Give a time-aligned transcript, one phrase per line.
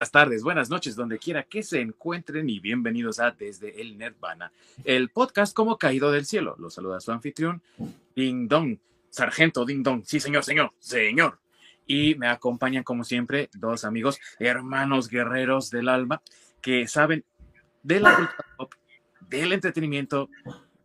[0.00, 4.52] Buenas tardes, buenas noches, donde quiera que se encuentren y bienvenidos a Desde el Nirvana,
[4.84, 6.54] el podcast como caído del cielo.
[6.56, 7.60] Los saluda su anfitrión,
[8.14, 8.78] Ding Dong,
[9.10, 10.04] Sargento Ding Dong.
[10.06, 11.40] Sí, señor, señor, señor.
[11.84, 16.22] Y me acompañan, como siempre, dos amigos, hermanos guerreros del alma,
[16.62, 17.24] que saben
[17.82, 18.74] de la cultura pop,
[19.28, 20.30] del entretenimiento,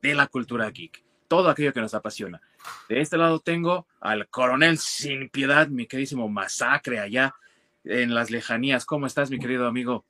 [0.02, 2.42] de la cultura geek, todo aquello que nos apasiona.
[2.90, 7.36] De este lado tengo al coronel sin piedad, mi queridísimo masacre allá
[7.84, 8.86] en las lejanías.
[8.86, 10.06] ¿Cómo estás, mi querido amigo?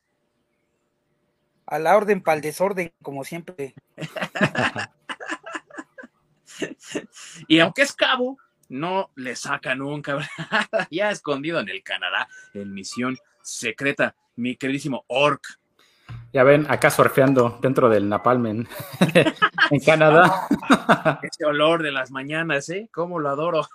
[1.65, 3.73] A la orden para el desorden, como siempre.
[7.47, 8.37] y aunque es cabo,
[8.69, 10.17] no le saca nunca.
[10.91, 15.59] ya escondido en el Canadá, en misión secreta, mi queridísimo Orc.
[16.33, 18.67] Ya ven, acá surfeando dentro del Napalmen
[19.71, 20.47] en Canadá.
[21.21, 22.89] Ese olor de las mañanas, ¿eh?
[22.91, 23.67] ¿Cómo lo adoro?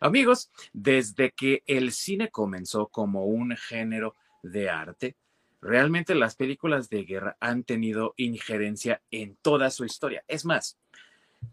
[0.00, 5.16] Amigos, desde que el cine comenzó como un género de arte,
[5.60, 10.24] realmente las películas de guerra han tenido injerencia en toda su historia.
[10.26, 10.78] Es más,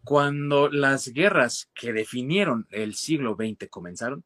[0.03, 4.23] cuando las guerras que definieron el siglo XX comenzaron,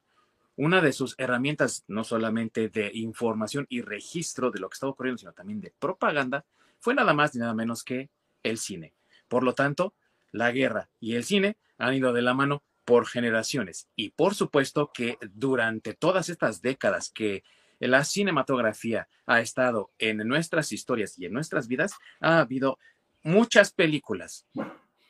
[0.56, 5.18] una de sus herramientas, no solamente de información y registro de lo que estaba ocurriendo,
[5.18, 6.46] sino también de propaganda,
[6.80, 8.10] fue nada más ni nada menos que
[8.44, 8.94] el cine.
[9.28, 9.96] Por lo tanto,
[10.32, 13.88] la guerra y el cine han ido de la mano por generaciones.
[13.96, 17.44] Y por supuesto que durante todas estas décadas que
[17.80, 22.78] la cinematografía ha estado en nuestras historias y en nuestras vidas, ha habido
[23.24, 24.46] muchas películas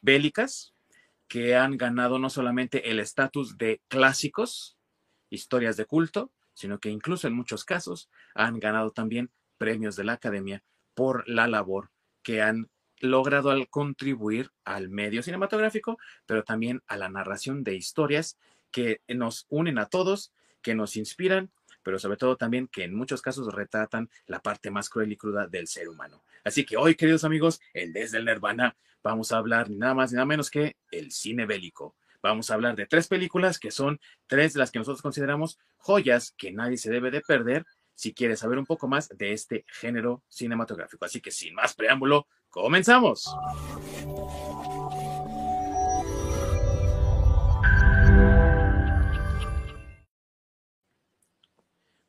[0.02, 0.74] bélicas
[1.28, 4.78] que han ganado no solamente el estatus de clásicos,
[5.30, 10.14] historias de culto, sino que incluso en muchos casos han ganado también premios de la
[10.14, 12.70] academia por la labor que han
[13.02, 18.38] logrado al contribuir al medio cinematográfico, pero también a la narración de historias
[18.72, 21.52] que nos unen a todos, que nos inspiran,
[21.84, 25.48] pero sobre todo también que en muchos casos retratan la parte más cruel y cruda
[25.48, 26.24] del ser humano.
[26.44, 30.12] Así que hoy, queridos amigos, en Desde el Nirvana vamos a hablar ni nada más
[30.12, 31.96] ni nada menos que el cine bélico.
[32.22, 36.36] Vamos a hablar de tres películas que son tres de las que nosotros consideramos joyas
[36.38, 37.66] que nadie se debe de perder
[37.96, 41.06] si quiere saber un poco más de este género cinematográfico.
[41.06, 43.35] Así que sin más preámbulo, comenzamos.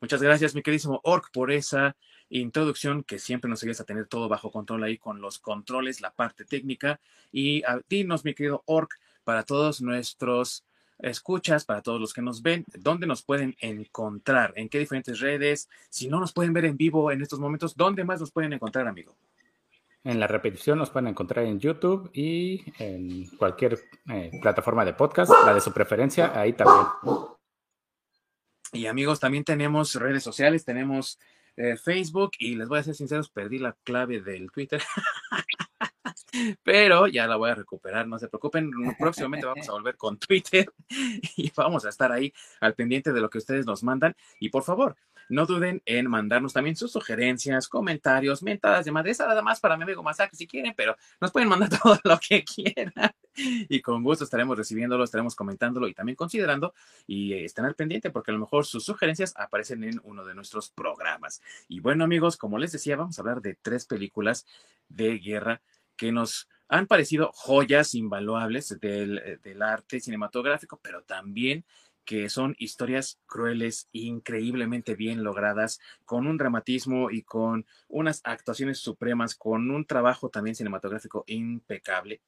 [0.01, 1.95] Muchas gracias, mi queridísimo Orc, por esa
[2.29, 6.11] introducción que siempre nos ayudas a tener todo bajo control ahí con los controles, la
[6.11, 6.99] parte técnica.
[7.31, 10.65] Y a dinos, mi querido Orc, para todos nuestros
[10.99, 15.69] escuchas, para todos los que nos ven, dónde nos pueden encontrar, en qué diferentes redes,
[15.89, 18.87] si no nos pueden ver en vivo en estos momentos, ¿dónde más nos pueden encontrar,
[18.87, 19.15] amigo?
[20.05, 25.31] En la repetición nos pueden encontrar en YouTube y en cualquier eh, plataforma de podcast,
[25.45, 26.87] la de su preferencia, ahí también.
[28.73, 31.19] Y amigos, también tenemos redes sociales, tenemos
[31.55, 34.81] eh, Facebook y les voy a ser sinceros, perdí la clave del Twitter.
[36.63, 38.71] pero ya la voy a recuperar, no se preocupen.
[38.99, 40.71] Próximamente vamos a volver con Twitter
[41.37, 44.15] y vamos a estar ahí al pendiente de lo que ustedes nos mandan.
[44.39, 44.95] Y por favor,
[45.29, 49.11] no duden en mandarnos también sus sugerencias, comentarios, mentadas de madre.
[49.11, 52.19] Esa nada más para mi amigo Masaki si quieren, pero nos pueden mandar todo lo
[52.19, 52.93] que quieran.
[53.35, 56.73] Y con gusto estaremos recibiéndolo, estaremos comentándolo y también considerando
[57.07, 60.69] y estén al pendiente porque a lo mejor sus sugerencias aparecen en uno de nuestros
[60.69, 61.41] programas.
[61.67, 64.45] Y bueno amigos, como les decía, vamos a hablar de tres películas
[64.87, 65.61] de guerra
[65.95, 71.65] que nos han parecido joyas invaluables del, del arte cinematográfico, pero también
[72.05, 79.35] que son historias crueles, increíblemente bien logradas, con un dramatismo y con unas actuaciones supremas,
[79.35, 82.21] con un trabajo también cinematográfico impecable.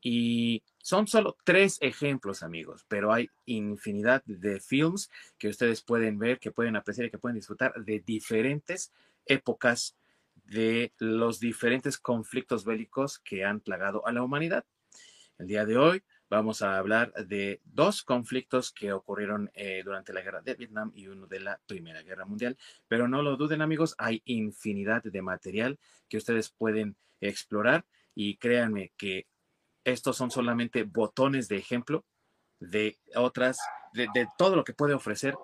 [0.00, 6.38] Y son solo tres ejemplos, amigos, pero hay infinidad de films que ustedes pueden ver,
[6.38, 8.92] que pueden apreciar y que pueden disfrutar de diferentes
[9.24, 9.96] épocas
[10.46, 14.64] de los diferentes conflictos bélicos que han plagado a la humanidad.
[15.38, 20.22] El día de hoy vamos a hablar de dos conflictos que ocurrieron eh, durante la
[20.22, 22.56] guerra de Vietnam y uno de la Primera Guerra Mundial.
[22.88, 25.78] Pero no lo duden amigos, hay infinidad de material
[26.08, 27.84] que ustedes pueden explorar
[28.14, 29.26] y créanme que
[29.84, 32.04] estos son solamente botones de ejemplo
[32.58, 33.58] de otras,
[33.92, 35.34] de, de todo lo que puede ofrecer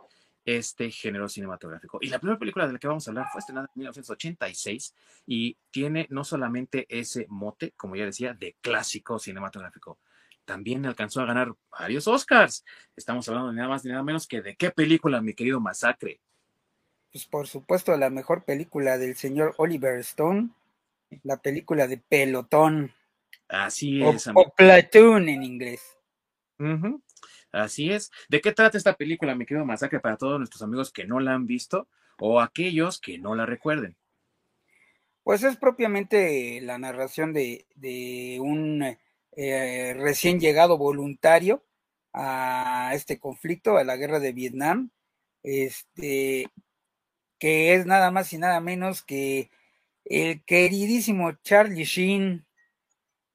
[0.44, 1.98] este género cinematográfico.
[2.00, 4.94] Y la primera película de la que vamos a hablar fue estrenada en 1986
[5.26, 9.98] y tiene no solamente ese mote, como ya decía, de clásico cinematográfico,
[10.44, 12.64] también alcanzó a ganar varios Oscars.
[12.96, 16.20] Estamos hablando de nada más ni nada menos que de qué película, mi querido Masacre.
[17.12, 20.50] Pues por supuesto la mejor película del señor Oliver Stone,
[21.22, 22.92] la película de Pelotón.
[23.48, 24.28] Así es.
[24.34, 25.96] O, Platoon en inglés.
[27.52, 28.10] Así es.
[28.28, 31.34] ¿De qué trata esta película, mi querido Masacre, para todos nuestros amigos que no la
[31.34, 31.86] han visto
[32.18, 33.96] o aquellos que no la recuerden?
[35.22, 37.66] Pues es propiamente la narración de,
[38.40, 38.96] un
[39.36, 41.62] eh, recién llegado voluntario
[42.12, 44.90] a este conflicto, a la guerra de Vietnam,
[45.42, 46.48] este,
[47.38, 49.50] que es nada más y nada menos que
[50.04, 52.46] el queridísimo Charlie Sheen,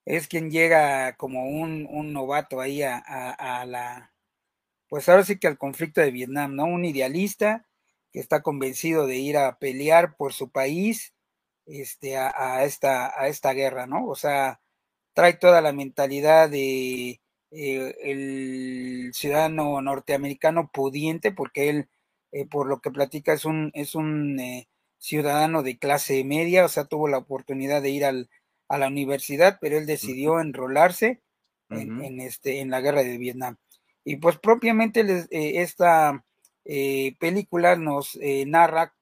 [0.07, 4.13] es quien llega como un, novato ahí a, la,
[4.89, 6.65] pues ahora sí que al conflicto de Vietnam, ¿no?
[6.65, 7.67] Un idealista
[8.13, 11.13] que está convencido de ir a pelear por su país
[11.65, 14.07] este, a, esta, a esta guerra, ¿no?
[14.07, 14.61] O sea,
[15.13, 17.21] trae toda la mentalidad de
[17.51, 21.89] eh, el ciudadano norteamericano pudiente, porque él,
[22.31, 24.69] eh, por lo que platica, es un, es un eh,
[24.99, 28.29] ciudadano de clase media, o sea, tuvo la oportunidad de ir al,
[28.67, 31.21] a la universidad, pero él decidió enrolarse
[31.69, 33.57] en, este, en la guerra de Vietnam.
[34.03, 36.23] Y pues propiamente esta
[37.19, 38.93] película nos narra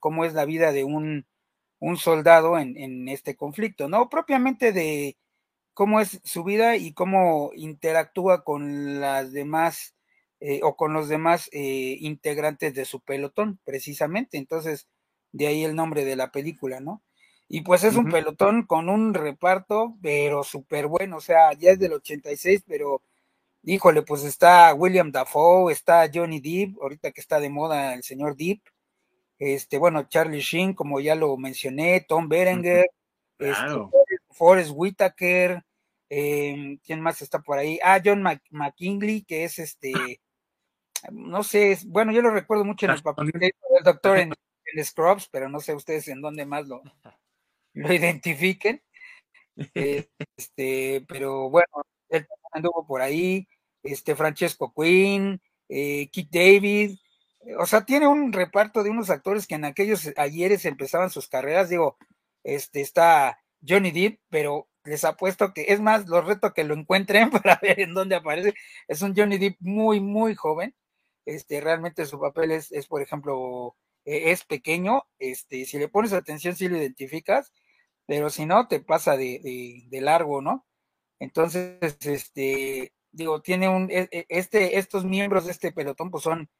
[0.00, 1.26] cómo es la vida de un,
[1.80, 5.16] un soldado en, en, este conflicto, no propiamente de
[5.74, 9.94] cómo es su vida y cómo interactúa con las demás
[10.40, 14.38] eh, o con los demás eh, integrantes de su pelotón, precisamente.
[14.38, 14.88] Entonces,
[15.30, 17.02] de ahí el nombre de la película, ¿no?
[17.54, 21.78] Y pues es un pelotón con un reparto, pero súper bueno, o sea, ya es
[21.78, 23.02] del 86, pero
[23.62, 28.36] híjole, pues está William Dafoe, está Johnny Depp, ahorita que está de moda el señor
[28.38, 28.62] Depp,
[29.38, 32.86] este, bueno, Charlie Sheen, como ya lo mencioné, Tom Berenger,
[33.38, 33.76] este,
[34.30, 35.62] Forrest Whitaker,
[36.08, 37.78] em, ¿quién más está por ahí?
[37.84, 39.92] Ah, John McKinley, que es este,
[41.10, 43.52] no sé, bueno, yo lo recuerdo mucho en el papel del
[43.84, 44.32] doctor en,
[44.82, 46.82] Scrubs, pero no sé ustedes en dónde más lo,
[47.74, 48.82] lo identifiquen.
[50.38, 51.68] Este, pero bueno,
[52.08, 53.46] él anduvo por ahí,
[53.82, 56.96] este Francesco Quinn, eh, Keith David,
[57.58, 61.68] o sea, tiene un reparto de unos actores que en aquellos ayeres empezaban sus carreras,
[61.68, 61.96] digo,
[62.44, 67.30] este está Johnny Depp, pero les apuesto que es más, los reto que lo encuentren
[67.44, 68.54] para ver en dónde aparece.
[68.88, 70.74] Es un Johnny Depp muy, muy joven.
[71.26, 75.04] Este, realmente su papel es, es por ejemplo, e, es pequeño.
[75.18, 77.52] Este, si le pones atención, sí lo identificas,
[78.06, 80.66] pero si no, te pasa de, de, largo, ¿no?
[81.20, 86.50] Entonces, este, digo, tiene un, e, e, este, estos miembros de este pelotón, pues son,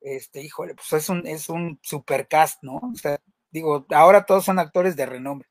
[0.00, 2.76] este, híjole, pues es un, es un supercast, ¿no?
[2.76, 5.48] O sea, digo, ahora todos son actores de renombre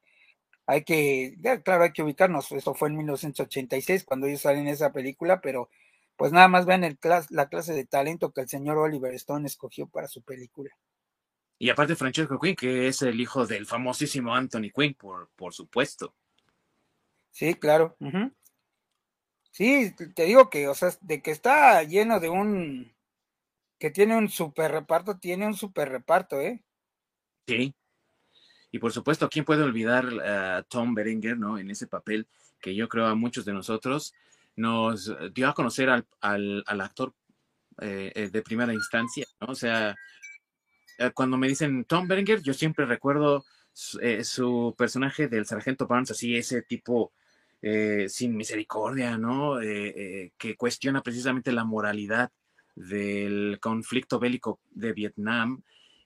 [0.71, 1.35] hay que,
[1.65, 5.69] claro, hay que ubicarnos, eso fue en 1986 cuando ellos salen en esa película, pero
[6.15, 6.97] pues nada más vean el
[7.29, 10.71] la clase de talento que el señor Oliver Stone escogió para su película.
[11.62, 16.16] Y aparte Francesco Quinn, que es el hijo del famosísimo Anthony Quinn, por, por supuesto.
[17.30, 17.96] Sí, claro.
[19.52, 22.92] Sí, te digo que, o sea, de que está lleno de un,
[23.78, 26.63] que tiene un super reparto, tiene un super reparto, ¿eh?
[27.46, 27.75] Sí,
[28.72, 31.60] y por supuesto, ¿quién puede olvidar a Tom Berenger, ¿no?
[31.60, 32.28] En ese papel
[32.60, 34.16] que yo creo a muchos de nosotros
[34.56, 37.13] nos dio a conocer al, al, actor
[37.81, 39.50] eh, eh, de primera instancia, ¿no?
[39.52, 39.96] O sea,
[41.13, 46.62] cuando me dicen Tom Berenger, yo siempre recuerdo su, personaje del sargento Barnes, así ese
[46.62, 47.12] tipo
[48.07, 49.59] sin misericordia, ¿no?
[49.59, 52.31] que cuestiona precisamente la moralidad
[52.75, 55.62] del conflicto bélico de Vietnam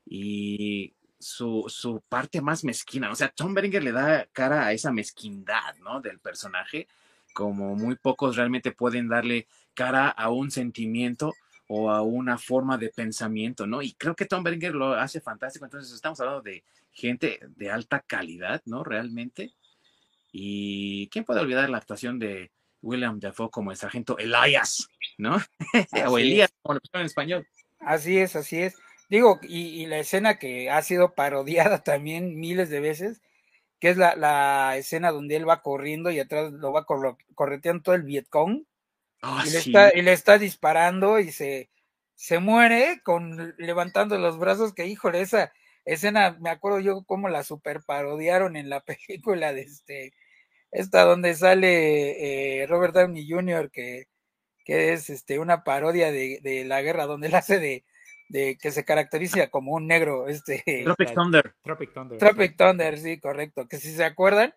[0.05, 3.11] y su, su, parte más mezquina.
[3.11, 6.01] O sea, Tom Berenger le da cara a esa mezquindad, ¿no?
[6.01, 6.87] Del personaje,
[7.33, 11.33] como muy pocos realmente pueden darle cara a un sentimiento
[11.67, 13.81] o a una forma de pensamiento, ¿no?
[13.81, 15.65] Y creo que Tom Berenger lo hace fantástico.
[15.65, 18.83] Entonces, estamos hablando de gente de alta calidad, ¿no?
[18.83, 19.53] Realmente.
[20.31, 25.37] Y quién puede olvidar la actuación de William Dafoe como el sargento Elias, ¿no?
[26.07, 27.47] o Elías, como lo pusieron en español.
[27.79, 28.75] Así es, así es.
[29.09, 33.21] Digo, y, la escena que ha sido parodiada también miles de veces,
[33.79, 38.03] que es la, escena donde él va corriendo y atrás lo va correteando todo el
[38.03, 38.65] Vietcong.
[39.27, 41.71] Ah, y, le está, y le está disparando y se,
[42.13, 45.51] se muere con levantando los brazos, que híjole, esa
[45.83, 50.13] escena, me acuerdo yo cómo la super parodiaron en la película de este,
[50.71, 54.07] esta donde sale eh, Robert Downey Jr., que,
[54.63, 57.83] que es este, una parodia de, de la guerra, donde él hace de,
[58.29, 61.55] de que se caracteriza como un negro, este Tropic Thunder.
[61.63, 62.19] Tropic Thunder.
[62.19, 63.67] Tropic Thunder, sí, correcto.
[63.67, 64.53] Que si se acuerdan,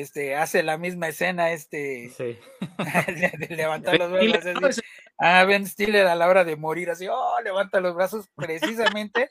[0.00, 2.38] este hace la misma escena, este sí.
[3.48, 4.82] de, levantar los brazos.
[5.18, 9.30] ah, Ben Stiller a la hora de morir, así, oh, levanta los brazos, precisamente,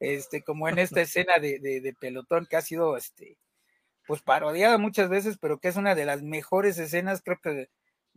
[0.00, 3.38] este, como en esta escena de, de, pelotón que ha sido este
[4.06, 7.68] pues parodiada muchas veces, pero que es una de las mejores escenas, creo que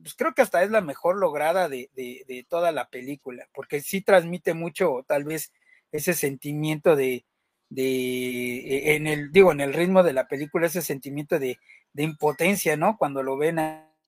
[0.02, 4.02] pues creo que hasta es la mejor lograda de, de, toda la película, porque sí
[4.02, 5.54] transmite mucho, tal vez,
[5.92, 7.26] ese sentimiento de,
[7.70, 11.60] de, en el, digo, en el ritmo de la película, ese sentimiento de,
[11.96, 12.98] de impotencia, ¿no?
[12.98, 13.58] Cuando lo ven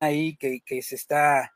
[0.01, 1.53] ahí que, que, se está,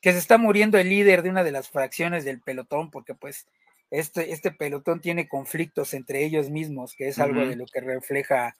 [0.00, 3.46] que se está muriendo el líder de una de las fracciones del pelotón, porque pues
[3.90, 8.56] este, este pelotón tiene conflictos entre ellos mismos, que es algo de lo que refleja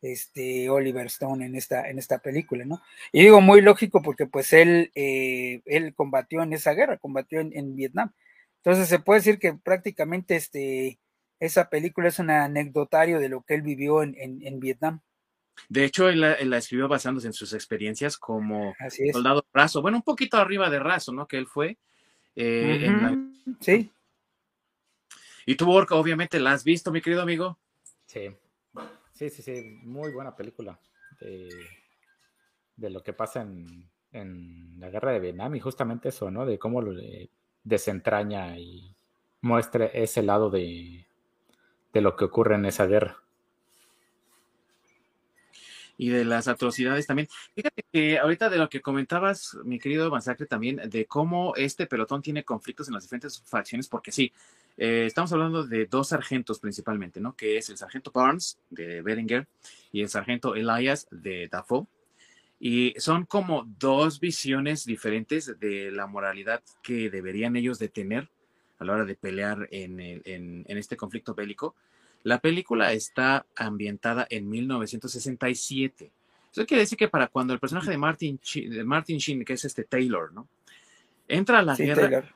[0.00, 2.80] este Oliver Stone en esta, en esta película, ¿no?
[3.12, 7.76] Y digo muy lógico porque pues él, eh, él combatió en esa guerra, combatió en,
[7.76, 8.12] Vietnam.
[8.62, 10.98] Entonces se puede decir que prácticamente este,
[11.40, 15.02] esa película es un anecdotario de lo que él vivió en, en, Vietnam.
[15.68, 18.74] De hecho, él la, escribió basándose en sus experiencias como
[19.12, 21.26] soldado raso, bueno, un poquito arriba de raso, ¿no?
[21.26, 21.78] Que él fue.
[22.36, 22.88] Eh,
[23.60, 23.90] sí.
[25.46, 27.58] Y tú, Orca, obviamente la has visto, mi querido amigo.
[28.06, 28.34] Sí.
[29.12, 30.78] Sí, sí, sí, muy buena película
[31.20, 33.42] de, lo que pasa
[34.12, 36.46] en, la guerra de Vietnam y justamente eso, ¿no?
[36.46, 36.92] De cómo lo
[37.64, 38.94] desentraña y
[39.40, 41.06] muestra ese lado de,
[41.92, 43.22] de lo que ocurre en esa guerra
[45.98, 47.28] y de las atrocidades también.
[47.54, 52.22] Fíjate que ahorita de lo que comentabas, mi querido Masacre, también de cómo este pelotón
[52.22, 54.32] tiene conflictos en las diferentes facciones, porque sí,
[54.76, 57.34] eh, estamos hablando de dos sargentos principalmente, ¿no?
[57.34, 59.48] Que es el sargento Barnes de Beringer
[59.90, 61.86] y el sargento Elias de Dafoe.
[62.60, 68.30] Y son como dos visiones diferentes de la moralidad que deberían ellos tener
[68.78, 71.74] a la hora de pelear en, en, este conflicto bélico.
[72.28, 76.12] La película está ambientada en 1967.
[76.52, 79.64] Eso quiere decir que para cuando el personaje de Martin, de Martin Sheen, que es
[79.64, 80.46] este Taylor, ¿no?
[81.26, 82.28] Entra a la guerra,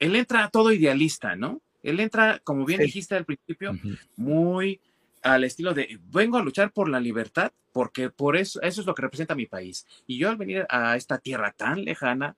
[0.00, 1.60] él entra todo idealista, ¿no?
[1.84, 3.78] Él entra, como bien dijiste al principio,
[4.16, 4.80] muy
[5.22, 8.94] al estilo de vengo a luchar por la libertad, porque por eso, eso es lo
[8.96, 9.86] que representa mi país.
[10.08, 12.34] Y yo al venir a esta tierra tan lejana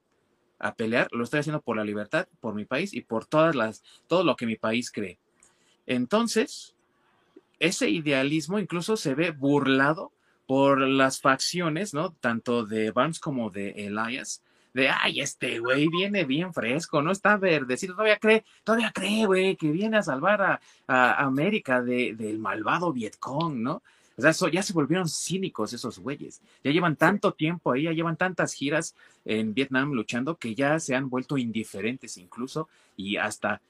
[0.59, 3.83] a pelear, lo estoy haciendo por la libertad, por mi país y por todas las,
[4.07, 5.19] todo lo que mi país cree.
[5.89, 6.75] Entonces,
[7.59, 10.13] ese idealismo incluso se ve burlado
[10.47, 12.13] por las facciones, ¿no?
[12.13, 14.43] Tanto de Barnes como de Elias,
[14.75, 19.57] de, ay, este güey viene bien fresco, no está verdecito, todavía cree, todavía cree, güey,
[19.57, 23.83] que viene a salvar a, América del malvado Vietcong, ¿no?
[24.19, 26.43] O sea, ya se volvieron cínicos esos güeyes.
[26.63, 30.95] Ya llevan tanto tiempo ahí, ya llevan tantas giras en Vietnam luchando que ya se
[30.95, 33.63] han vuelto indiferentes incluso y hasta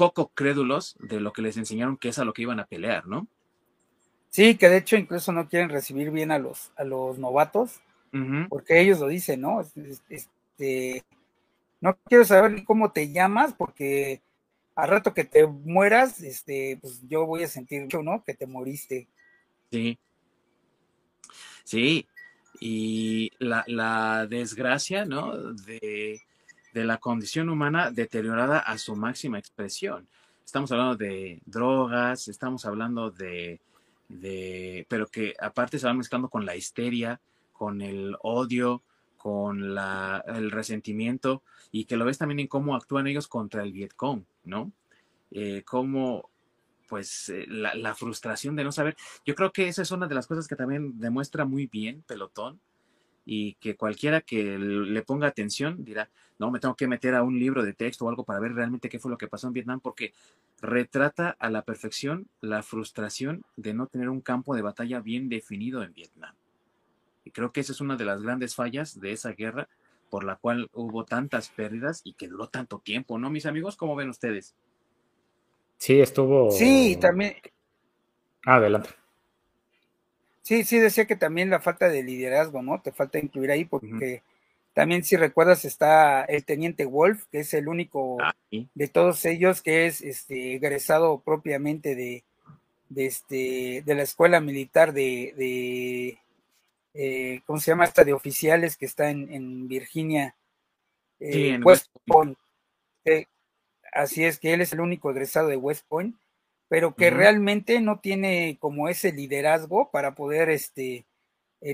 [0.00, 3.06] poco crédulos de lo que les enseñaron que es a lo que iban a pelear,
[3.06, 3.26] ¿no?
[4.30, 7.82] Sí, que de hecho incluso no quieren recibir bien a los, a los novatos
[8.48, 9.60] porque ellos lo dicen, ¿no?
[10.08, 11.04] Este,
[11.82, 14.22] no quiero saber ni cómo te llamas, porque
[14.74, 18.24] al rato que te mueras, este, pues yo voy a sentir ¿no?
[18.24, 19.06] Que te moriste.
[19.70, 19.98] Sí.
[21.64, 22.06] Sí.
[22.58, 25.52] Y la, desgracia, ¿no?
[25.52, 26.22] De,
[26.72, 30.08] de la condición humana deteriorada a su máxima expresión.
[30.44, 33.60] Estamos hablando de drogas, estamos hablando de,
[34.08, 37.20] de, pero que aparte se van mezclando con la histeria,
[37.52, 38.82] con el odio,
[39.16, 43.72] con la, el resentimiento y que lo ves también en cómo actúan ellos contra el
[43.72, 44.72] Vietcong, ¿no?
[45.30, 46.30] Eh, cómo,
[46.88, 48.96] pues, eh, la, la, frustración de no saber.
[49.24, 52.60] Yo creo que esa es una de las cosas que también demuestra muy bien Pelotón
[53.32, 56.10] y que cualquiera que le ponga atención dirá,
[56.40, 58.88] no, me tengo que meter a un libro de texto o algo para ver realmente
[58.88, 60.12] qué fue lo que pasó en Vietnam, porque
[60.60, 65.84] retrata a la perfección la frustración de no tener un campo de batalla bien definido
[65.84, 66.34] en Vietnam.
[67.24, 69.68] Y creo que esa es una de las grandes fallas de esa guerra
[70.10, 73.76] por la cual hubo tantas pérdidas y que duró tanto tiempo, ¿no, mis amigos?
[73.76, 74.56] ¿Cómo ven ustedes?
[75.76, 76.50] Sí, estuvo.
[76.50, 77.36] Sí, también.
[78.44, 78.90] adelante.
[80.50, 82.82] Sí, sí, decía que también la falta de liderazgo, ¿no?
[82.82, 84.24] Te falta incluir ahí porque
[84.72, 89.62] también, si recuerdas, está el teniente Wolf, que es el único ah, de todos ellos
[89.62, 92.24] que es este, egresado propiamente de,
[92.88, 96.18] de, este, de la escuela militar de,
[96.94, 100.34] eh, ¿cómo se llama esta de oficiales que está en, Virginia?
[101.20, 102.36] Eh, West Point.
[103.04, 103.26] Eh,
[103.92, 106.16] así es que él es el único egresado de West Point,
[106.70, 111.04] pero que realmente no tiene como ese liderazgo para poder este,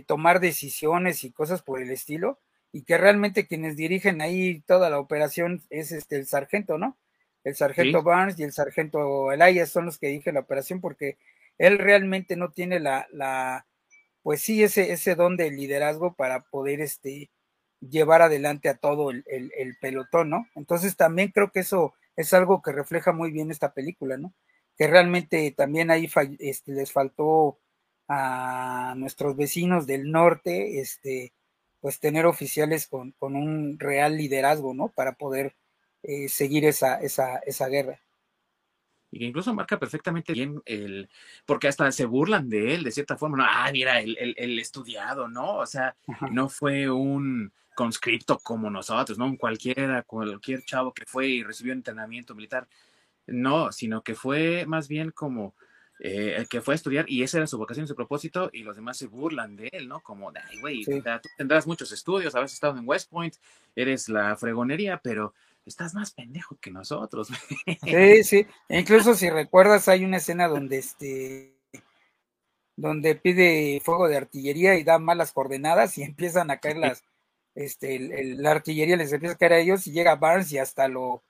[0.06, 2.40] tomar decisiones y cosas por el estilo,
[2.72, 6.96] y que realmente quienes dirigen ahí toda la operación es este el sargento, ¿no?
[7.44, 11.18] El sargento Barnes y el sargento Elias son los que dirigen la operación porque
[11.58, 13.66] él realmente no tiene la, la
[14.22, 17.30] pues sí, ese, ese don de liderazgo para poder este,
[17.80, 19.22] llevar adelante a todo el,
[19.80, 20.48] pelotón, ¿no?
[20.54, 24.32] Entonces también creo que eso es algo que refleja muy bien esta película, ¿no?
[24.76, 27.59] Que realmente también ahí este, les faltó
[28.09, 31.33] a nuestros vecinos del norte, este,
[31.80, 34.88] pues tener oficiales con, con un real liderazgo, ¿no?
[34.88, 35.56] Para poder
[36.02, 38.00] eh, seguir esa, esa, esa guerra
[39.11, 41.09] y que incluso marca perfectamente bien el,
[41.45, 45.28] porque hasta se burlan de él de cierta forma, no, ah, mira, el, el, estudiado,
[45.28, 45.56] ¿no?
[45.56, 45.97] O sea,
[46.30, 49.26] no fue un conscripto como nosotros, ¿no?
[49.26, 52.66] Un cualquiera, cualquier chavo que fue y recibió entrenamiento militar,
[53.26, 55.54] no, sino que fue más bien como
[55.99, 58.76] eh, el que fue a estudiar y esa era su vocación, su propósito, y los
[58.76, 60.00] demás se burlan de él, ¿no?
[60.00, 61.02] Como, ay, güey, tú
[61.38, 63.35] tendrás muchos estudios, habrás estado en West Point,
[63.75, 65.33] eres la fregonería, pero
[65.64, 67.28] estás más pendejo que nosotros.
[67.83, 68.47] Sí, sí.
[68.68, 71.56] E incluso si recuerdas, hay una escena donde este
[72.78, 77.04] donde pide fuego de artillería y da malas coordenadas y empiezan a caer las,
[77.54, 77.99] este,
[78.37, 81.23] la artillería les empieza a caer a ellos y llega Barnes y hasta lo,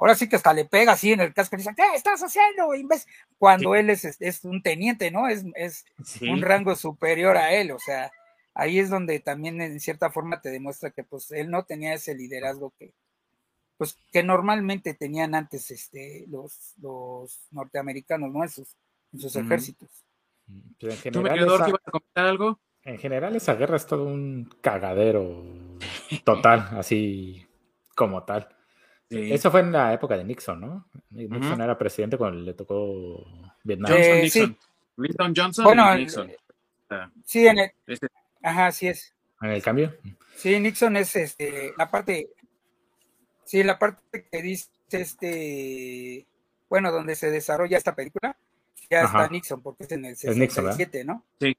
[0.00, 2.70] ahora sí que hasta le pega así en el casco y dice, ¿qué estás haciendo?
[3.38, 5.28] Cuando él es, es, un teniente, ¿no?
[5.28, 5.84] Es, es
[6.22, 8.10] un rango superior a él, o sea,
[8.54, 12.14] ahí es donde también en cierta forma te demuestra que pues él no tenía ese
[12.14, 12.94] liderazgo que,
[13.76, 18.42] pues que normalmente tenían antes este, los, los norteamericanos, ¿no?
[18.42, 18.74] En sus,
[19.12, 19.90] en sus ejércitos.
[20.80, 22.58] en general, a comentar algo?
[22.84, 25.44] En general, esa guerra es todo un cagadero
[26.24, 27.46] total, así
[27.94, 28.48] como tal.
[29.10, 30.86] Eso fue en la época de Nixon, ¿no?
[31.10, 33.26] Nixon era presidente cuando le tocó
[33.64, 33.92] Vietnam.
[33.92, 34.58] Johnson, Nixon.
[34.96, 36.30] Lyndon Johnson bueno, Nixon.
[37.24, 38.06] sí, en el, este
[38.42, 39.12] ajá, así es.
[39.40, 39.96] ¿En el cambio?
[40.36, 42.30] Sí, Nixon es este, la parte
[43.50, 46.24] Sí, la parte que dice este,
[46.68, 48.36] bueno, donde se desarrolla esta película,
[48.88, 51.24] ya está Nixon, porque es en el 67, ¿no?
[51.40, 51.56] Sí,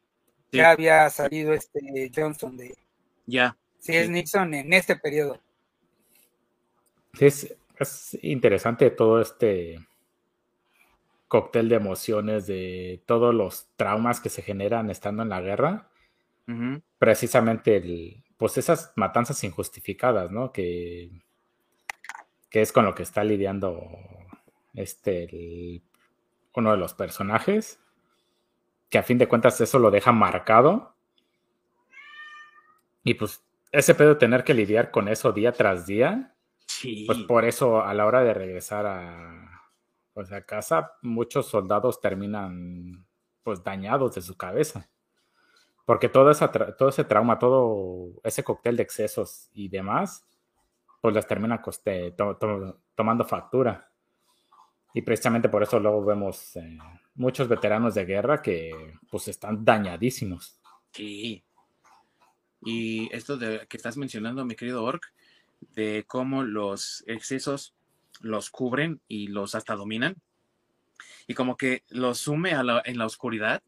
[0.53, 2.77] Ya había salido este Johnson de...
[3.25, 3.57] Ya.
[3.79, 5.41] Sí, es Nixon en este periodo.
[7.19, 9.79] Es, es interesante todo este
[11.27, 15.87] cóctel de emociones, de todos los traumas que se generan estando en la guerra.
[16.99, 20.51] Precisamente el, pues esas matanzas injustificadas, ¿no?
[20.51, 21.09] Que
[22.51, 23.81] que es con lo que está lidiando
[24.75, 25.81] este
[26.53, 27.79] uno de los personajes,
[28.89, 30.93] que a fin de cuentas eso lo deja marcado.
[33.05, 36.35] Y pues ese pedo de tener que lidiar con eso día tras día,
[37.05, 39.61] pues por eso a la hora de regresar a,
[40.13, 43.05] pues a casa, muchos soldados terminan
[43.43, 44.89] pues dañados de su cabeza.
[45.85, 50.25] Porque todo, esa todo ese trauma, todo ese cóctel de excesos y demás,
[51.01, 52.15] pues las termina coste,
[52.95, 53.91] tomando factura.
[54.93, 56.77] Y precisamente por eso luego vemos eh,
[57.15, 60.59] muchos veteranos de guerra que pues están dañadísimos.
[60.91, 61.43] Sí.
[62.61, 65.11] Y esto de que estás mencionando, mi querido Orc,
[65.75, 67.73] de cómo los excesos
[68.21, 70.15] los cubren y los hasta dominan.
[71.27, 73.61] Y como que los sume en la oscuridad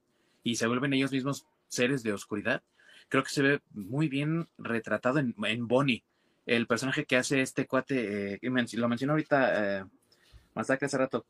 [0.44, 2.62] y se vuelven ellos mismos seres de oscuridad.
[3.10, 6.04] Creo que se ve muy bien retratado en, en Bonnie
[6.46, 8.40] el personaje que hace este cuate, eh,
[8.74, 9.86] lo mencionó ahorita eh,
[10.54, 11.26] Masacre hace rato,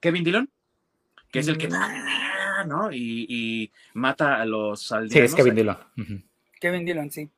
[0.00, 0.50] Kevin Dillon,
[1.30, 2.68] que es el que, mm.
[2.68, 2.92] ¿no?
[2.92, 5.12] Y, mata a los aldeanos.
[5.12, 5.78] Sí, es Kevin Dillon.
[6.60, 7.30] Kevin Dillon, sí.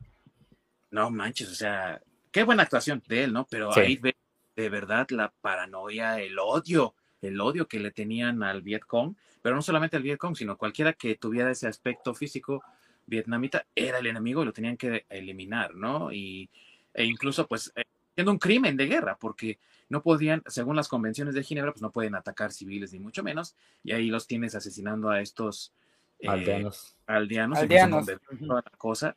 [0.90, 3.46] No manches, o sea, qué buena actuación de él, ¿no?
[3.50, 4.16] Pero ahí ve
[4.56, 9.62] de verdad la paranoia, el odio, el odio que le tenían al Vietcong, pero no
[9.62, 12.62] solamente al Vietcong, sino cualquiera que tuviera ese aspecto físico
[13.06, 16.12] vietnamita era el enemigo y lo tenían que eliminar, ¿no?
[16.12, 16.50] Y
[16.92, 21.34] e incluso pues eh, siendo un crimen de guerra, porque no podían, según las convenciones
[21.34, 25.08] de Ginebra, pues no pueden atacar civiles ni mucho menos, y ahí los tienes asesinando
[25.08, 25.72] a estos
[26.18, 28.06] eh, aldeanos, aldeanos, aldeanos.
[28.06, 29.16] toda la cosa,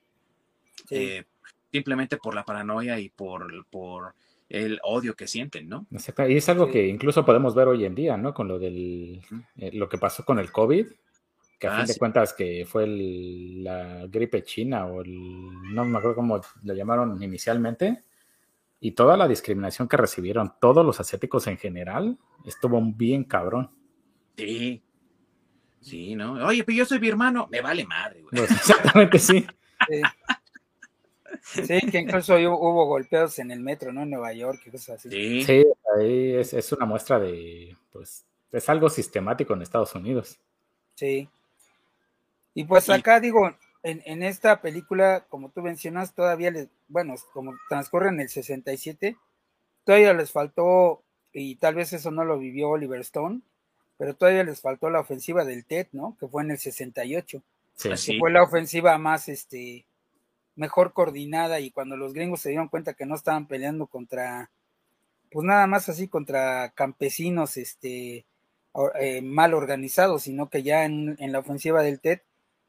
[0.90, 1.26] eh,
[1.72, 4.14] simplemente por la paranoia y por, por
[4.50, 5.88] el odio que sienten, ¿no?
[6.28, 8.34] Y es algo que incluso podemos ver hoy en día, ¿no?
[8.34, 9.22] Con lo del,
[9.56, 10.88] lo que pasó con el COVID,
[11.58, 15.98] que a fin ah, de cuentas que fue la gripe china o el, no me
[15.98, 18.04] acuerdo cómo lo llamaron inicialmente,
[18.84, 23.70] y toda la discriminación que recibieron todos los asiáticos en general, estuvo bien cabrón.
[24.36, 24.82] Sí,
[25.80, 26.34] sí, ¿no?
[26.46, 28.32] Oye, pero yo soy mi hermano, me vale madre, güey.
[28.32, 29.46] Pues, exactamente, sí.
[29.88, 30.02] sí.
[31.92, 34.04] Que incluso hubo golpeos en el metro, ¿no?
[34.04, 35.10] En Nueva York y cosas así.
[35.10, 35.64] Sí, sí
[35.98, 40.38] ahí es, es una muestra de, pues, es algo sistemático en Estados Unidos.
[40.96, 41.30] Sí.
[42.54, 47.54] Y pues acá digo, en, en, esta película, como tú mencionas, todavía les, bueno, como
[47.70, 49.16] transcurre en el 67,
[49.86, 51.02] todavía les faltó,
[51.34, 53.40] y tal vez eso no lo vivió Oliver Stone,
[53.98, 56.18] pero todavía les faltó la ofensiva del TED, ¿no?
[56.20, 57.42] Que fue en el 68.
[57.76, 59.86] Sí, fue la ofensiva más, este,
[60.62, 64.52] mejor coordinada y cuando los gringos se dieron cuenta que no estaban peleando contra,
[65.32, 68.28] pues nada más así contra campesinos, este,
[69.00, 72.20] eh, mal organizados, sino que ya en, la ofensiva del TED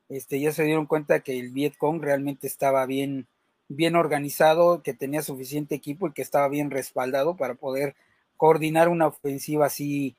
[0.08, 3.26] este, ya se dieron cuenta que el Vietcong realmente estaba bien,
[3.68, 7.94] bien organizado, que tenía suficiente equipo y que estaba bien respaldado para poder
[8.38, 10.16] coordinar una ofensiva así,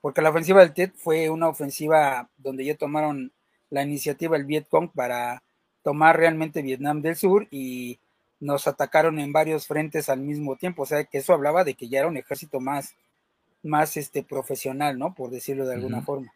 [0.00, 3.32] porque la ofensiva del TED fue una ofensiva donde ya tomaron
[3.70, 5.43] la iniciativa el Vietcong para
[5.84, 8.00] tomar realmente Vietnam del Sur y
[8.40, 11.88] nos atacaron en varios frentes al mismo tiempo, o sea que eso hablaba de que
[11.88, 12.96] ya era un ejército más,
[13.62, 15.14] más este profesional, ¿no?
[15.14, 16.32] Por decirlo de alguna forma.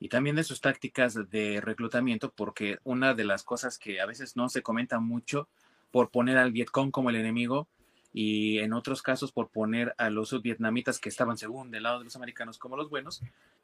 [0.00, 4.36] Y también de sus tácticas de reclutamiento, porque una de las cosas que a veces
[4.36, 5.48] no se comenta mucho
[5.90, 7.68] por poner al Vietcong como el enemigo
[8.12, 12.04] y en otros casos por poner a los vietnamitas que estaban según del lado de
[12.04, 13.22] los americanos como los buenos,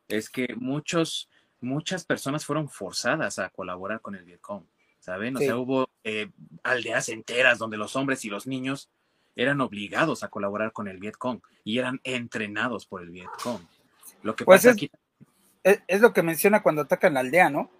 [0.08, 1.28] es que muchos,
[1.60, 4.64] muchas personas fueron forzadas a colaborar con el Vietcong,
[4.98, 5.36] ¿saben?
[5.36, 6.30] O sea, hubo eh,
[6.62, 8.90] aldeas enteras donde los hombres y los niños
[9.36, 13.62] eran obligados a colaborar con el Vietcong y eran entrenados por el Vietcong.
[14.22, 14.90] Lo que pues pasa aquí
[15.62, 17.70] es, lo que menciona cuando atacan la aldea, ¿no?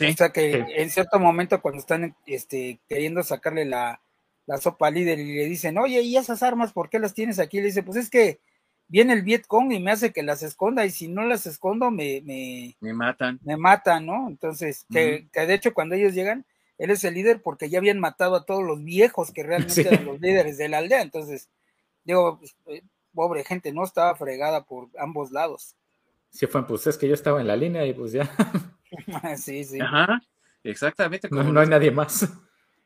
[0.00, 4.00] o sea que en cierto momento cuando están este, queriendo sacarle la,
[4.60, 7.58] sopa al líder y le dicen, oye, ¿y esas armas por qué las tienes aquí?
[7.58, 8.40] Le dice, pues es que
[8.88, 12.22] viene el Vietcong y me hace que las esconda y si no las escondo me,
[12.22, 13.40] me, matan.
[13.42, 14.28] Me matan, ¿no?
[14.28, 16.44] Entonces, que, de hecho cuando ellos llegan,
[16.78, 20.04] él es el líder porque ya habían matado a todos los viejos que realmente eran
[20.04, 21.02] los líderes de la aldea.
[21.02, 21.48] Entonces,
[22.04, 22.82] digo, pues, eh,
[23.14, 25.76] pobre gente, no estaba fregada por ambos lados.
[26.30, 28.28] Sí, fue, pues es que yo estaba en la línea y pues ya.
[29.36, 29.80] sí, sí.
[29.80, 30.20] Ajá,
[30.64, 31.28] exactamente.
[31.30, 32.28] No, hay nadie más.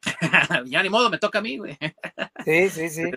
[0.67, 1.77] ya ni modo, me toca a mí, güey.
[2.45, 3.11] sí, sí, sí.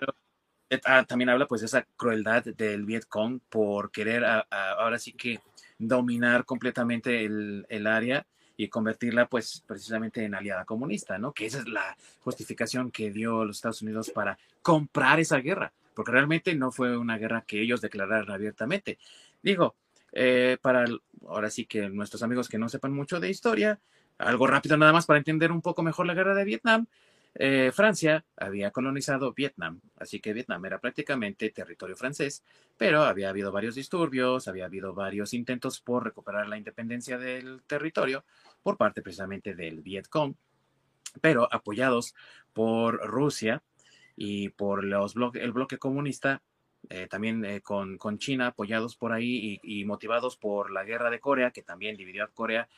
[0.78, 5.40] También habla pues de esa crueldad del Vietcong por querer ahora sí que
[5.78, 11.32] dominar completamente el, el, área y convertirla pues precisamente en aliada comunista, ¿no?
[11.32, 16.12] Que esa es la justificación que dio los Estados Unidos para comprar esa guerra, porque
[16.12, 18.98] realmente no fue una guerra que ellos declararan abiertamente.
[19.42, 19.74] Digo,
[20.12, 20.84] eh, para
[21.26, 23.80] ahora sí que nuestros amigos que no sepan mucho de historia,
[24.18, 26.86] algo rápido nada más para entender un poco mejor la guerra de Vietnam.
[27.34, 32.44] Eh, Francia había colonizado Vietnam, así que Vietnam era prácticamente territorio francés,
[32.76, 38.24] pero había habido varios disturbios, había habido varios intentos por recuperar la independencia del territorio
[38.62, 40.34] por parte precisamente del Vietcong,
[41.22, 42.14] pero apoyados
[42.52, 43.62] por Rusia
[44.14, 46.42] y por los el bloque comunista
[46.90, 51.20] eh, también eh, con, con, China apoyados por ahí y, motivados por la guerra de
[51.20, 52.68] Corea, que también dividió a Corea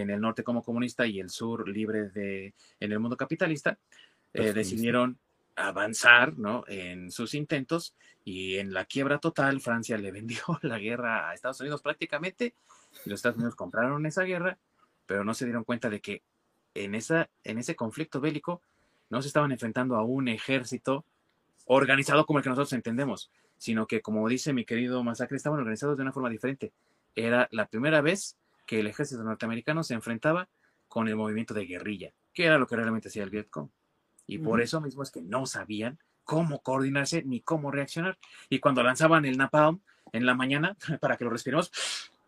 [0.00, 3.78] en el norte como comunista y el sur libre de, en el mundo capitalista,
[4.32, 5.18] eh, decidieron
[5.56, 6.64] avanzar ¿no?
[6.66, 11.60] en sus intentos y en la quiebra total Francia le vendió la guerra a Estados
[11.60, 12.54] Unidos prácticamente
[13.04, 14.58] y los Estados Unidos compraron esa guerra,
[15.06, 16.22] pero no se dieron cuenta de que
[16.74, 18.62] en, esa, en ese conflicto bélico
[19.10, 21.04] no se estaban enfrentando a un ejército
[21.66, 25.96] organizado como el que nosotros entendemos, sino que, como dice mi querido Masacre, estaban organizados
[25.96, 26.72] de una forma diferente.
[27.14, 30.48] Era la primera vez que el ejército norteamericano se enfrentaba
[30.88, 33.68] con el movimiento de guerrilla, que era lo que realmente hacía el Vietcong.
[34.26, 38.18] Y por eso mismo es que no sabían cómo coordinarse ni cómo reaccionar.
[38.48, 39.80] Y cuando lanzaban el napalm
[40.12, 41.70] en la mañana, para que lo respiremos,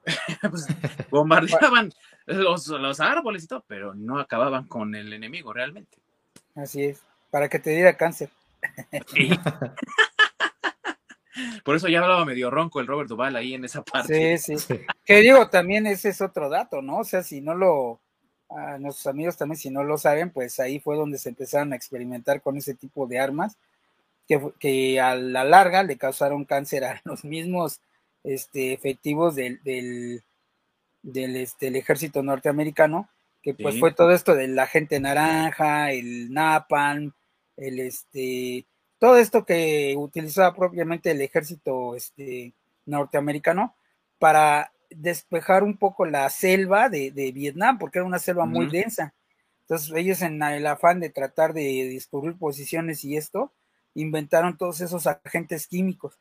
[0.50, 0.66] pues,
[1.10, 1.92] bombardeaban
[2.26, 5.98] los, los árboles y todo, pero no acababan con el enemigo realmente.
[6.54, 8.30] Así es, para que te diera cáncer.
[11.64, 14.38] Por eso ya hablaba medio ronco el Robert Duval ahí en esa parte.
[14.38, 14.80] Sí, sí.
[15.04, 16.98] Que digo, también ese es otro dato, ¿no?
[16.98, 18.00] O sea, si no lo,
[18.50, 21.76] a nuestros amigos también, si no lo saben, pues ahí fue donde se empezaron a
[21.76, 23.56] experimentar con ese tipo de armas,
[24.28, 27.80] que, que a la larga le causaron cáncer a los mismos
[28.24, 30.22] este, efectivos del, del,
[31.02, 33.08] del este, el ejército norteamericano,
[33.42, 37.12] que pues fue todo esto del agente naranja, el napalm,
[37.56, 38.66] el este
[38.98, 42.54] todo esto que utilizaba propiamente el ejército este,
[42.86, 43.74] norteamericano
[44.18, 49.14] para despejar un poco la selva de, Vietnam, porque era una selva muy densa.
[49.62, 53.52] Entonces ellos en el afán de tratar de descubrir posiciones y esto,
[53.94, 56.18] inventaron todos esos agentes químicos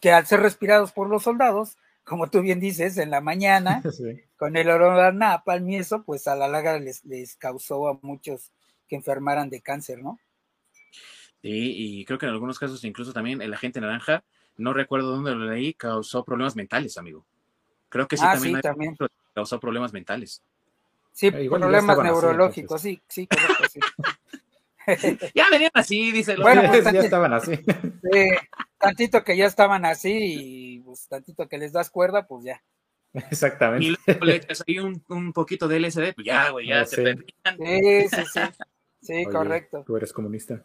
[0.00, 3.82] que al ser respirados por los soldados, como tú bien dices, en la mañana,
[4.36, 8.50] con el olor napalm y eso, pues a la larga les, les causó a muchos
[8.88, 10.18] que enfermaran de cáncer, ¿no?
[11.42, 14.22] Y creo que en algunos casos incluso también el agente naranja,
[14.56, 17.24] no recuerdo dónde lo leí, causó problemas mentales, amigo.
[17.88, 18.96] Creo que sí, ah, también, sí, también.
[19.34, 20.42] causó problemas mentales.
[21.12, 23.80] Sí, eh, problemas neurológicos, sí, sí, correcto, sí.
[25.34, 26.36] ya venían así, dice.
[26.36, 27.58] Bueno, pues, ya estaban así.
[28.78, 32.62] tantito que ya estaban así y pues tantito que les das cuerda, pues ya.
[33.12, 33.84] Exactamente.
[33.84, 37.12] Y luego le echas ahí un, un, poquito de LSD, pues ya, güey, ya se
[37.12, 37.20] sí.
[37.58, 38.40] Sí, sí, sí.
[39.02, 39.82] Sí, correcto.
[39.84, 40.64] Tú eres comunista.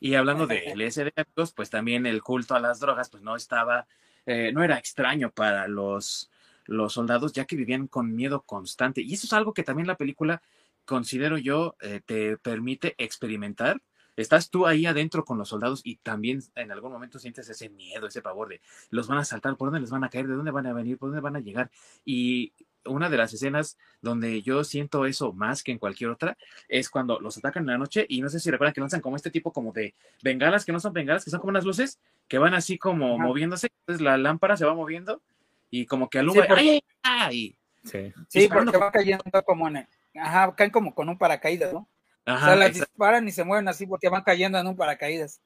[0.00, 1.10] Y hablando de LSD,
[1.54, 3.86] pues también el culto a las drogas, pues no estaba,
[4.26, 6.30] eh, no era extraño para los,
[6.64, 9.00] los soldados, ya que vivían con miedo constante.
[9.02, 10.42] Y eso es algo que también la película
[10.84, 13.82] considero yo, eh, te permite experimentar.
[14.16, 18.06] Estás tú ahí adentro con los soldados y también en algún momento sientes ese miedo,
[18.06, 20.52] ese pavor de los van a saltar, por dónde les van a caer, de dónde
[20.52, 21.70] van a venir, por dónde van a llegar.
[22.04, 22.54] Y
[22.86, 26.36] una de las escenas donde yo siento eso más que en cualquier otra
[26.68, 29.16] es cuando los atacan en la noche y no sé si recuerdan que lanzan como
[29.16, 32.38] este tipo como de bengalas que no son bengalas, que son como unas luces que
[32.38, 35.22] van así como moviéndose, entonces la lámpara se va moviendo
[35.70, 36.56] y como que alumbra.
[36.58, 37.56] Sí, ¡Ay!
[37.84, 41.88] Sí, sí porque va cayendo como en, ajá, caen como con un paracaídas, ¿no?
[42.24, 45.40] Ajá, o sea, las disparan y se mueven así porque van cayendo en un paracaídas.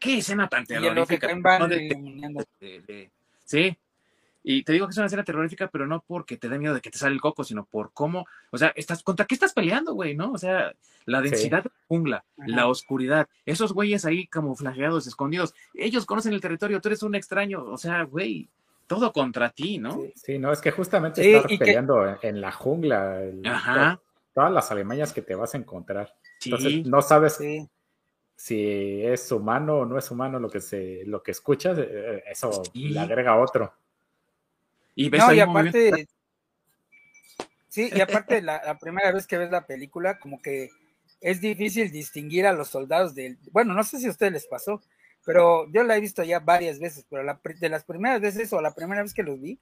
[0.00, 1.28] ¿Qué escena tan terrorífica?
[3.44, 3.78] Sí,
[4.48, 6.80] y te digo que es una escena terrorífica, pero no porque te dé miedo de
[6.80, 9.92] que te sale el coco, sino por cómo, o sea, estás, ¿contra qué estás peleando,
[9.92, 10.14] güey?
[10.14, 10.30] ¿No?
[10.30, 10.72] O sea,
[11.04, 16.40] la densidad de la jungla, la oscuridad, esos güeyes ahí camuflajeados, escondidos, ellos conocen el
[16.40, 18.48] territorio, tú eres un extraño, o sea, güey,
[18.86, 20.00] todo contra ti, ¿no?
[20.14, 23.20] Sí, no, es que justamente estar peleando en, la jungla,
[24.32, 26.14] todas las alemañas que te vas a encontrar.
[26.44, 27.40] Entonces, no sabes
[28.36, 32.22] si es humano o no es humano lo que se, lo que escuchas, eh, eh,
[32.30, 33.72] eso le agrega otro.
[34.96, 36.08] Y no, y aparte,
[37.68, 40.70] sí, y aparte la, primera vez que ves la película, como que
[41.20, 44.82] es difícil distinguir a los soldados del, bueno, no sé si a ustedes les pasó,
[45.22, 47.22] pero yo la he visto ya varias veces, pero
[47.60, 49.60] de las primeras veces o la primera vez que los vi,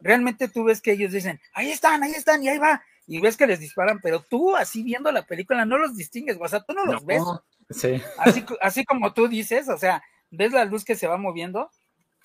[0.00, 3.36] realmente tú ves que ellos dicen, ahí están, ahí están, y ahí va, y ves
[3.36, 6.72] que les disparan, pero tú así viendo la película no los distingues, o sea, tú
[6.72, 7.22] no los ves.
[7.68, 8.00] Sí.
[8.16, 11.70] Así, así como tú dices, o sea, ves la luz que se va moviendo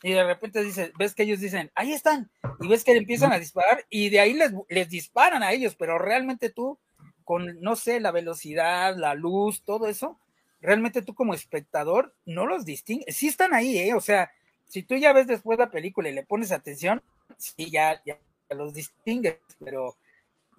[0.04, 2.30] y de repente dices, ves que ellos dicen, ahí están,
[2.60, 5.98] y ves que empiezan a disparar y de ahí les, les disparan a ellos, pero
[5.98, 6.78] realmente tú,
[7.24, 10.20] con, no sé, la velocidad, la luz, todo eso,
[10.62, 13.94] realmente tú como espectador no los distingues, sí están ahí, ¿eh?
[13.94, 14.32] O sea,
[14.68, 17.02] si tú ya ves después la película y le pones atención,
[17.38, 18.18] sí, ya, ya
[18.50, 19.96] los distingues, pero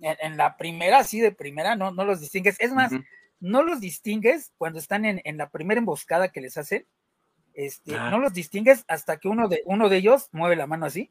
[0.00, 2.56] en, la primera, sí, de primera, no, no los distingues.
[2.58, 2.92] Es más,
[3.40, 6.86] no los distingues cuando están en, en la primera emboscada que les hacen,
[7.56, 8.10] este, ah.
[8.10, 11.10] no los distingues hasta que uno de, uno de ellos mueve la mano así.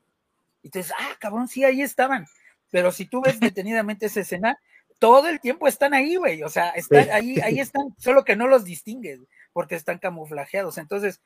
[0.62, 2.27] Y tú dices, ah, cabrón, sí, ahí estaban.
[2.69, 4.60] Pero si tú ves detenidamente esa escena,
[4.99, 6.43] todo el tiempo están ahí, güey.
[6.43, 9.21] O sea, están, ahí, ahí están, solo que no los distingues,
[9.53, 10.77] porque están camuflajeados.
[10.77, 11.19] Entonces,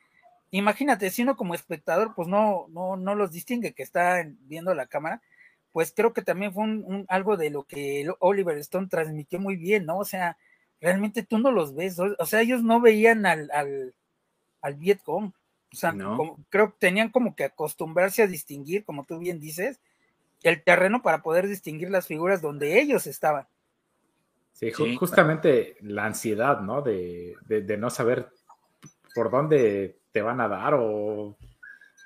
[0.50, 4.86] imagínate, si uno como espectador, pues no, no, no los distingue, que está viendo la
[4.86, 5.20] cámara,
[5.70, 9.84] pues creo que también fue un, algo de lo que Oliver Stone transmitió muy bien,
[9.84, 9.98] ¿no?
[9.98, 10.38] O sea,
[10.80, 13.94] realmente tú no los ves, o, sea, ellos no veían al, al
[14.62, 15.32] Vietcong.
[15.72, 15.94] O sea,
[16.48, 19.80] creo que tenían como que acostumbrarse a distinguir, como tú bien dices,
[20.42, 23.46] el terreno para poder distinguir las figuras donde ellos estaban.
[24.52, 26.82] Sí, justamente la ansiedad, ¿no?
[26.82, 27.36] De,
[27.78, 28.28] no saber
[29.14, 31.36] por dónde te van a dar o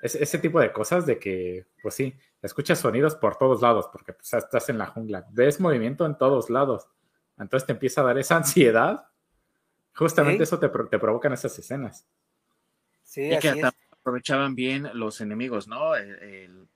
[0.02, 4.32] ese, tipo de cosas de que, pues sí, escuchas sonidos por todos lados porque pues,
[4.34, 6.86] estás en la jungla, ves movimiento en todos lados,
[7.38, 9.06] entonces te empieza a dar esa ansiedad.
[9.96, 12.06] Justamente eso te, te provocan esas escenas.
[13.14, 15.94] Sí, y que aprovechaban bien los enemigos, ¿no?
[15.94, 16.66] El,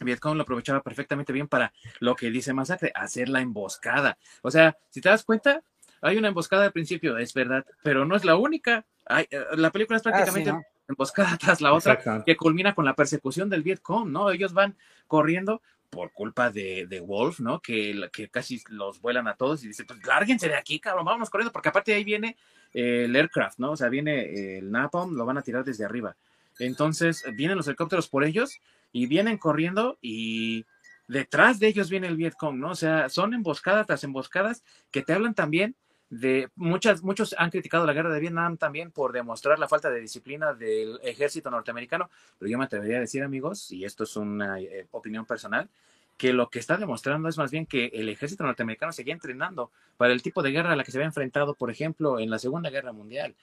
[0.00, 4.16] Vietcong lo aprovechaba perfectamente bien para lo que dice Masacre, hacer la emboscada.
[4.40, 5.62] O sea, si te das cuenta,
[6.00, 8.86] hay una emboscada al principio, es verdad, pero no es la única.
[9.04, 12.86] Hay, eh, la película es ah, prácticamente una emboscada tras la otra que culmina con
[12.86, 14.30] la persecución del Vietcong, ¿no?
[14.30, 14.74] Ellos van
[15.06, 17.60] corriendo por culpa de, de Wolf, ¿no?
[17.60, 21.28] Que, que, casi los vuelan a todos y dicen, pues lárguense de aquí, cabrón, vámonos
[21.28, 22.38] corriendo, porque aparte ahí viene
[22.74, 23.72] el aircraft, ¿no?
[23.72, 26.16] O sea, viene el napalm, lo van a tirar desde arriba.
[26.58, 28.60] Entonces, vienen los helicópteros por ellos
[28.92, 30.66] y vienen corriendo y
[31.08, 32.70] detrás de ellos viene el Vietcong, ¿no?
[32.70, 35.76] O sea, son emboscadas tras emboscadas que te hablan también
[36.10, 40.00] de muchas, muchos han criticado la guerra de Vietnam también por demostrar la falta de
[40.00, 42.08] disciplina del ejército norteamericano,
[42.38, 45.68] pero yo me atrevería a decir, amigos, y esto es una eh, opinión personal,
[46.16, 50.12] que lo que está demostrando es más bien que el ejército norteamericano seguía entrenando para
[50.12, 52.70] el tipo de guerra a la que se había enfrentado, por ejemplo, en la Segunda
[52.70, 53.34] Guerra Mundial.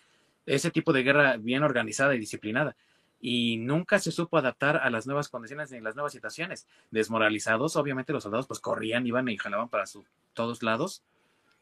[0.45, 2.75] Ese tipo de guerra bien organizada y disciplinada.
[3.19, 6.65] Y nunca se supo adaptar a las nuevas condiciones ni las nuevas situaciones.
[6.89, 9.83] Desmoralizados, obviamente los soldados pues corrían, iban y jalaban para
[10.33, 11.03] todos lados,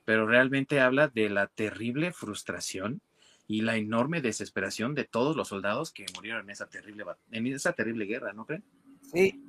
[0.05, 3.01] pero realmente habla de la terrible frustración
[3.47, 7.73] y la enorme desesperación de todos los soldados que murieron en esa terrible, en esa
[7.73, 8.63] terrible guerra, ¿no creen?
[9.11, 9.43] Sí,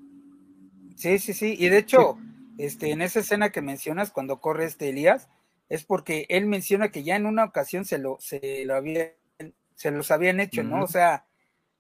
[1.01, 1.57] Sí, sí, sí.
[1.59, 2.19] Y de hecho,
[2.59, 5.31] este, en esa escena que mencionas cuando corre este Elías,
[5.71, 9.15] es porque él menciona que ya en una ocasión se lo, se lo había,
[9.77, 10.85] se los habían hecho, ¿no?
[10.85, 11.25] O sea,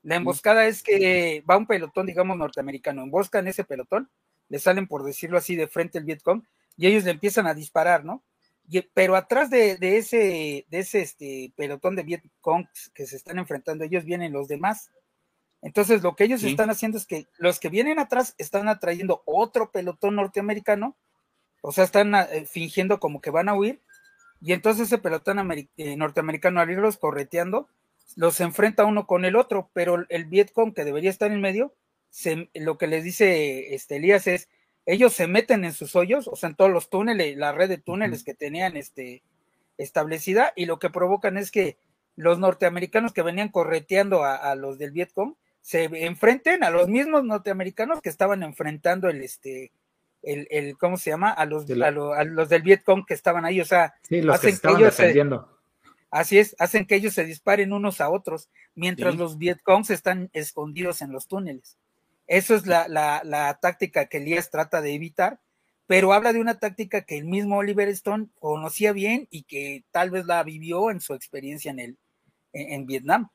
[0.02, 4.08] la emboscada es que va un pelotón, digamos, norteamericano, emboscan ese pelotón,
[4.48, 6.42] le salen, por decirlo así, de frente el Vietcong,
[6.78, 8.24] y ellos le empiezan a disparar, ¿no?
[8.70, 13.38] Y, pero atrás de, de, ese, de ese este, pelotón de Vietcong que se están
[13.38, 14.90] enfrentando, ellos vienen los demás.
[15.62, 19.70] Entonces, lo que ellos están haciendo es que los que vienen atrás están atrayendo otro
[19.70, 20.96] pelotón norteamericano
[21.62, 23.80] o sea, están eh, fingiendo como que van a huir,
[24.40, 25.38] y entonces ese pelotón
[25.76, 27.68] eh, norteamericano al irlos correteando,
[28.16, 31.74] los enfrenta uno con el otro, pero el Vietcong que debería estar en medio,
[32.54, 34.48] lo que les dice este, Elías es,
[34.86, 37.78] ellos se meten en sus hoyos, o sea, en todos los túneles, la red de
[37.78, 39.22] túneles que tenían este,
[39.76, 41.76] establecida, y lo que provocan es que
[42.16, 48.00] los norteamericanos que venían correteando a, los del Vietcong se enfrenten a los mismos norteamericanos
[48.00, 49.72] que estaban enfrentando el este
[50.22, 51.30] el, el ¿cómo se llama?
[51.30, 53.94] a los, a, los del Vietcong que estaban ahí, o sea,
[54.30, 55.58] hacen que, ellos defendiendo.
[56.10, 61.00] así es, hacen que ellos se disparen unos a otros, mientras los Vietcongs están escondidos
[61.00, 61.78] en los túneles.
[62.26, 65.40] Eso es la, la, la táctica que Elías trata de evitar,
[65.86, 70.10] pero habla de una táctica que el mismo Oliver Stone conocía bien y que tal
[70.10, 71.98] vez la vivió en su experiencia en el,
[72.52, 73.30] en, Vietnam.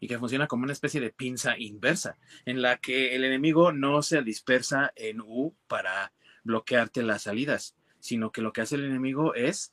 [0.00, 4.02] Y que funciona como una especie de pinza inversa, en la que el enemigo no
[4.02, 6.12] se dispersa en U para
[6.44, 9.72] bloquearte las salidas, sino que lo que hace el enemigo es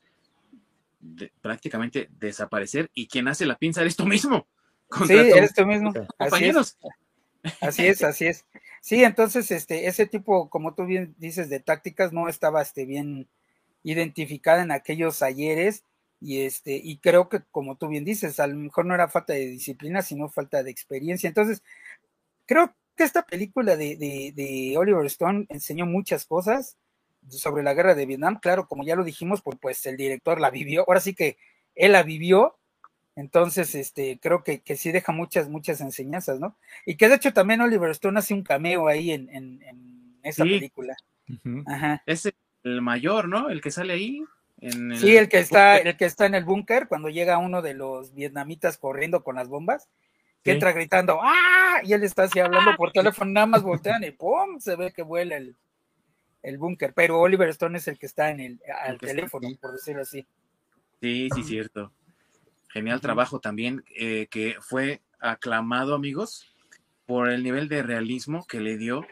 [1.42, 4.48] prácticamente desaparecer y quien hace la pinza eres tú mismo.
[5.08, 5.92] Sí, eres tú mismo.
[6.20, 6.78] Compañeros.
[7.62, 8.46] Así es, así es.
[8.80, 13.28] Sí, entonces, este, ese tipo, como tú bien dices, de tácticas no estaba este, bien
[13.82, 15.84] identificada en aquellos ayeres
[16.24, 19.34] y este, y creo que como tú bien dices, a lo mejor no era falta
[19.34, 21.28] de disciplina, sino falta de experiencia.
[21.28, 21.62] Entonces,
[22.46, 23.98] creo que esta película de,
[24.34, 26.78] de, Oliver Stone enseñó muchas cosas
[27.28, 28.40] sobre la guerra de Vietnam.
[28.40, 30.86] Claro, como ya lo dijimos, pues, pues el director la vivió.
[30.88, 31.36] Ahora sí que
[31.76, 32.58] él la vivió.
[33.18, 36.56] Entonces, este, creo que, que sí deja muchas, muchas enseñanzas, ¿no?
[36.86, 40.96] Y que de hecho también Oliver Stone hace un cameo ahí en, en, esa película.
[42.06, 42.32] Es
[42.64, 43.50] el mayor, ¿no?
[43.50, 44.24] El que sale ahí
[44.72, 48.14] sí, el que está, el que está en el búnker, cuando llega uno de los
[48.14, 49.90] vietnamitas corriendo con las bombas,
[50.44, 51.80] que entra gritando, ¡ah!
[51.84, 54.60] Y él está así hablando por teléfono, nada más voltean y ¡pum!
[54.60, 55.56] se ve que vuela el,
[56.42, 56.94] el búnker.
[56.94, 60.28] Pero Oliver Stone es el que está en el, al teléfono, por decirlo así.
[61.02, 61.92] Sí, sí, cierto.
[62.70, 66.54] Genial trabajo también, eh, que fue aclamado, amigos,
[67.06, 69.06] por el nivel de realismo que le dio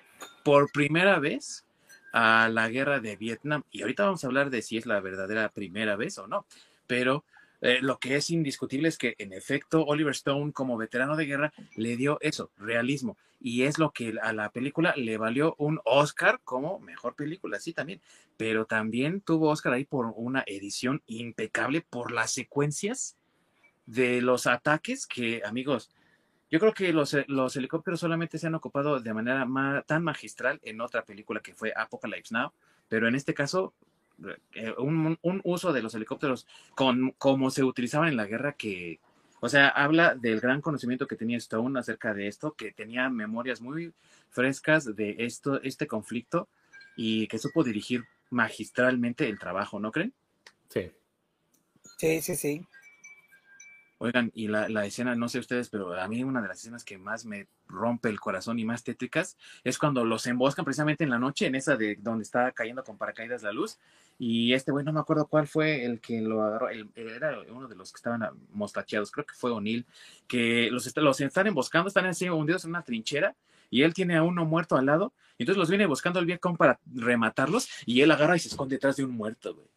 [0.43, 1.65] por primera vez
[2.11, 3.63] a la guerra de Vietnam.
[3.71, 6.45] Y ahorita vamos a hablar de si es la verdadera primera vez o no.
[6.87, 7.23] Pero
[7.61, 11.53] eh, lo que es indiscutible es que, en efecto, Oliver Stone, como veterano de guerra,
[11.75, 13.17] le dio eso, realismo.
[13.39, 17.73] Y es lo que a la película le valió un Oscar como mejor película, sí,
[17.73, 18.01] también.
[18.35, 23.15] Pero también tuvo Oscar ahí por una edición impecable, por las secuencias
[23.85, 25.91] de los ataques que, amigos,
[26.51, 29.47] yo creo que los, eh, los helicópteros solamente se han ocupado de manera
[29.87, 32.51] tan magistral en otra película que fue Apocalypse Now,
[32.89, 33.73] pero en este caso,
[34.53, 38.99] eh, un, uso de los helicópteros con, como se utilizaban en la guerra que,
[39.39, 43.61] o sea, habla del gran conocimiento que tenía Stone acerca de esto, que tenía memorias
[43.61, 43.93] muy
[44.29, 46.49] frescas de esto, este conflicto
[46.97, 50.13] y que supo dirigir magistralmente el trabajo, ¿no creen?
[50.67, 50.91] Sí.
[51.97, 52.67] Sí, sí, sí.
[54.03, 56.83] Oigan, y la, la, escena, no sé ustedes, pero a mí una de las escenas
[56.83, 61.11] que más me rompe el corazón y más tétricas es cuando los emboscan precisamente en
[61.11, 63.77] la noche, en esa de donde está cayendo con paracaídas la luz.
[64.17, 67.75] Y este güey, no me acuerdo cuál fue el que lo agarró, era uno de
[67.75, 69.85] los que estaban mostacheados, creo que fue O'Neill,
[70.27, 73.35] que los, los están emboscando, están así hundidos en una trinchera
[73.69, 76.57] y él tiene a uno muerto al lado, y entonces los viene buscando el Vietcong
[76.57, 79.67] para rematarlos y él agarra y se esconde detrás de un muerto, güey.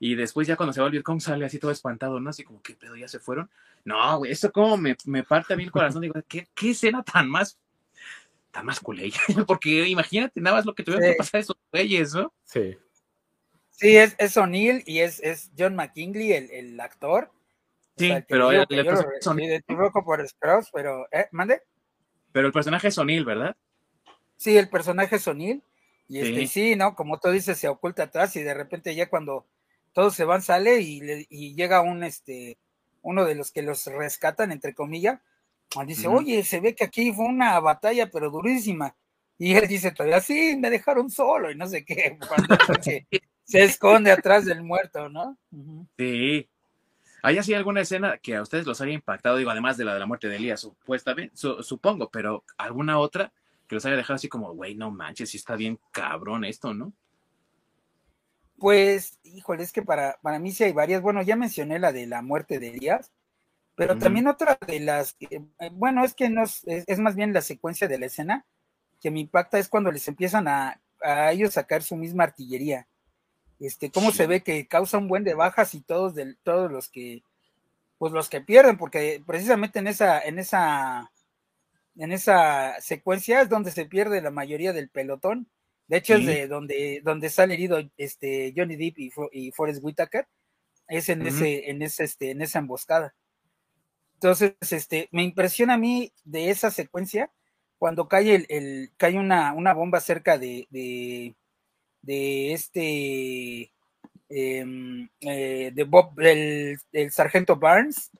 [0.00, 2.28] Y después ya cuando se va el Vietcong sale así todo espantado, ¿no?
[2.28, 2.96] Así como, ¿qué pedo?
[2.96, 3.48] ¿Ya se fueron?
[3.84, 6.02] No, güey, eso como me, me parte a mí el corazón.
[6.02, 7.58] Digo, ¿qué, qué escena tan más,
[8.50, 9.12] tan más culé?
[9.46, 12.32] Porque imagínate nada más lo que tuvieron que pasar esos güeyes, ¿no?
[12.44, 12.76] Sí.
[13.70, 17.30] Sí, es, es O'Neill y es, es John McKinley, el, el actor.
[17.96, 18.86] Sí, pero el, el
[20.04, 20.26] por
[20.72, 21.28] pero, ¿eh?
[21.32, 21.62] ¿Mande?
[22.32, 23.56] Pero el personaje es O'Neill, ¿verdad?
[24.36, 25.62] Sí, el personaje es O'Neill.
[26.08, 26.94] Y este, sí, ¿no?
[26.94, 29.46] Como tú dices, se oculta atrás y de repente ya cuando
[29.92, 32.58] todos se van, sale y, y llega un, este,
[33.04, 35.20] uno de los que los rescatan, entre comillas,
[35.86, 38.96] dice, oye, se ve que aquí fue una batalla, pero durísima.
[39.38, 43.06] Y él dice todavía, sí, me dejaron solo y no sé qué, cuando se,
[43.64, 45.36] esconde atrás del muerto, ¿no?
[45.98, 46.48] Sí.
[47.22, 49.36] ¿Hay así alguna escena que a ustedes los haya impactado?
[49.36, 53.32] Digo, además de la de la muerte de Elías, supuestamente, supongo, pero alguna otra
[53.66, 56.92] que los haya dejado así como, güey, no manches, si está bien cabrón esto, ¿no?
[58.58, 61.02] Pues, híjole, es que para, para mí sí hay varias.
[61.02, 63.12] Bueno, ya mencioné la de la muerte de Elías,
[63.74, 65.40] pero también otra de las, eh,
[65.72, 68.46] bueno, es que no es, es, más bien la secuencia de la escena
[69.00, 72.86] que me impacta es cuando les empiezan a, a ellos sacar su misma artillería.
[73.60, 76.88] Este, cómo se ve que causa un buen de bajas y todos de, todos los
[76.88, 77.22] que,
[77.98, 81.12] pues los que pierden, porque precisamente en esa, en esa,
[81.96, 85.48] en esa secuencia es donde se pierde la mayoría del pelotón
[85.86, 90.26] De hecho, es de donde, donde sale herido este, Johnny Depp y, y Forrest Whitaker,
[90.88, 93.14] es en, ese, en, ese, este, en esa emboscada.
[94.14, 97.30] Entonces, este, me impresiona a mí de esa secuencia
[97.78, 101.34] cuando cae el, el cae una, una, bomba cerca de, de,
[102.00, 103.72] de este
[104.28, 106.78] em, eh, de Bob, del,
[107.10, 108.10] sargento Barnes.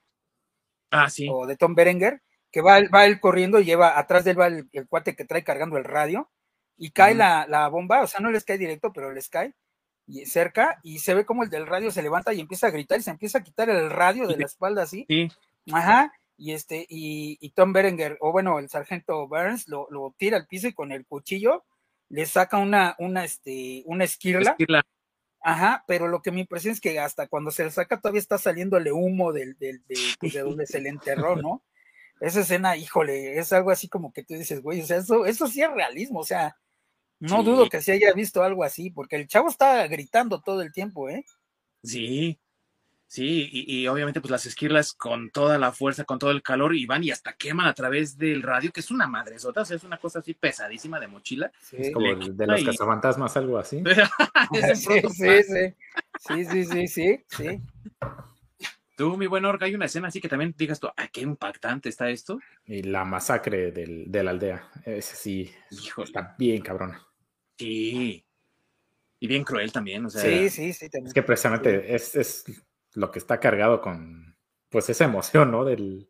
[0.91, 1.29] Ah, sí.
[1.31, 4.49] O de Tom Berenger, que va, va él corriendo y lleva atrás de él va
[4.49, 6.31] el, cuate que trae cargando el radio
[6.77, 9.55] y cae la, la, bomba, o sea, no les cae directo, pero les cae
[10.07, 12.99] y cerca y se ve como el del radio se levanta y empieza a gritar
[12.99, 15.07] y se empieza a quitar el radio de la espalda así.
[15.09, 15.29] Sí.
[15.73, 20.69] Ajá, y este, y, Tom Berenger, o bueno, el sargento Burns lo, tira al piso
[20.69, 21.65] y con el cuchillo
[22.09, 24.57] le saca una, una, este, una esquirla.
[25.41, 28.39] Ajá, pero lo que me impresiona es que hasta cuando se le saca todavía está
[28.39, 29.83] saliéndole humo del, del,
[30.19, 31.63] pues, de donde se le enterró, ¿no?
[32.21, 35.47] Esa escena, híjole, es algo así como que tú dices, güey, o sea, eso, eso
[35.47, 36.57] sí es realismo, o sea,
[37.29, 40.73] no dudo que se haya visto algo así, porque el chavo está gritando todo el
[40.73, 41.25] tiempo, ¿eh?
[41.83, 42.39] Sí,
[43.15, 46.85] Sí, y, obviamente pues las esquirlas con toda la fuerza, con todo el calor, y
[46.85, 49.85] van y hasta queman a través del radio, que es una madresota, o sea, es
[49.85, 51.53] una cosa así pesadísima de mochila.
[51.61, 51.77] Sí.
[51.79, 53.85] Es como de los cazafantasmas, algo así.
[54.75, 57.63] sí, sí, sí, sí, sí, sí, sí,
[58.97, 61.91] Tú, mi buen Orga, hay una escena así que también digas tú, ¡ay, qué impactante
[61.91, 62.41] está esto!
[62.67, 65.53] Y la masacre del, de la aldea, ese sí,
[65.99, 66.97] está bien cabrón.
[67.59, 68.25] Sí,
[69.21, 70.21] y bien cruel también, o sea.
[70.21, 70.91] Sí, sí, sí.
[70.91, 71.09] También.
[71.09, 72.45] Es que precisamente es, es
[72.93, 74.37] lo que está cargado con,
[74.69, 75.65] pues, esa emoción, ¿no?
[75.65, 76.09] Del,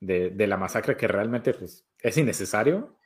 [0.00, 2.96] de, la masacre que realmente, pues, es innecesario.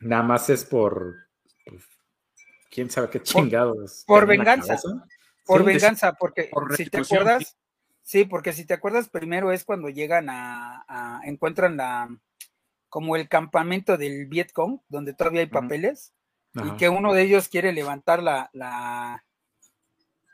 [0.00, 1.14] Nada más es por,
[1.64, 1.84] pues,
[2.70, 4.04] quién sabe qué chingados.
[4.06, 4.76] Por, venganza.
[5.44, 7.56] Por venganza, porque si te acuerdas,
[8.02, 8.24] sí.
[8.24, 12.08] porque si te acuerdas, primero es cuando llegan a, encuentran la,
[12.88, 16.12] como el campamento del Vietcong, donde todavía hay papeles,
[16.54, 19.24] y que uno de ellos quiere levantar la, la,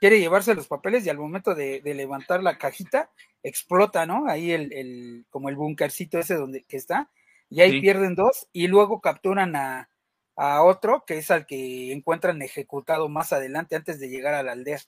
[0.01, 3.11] quiere llevarse los papeles y al momento de, levantar la cajita
[3.43, 4.29] explota, ¿no?
[4.29, 7.11] Ahí el, como el bunkercito ese donde que está,
[7.49, 9.89] y ahí pierden dos y luego capturan a,
[10.37, 14.81] otro que es al que encuentran ejecutado más adelante antes de llegar a la aldea.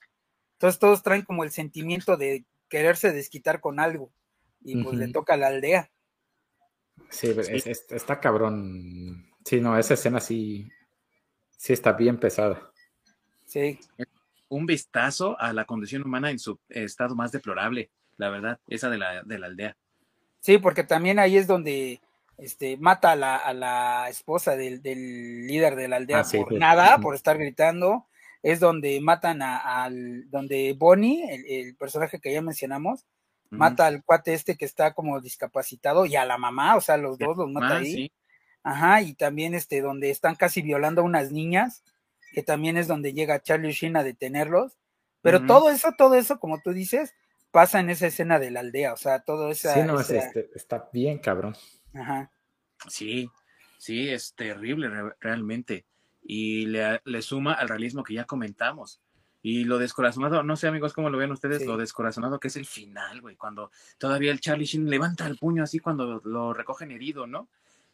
[0.53, 4.11] Entonces todos traen como el sentimiento de quererse desquitar con algo
[4.61, 5.89] y pues le toca a la aldea.
[7.09, 7.33] Sí,
[7.89, 9.29] está cabrón.
[9.45, 10.69] Sí, no, esa escena sí,
[11.57, 12.71] sí está bien pesada.
[13.45, 13.79] Sí
[14.49, 18.97] un vistazo a la condición humana en su estado más deplorable, la verdad, esa de
[18.97, 19.77] la, de la aldea.
[20.39, 21.99] Sí, porque también ahí es donde
[22.37, 26.97] este, mata a la, a la esposa del, líder de la aldea ah, por nada,
[26.99, 28.05] por estar gritando.
[28.43, 33.05] Es donde matan a, al, donde Bonnie, el, personaje que ya mencionamos,
[33.49, 37.17] mata al cuate este que está como discapacitado y a la mamá, o sea, los
[37.17, 38.11] dos los mata ahí.
[38.63, 41.83] Ajá, y también este, donde están casi violando a unas niñas
[42.33, 44.77] que también es donde llega Charlie Sheen a detenerlos.
[45.21, 47.13] Pero todo eso, todo eso, como tú dices,
[47.51, 49.69] pasa en esa escena de la aldea, o sea, todo eso.
[49.73, 51.55] Sí, no, este, está bien cabrón.
[51.93, 52.31] Ajá.
[52.87, 53.29] Sí,
[53.77, 54.89] sí, es terrible
[55.19, 55.85] realmente.
[56.21, 59.01] Y le, le, suma al realismo que ya comentamos.
[59.41, 62.65] Y lo descorazonado, no sé amigos cómo lo ven ustedes, lo descorazonado que es el
[62.65, 67.27] final, güey, cuando todavía el Charlie Sheen levanta el puño así cuando lo recogen herido,
[67.27, 67.47] ¿no?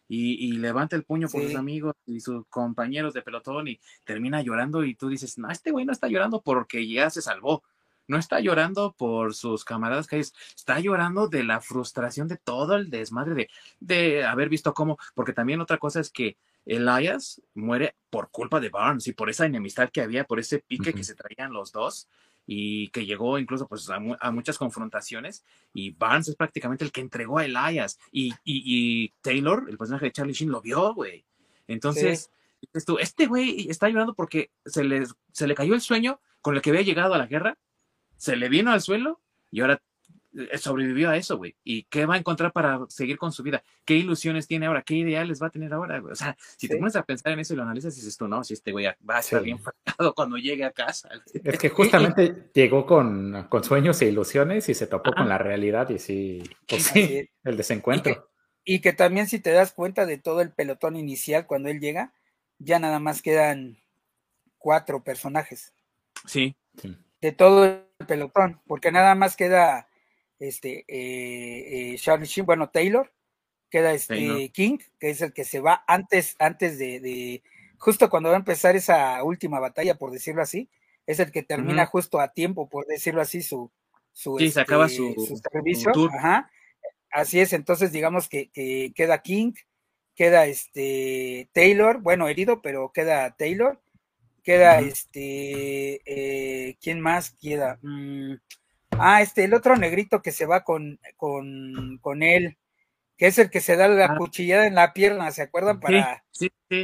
[0.08, 4.84] y, levanta el puño por sus amigos y sus compañeros de pelotón y termina llorando
[4.84, 7.64] y tú dices, no, este güey no está llorando porque ya se salvó,
[8.08, 12.90] no está llorando por sus camaradas que está llorando de la frustración de todo el
[12.90, 18.30] desmadre de, de haber visto cómo, porque también otra cosa es que Elias muere por
[18.30, 21.52] culpa de Barnes y por esa enemistad que había, por ese pique que se traían
[21.52, 22.08] los dos
[22.46, 25.44] y que llegó incluso pues a, muchas confrontaciones
[25.74, 30.12] y Barnes es prácticamente el que entregó a Elias y, y, Taylor, el personaje de
[30.12, 31.26] Charlie Sheen, lo vio, güey.
[31.68, 32.30] Entonces,
[33.00, 36.72] este güey está llorando porque se le, se le cayó el sueño con el que
[36.72, 37.58] había llegado a la guerra,
[38.18, 39.82] se le vino al suelo y ahora
[40.58, 41.56] sobrevivió a eso, güey.
[41.64, 43.64] ¿Y qué va a encontrar para seguir con su vida?
[43.86, 44.82] ¿Qué ilusiones tiene ahora?
[44.82, 46.14] ¿Qué ideales va a tener ahora, güey?
[46.14, 48.44] O sea, si te pones a pensar en eso y lo analizas, dices tú, no,
[48.44, 51.10] si este güey va a estar bien fracado cuando llegue a casa.
[51.34, 55.90] Es que justamente llegó con, con, sueños e ilusiones y se topó con la realidad
[55.90, 58.30] y sí, pues sí, el desencuentro.
[58.66, 62.14] Y que, también si te das cuenta de todo el pelotón inicial cuando él llega,
[62.60, 63.78] ya nada más quedan
[64.58, 65.74] cuatro personajes.
[66.26, 66.56] Sí.
[67.22, 69.88] De todo el pelotón, porque nada más queda
[70.48, 73.12] este, eh, eh, Charlie Sheen, bueno, Taylor,
[73.70, 77.42] queda este King, que es el que se va antes, antes de,
[77.78, 80.70] justo cuando va a empezar esa última batalla, por decirlo así,
[81.08, 83.72] es el que termina justo a tiempo, por decirlo así, su,
[84.12, 85.92] su, sí, se acaba este, su, servicio.
[86.18, 86.50] Ajá.
[87.10, 88.50] Así es, entonces digamos que,
[88.94, 89.54] queda King,
[90.14, 93.82] queda este Taylor, bueno, herido, pero queda Taylor,
[94.44, 97.80] queda este, eh, ¿quién más queda?
[97.82, 98.36] Mm,
[99.00, 102.58] ah, este, el otro negrito que se va con, con, con él,
[103.18, 104.16] que es el que se da la ah.
[104.18, 105.80] cuchillada en la pierna, ¿se acuerdan?
[105.80, 106.24] Para,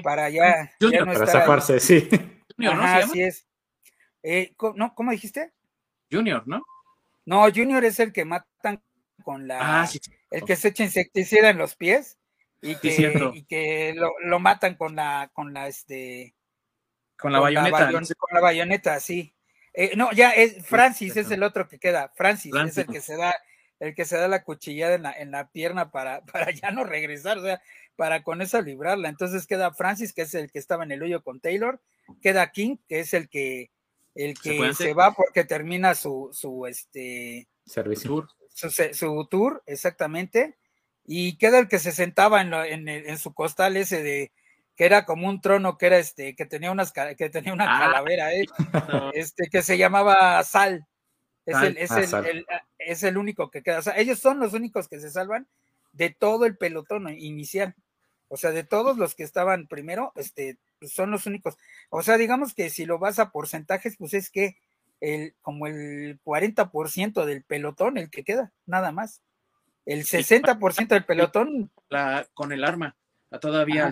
[0.03, 2.09] para ya, ya no para zafarse, sí.
[2.55, 2.83] Junior, ¿no?
[2.83, 3.47] así es.
[4.23, 4.93] Eh, ¿no?
[4.95, 5.53] ¿Cómo dijiste?
[6.11, 6.61] Junior, ¿no?
[7.25, 8.83] No, Junior es el que matan
[9.23, 9.83] con la.
[9.83, 9.89] Ah,
[10.31, 12.17] el que se echa insecticida en los pies
[12.61, 16.35] y que, y que lo, lo, matan con la, con la, este.
[17.17, 17.91] Con la bayoneta.
[17.91, 19.33] con la bayoneta, sí.
[19.81, 22.11] Eh, no, ya es Francis, es el otro que queda.
[22.13, 23.33] Francis, es el que se da,
[23.79, 26.83] el que se da la cuchillada en la, en la pierna para, para ya no
[26.83, 27.61] regresar, o sea,
[27.95, 29.07] para con eso librarla.
[29.07, 31.79] Entonces queda Francis, que es el que estaba en el hoyo con Taylor,
[32.21, 33.71] queda King, que es el que
[34.15, 40.57] el que se, va porque termina su, su este servicio su, tour, exactamente,
[41.05, 44.33] y queda el que se sentaba en, en, su costal ese de
[44.79, 47.79] que era como un trono que era este, que tenía unas que tenía una ah.
[47.81, 48.45] calavera, ¿eh?
[49.13, 50.87] este, que se llamaba Sal.
[51.45, 52.45] Es, el, es, ah, el,
[52.77, 53.79] es el único que queda.
[53.79, 55.49] O sea, ellos son los únicos que se salvan
[55.91, 57.75] de todo el pelotón inicial.
[58.29, 61.57] O sea, de todos los que estaban primero, este, pues, son los únicos.
[61.89, 64.55] O sea, digamos que si lo vas a porcentajes, pues es que
[65.01, 69.23] el, como el 40% del pelotón el que queda, nada más.
[69.85, 71.69] El 60% del pelotón.
[71.89, 72.95] La, con el arma,
[73.37, 73.91] todavía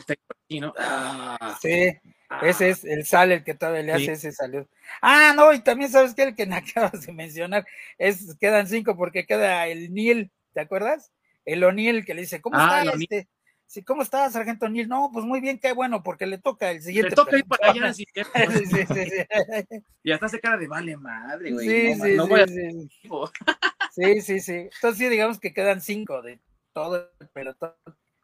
[0.49, 0.73] el ¿no?
[0.77, 1.57] Ah.
[1.61, 1.95] sí,
[2.41, 4.67] ese es el sal el que todavía le hace ese saludo.
[5.01, 6.55] Ah, no, y también sabes que el que me
[6.95, 7.65] acabas de mencionar
[7.97, 11.11] es, quedan cinco porque queda el Neil, ¿te acuerdas?
[11.45, 13.27] El O'Neill que le dice, ¿cómo ah, está este?
[13.67, 14.87] Sí, ¿cómo estás, Sargento Neil?
[14.87, 17.09] No, pues muy bien, qué bueno, porque le toca el siguiente.
[17.09, 19.25] Le toca ir para allá, sí, sí, sí, sí.
[20.03, 21.67] Y hasta hace cara de vale madre, güey.
[21.67, 23.91] Sí, no, sí, no voy sí, a...
[23.91, 24.53] sí, sí, sí.
[24.53, 26.39] Entonces sí, digamos que quedan cinco de
[26.71, 27.73] todo el pelotón,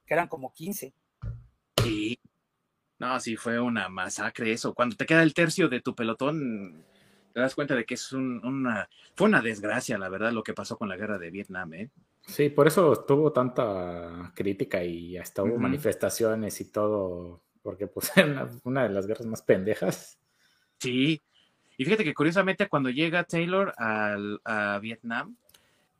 [0.06, 0.94] que eran como quince.
[1.84, 2.20] Sí.
[3.00, 4.74] No, sí, fue una masacre eso.
[4.74, 6.86] Cuando te queda el tercio de tu pelotón,
[7.34, 10.54] te das cuenta de que es un, una, fue una desgracia, la verdad, lo que
[10.54, 11.90] pasó con la guerra de Vietnam, ¿eh?
[12.26, 18.50] Sí, por eso tuvo tanta crítica y hasta hubo manifestaciones y todo, porque pues era
[18.64, 20.18] una, de las guerras más pendejas.
[20.80, 21.22] Sí,
[21.78, 25.36] y fíjate que curiosamente cuando llega Taylor al, a Vietnam,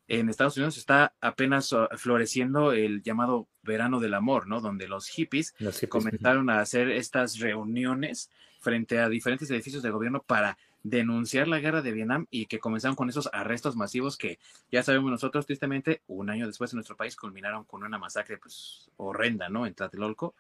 [0.08, 4.60] en Estados Unidos está apenas uh, floreciendo el llamado verano del amor, ¿no?
[4.62, 8.30] Donde los hippies, los hippies comenzaron a hacer estas reuniones
[8.60, 12.96] frente a diferentes edificios de gobierno para denunciar la guerra de Vietnam y que comenzaron
[12.96, 14.38] con esos arrestos masivos que
[14.72, 18.92] ya sabemos nosotros, tristemente, un año después en nuestro país culminaron con una masacre pues
[18.98, 19.66] horrenda, ¿no?
[19.66, 20.36] En Tlatelolco,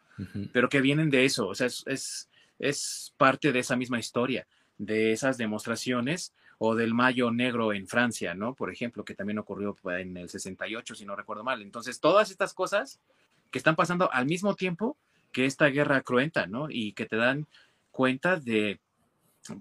[0.51, 4.45] pero que vienen de eso, o sea, es, es, parte de esa misma historia,
[4.77, 8.53] de esas demostraciones o del Mayo Negro en Francia, ¿no?
[8.53, 11.61] Por ejemplo, que también ocurrió pues, en el 68, si no recuerdo mal.
[11.61, 12.99] Entonces, todas estas cosas
[13.51, 14.97] que están pasando al mismo tiempo
[15.31, 16.69] que esta guerra cruenta, ¿no?
[16.69, 17.47] Y que te dan
[17.91, 18.79] cuenta de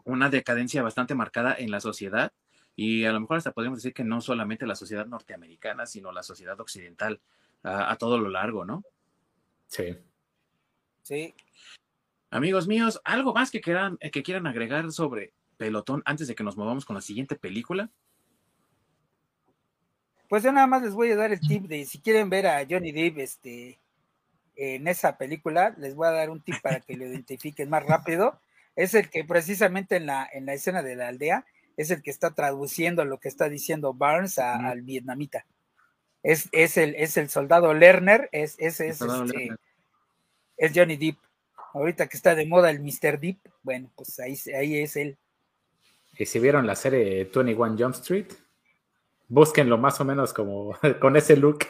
[0.05, 2.33] una decadencia bastante marcada en la sociedad
[2.77, 6.23] y a lo mejor hasta podemos decir que no solamente la sociedad norteamericana, sino la
[6.23, 7.21] sociedad occidental
[7.63, 8.83] a, todo lo largo, ¿no?
[9.67, 9.97] Sí.
[11.03, 11.35] Sí.
[12.31, 15.33] Amigos míos, ¿algo más que quieran, que quieran agregar sobre
[15.65, 17.91] Pelotón antes de que nos movamos con la siguiente película?
[20.29, 22.67] Pues yo nada más les voy a dar el tip de si quieren ver a
[22.69, 23.79] Johnny Depp este,
[24.57, 28.41] en esa película, les voy a dar un tip para que lo identifiquen más rápido
[28.77, 31.45] es el que precisamente en la, en la escena de la aldea
[31.77, 35.47] es el que está traduciendo lo que está diciendo Barnes al vietnamita.
[36.23, 39.51] Es, es, el, es el soldado Lerner, es, es, es, este,
[40.57, 41.19] es Johnny Deep.
[41.75, 43.19] Ahorita que está de moda el Mr.
[43.19, 45.17] Deep, bueno, pues ahí, ahí es él.
[46.17, 48.27] Y si vieron la serie 21 Jump Street,
[49.29, 51.61] búsquenlo más o menos como con ese look.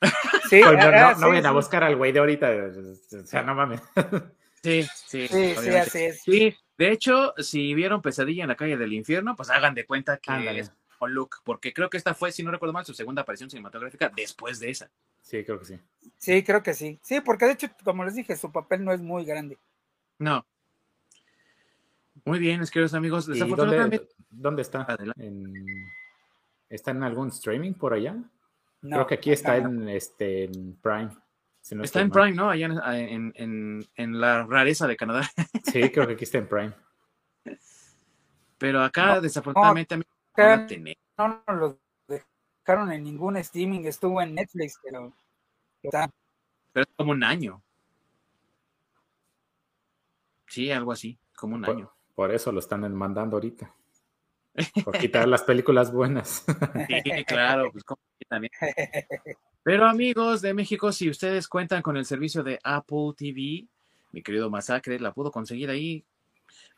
[0.48, 3.80] Sí, no, ah, no, vayan a buscar al güey de ahorita, o sea, no mames.
[4.62, 5.28] Sí, sí.
[5.28, 6.22] Sí, sí, así es.
[6.22, 10.18] Sí, de hecho, si vieron Pesadilla en la calle del infierno, pues hagan de cuenta
[10.18, 13.22] que es con Luke, porque creo que esta fue, si no recuerdo mal, su segunda
[13.22, 14.90] aparición cinematográfica después de esa.
[15.20, 15.78] Sí, creo que sí.
[16.18, 16.98] Sí, creo que sí.
[17.02, 19.58] Sí, porque de hecho, como les dije, su papel no es muy grande.
[20.18, 20.46] No.
[22.26, 23.26] Muy bien, queridos amigos.
[23.26, 24.84] Dónde, ¿Dónde, está?
[26.68, 28.16] ¿Está en algún streaming por allá?
[28.80, 31.10] creo que aquí está en, este, en Prime.
[31.84, 32.50] está en Prime, ¿no?
[32.50, 32.66] Allá
[32.96, 35.22] en, en, en, la rareza de Canadá.
[35.62, 36.72] Sí, creo que aquí está en Prime.
[38.58, 45.12] Pero acá, desafortunadamente, no, no, lo dejaron en ningún streaming, estuvo en Netflix, pero
[45.80, 46.10] está.
[46.72, 47.62] Pero es como un año.
[50.48, 51.95] Sí, algo así, como un año.
[52.16, 53.72] Por eso lo están mandando ahorita.
[54.84, 56.44] Por quitar las películas buenas.
[56.88, 57.84] Sí, claro, pues
[58.26, 58.50] también.
[59.62, 63.66] Pero amigos de México, si ustedes cuentan con el servicio de Apple TV,
[64.12, 66.04] mi querido Masacre la pudo conseguir ahí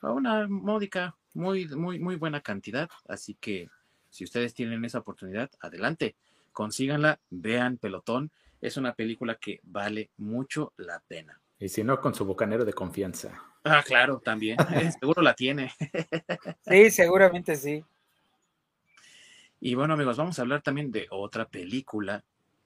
[0.01, 2.89] a una módica, muy, muy, muy buena cantidad.
[3.07, 3.69] Así que
[4.11, 6.17] si ustedes tienen esa oportunidad, adelante,
[6.53, 8.33] consíganla, vean Pelotón.
[8.61, 11.41] Es una película que vale mucho la pena.
[11.61, 13.48] Y si no, con su bucanero de confianza.
[13.65, 14.57] Ah, claro, también.
[14.99, 15.73] Seguro la tiene.
[16.67, 17.85] sí, seguramente sí.
[19.61, 22.25] Y bueno, amigos, vamos a hablar también de otra película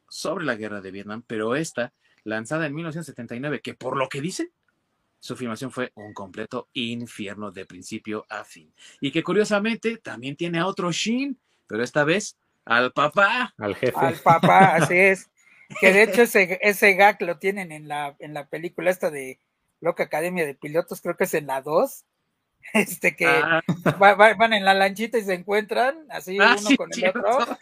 [0.09, 1.93] sobre la guerra de Vietnam, pero esta,
[2.25, 4.51] lanzada en 1979, que por lo que dicen,
[5.19, 8.73] su filmación fue un completo infierno de principio a fin.
[9.01, 13.55] Y que curiosamente también tiene a otro Shin, pero esta vez al papá.
[13.57, 13.95] Al jefe.
[13.97, 15.29] Al papá, así es.
[15.81, 19.39] Que de hecho ese, ese gag lo tienen en la, en la película esta de
[19.83, 22.05] Loca Academia de Pilotos, creo que es en la 2,
[22.73, 23.61] este que ah.
[23.99, 27.57] van en la lanchita y se encuentran, así ah, uno con el otro,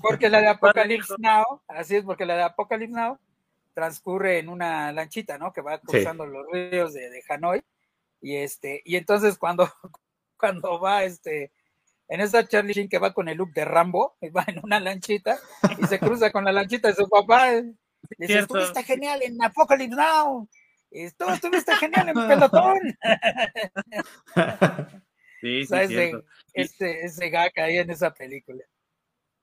[0.00, 3.18] porque la de Apocalypse Now, así es, porque la de Apocalypse Now
[3.74, 5.52] transcurre en una lanchita, ¿no?
[5.52, 7.62] Que va cruzando los ríos de, de, Hanoi,
[8.22, 9.70] y este, y entonces cuando,
[10.38, 11.52] cuando va este,
[12.08, 15.38] en esa Charlie Sheen que va con el look de Rambo, va en una lanchita
[15.78, 17.74] y se cruza con la lanchita de su papá, y
[18.16, 20.48] dice, está genial en Apocalypse Now,
[20.90, 22.78] esto estuviste genial en pelotón.
[25.40, 26.24] sí, sí, ese,
[26.54, 28.64] ese, ese gag ahí en esa película.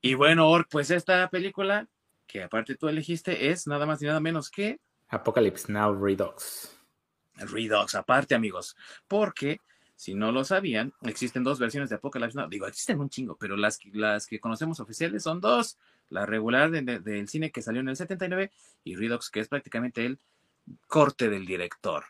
[0.01, 1.87] Y bueno, pues esta película,
[2.27, 6.71] que aparte tú elegiste, es nada más y nada menos que Apocalypse Now Redux.
[7.35, 8.75] Redux, aparte, amigos,
[9.07, 9.59] porque
[9.95, 12.49] si no lo sabían, existen dos versiones de Apocalypse Now.
[12.49, 15.77] Digo, existen un chingo, pero las, las que conocemos oficiales son dos.
[16.09, 18.51] La regular del cine que salió en el 79
[18.83, 20.19] y Redux, que es prácticamente el
[20.87, 22.05] corte del director.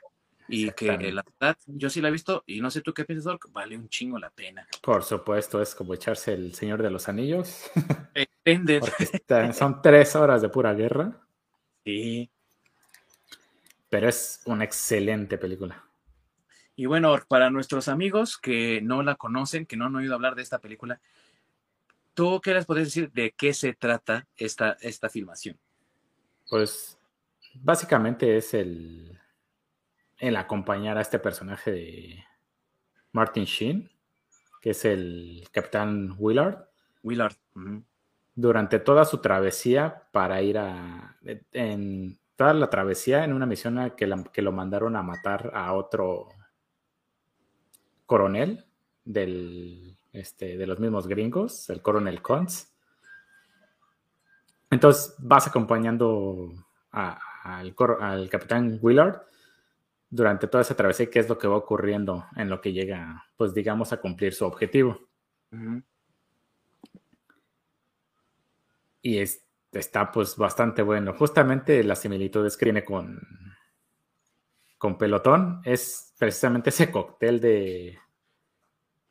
[0.48, 3.26] Y que la verdad, yo sí la he visto y no sé tú qué piensas,
[3.26, 4.68] Doc, vale un chingo la pena.
[4.82, 7.72] Por supuesto, es como echarse el Señor de los Anillos.
[8.44, 11.20] Porque son tres horas de pura guerra.
[11.84, 12.30] Sí.
[13.90, 15.84] Pero es una excelente película.
[16.76, 20.44] Y bueno, para nuestros amigos que no la conocen, que no han oído hablar de
[20.44, 21.00] esta película,
[22.14, 25.58] ¿tú qué les podés decir de qué se trata esta, esta filmación?
[26.50, 27.00] Pues
[27.62, 29.20] básicamente es el,
[30.18, 32.24] el acompañar a este personaje de
[33.12, 33.92] Martin Sheen,
[34.62, 36.68] que es el capitán Willard.
[37.04, 37.36] Willard.
[38.34, 41.18] Durante toda su travesía para ir a...
[41.52, 46.30] En toda la travesía en una misión que, que lo mandaron a matar a otro
[48.06, 48.66] coronel
[49.04, 52.74] del, este, de los mismos gringos, el coronel Cons.
[54.70, 56.52] Entonces vas acompañando
[56.92, 59.22] a, al, capitán Willard
[60.10, 63.54] durante toda esa travesía, qué es lo que va ocurriendo en lo que llega, pues
[63.54, 65.08] digamos, a cumplir su objetivo.
[69.02, 69.20] Y
[69.72, 71.14] está pues bastante bueno.
[71.14, 73.22] Justamente la similitud que tiene con,
[74.78, 78.00] con Pelotón es precisamente ese cóctel de,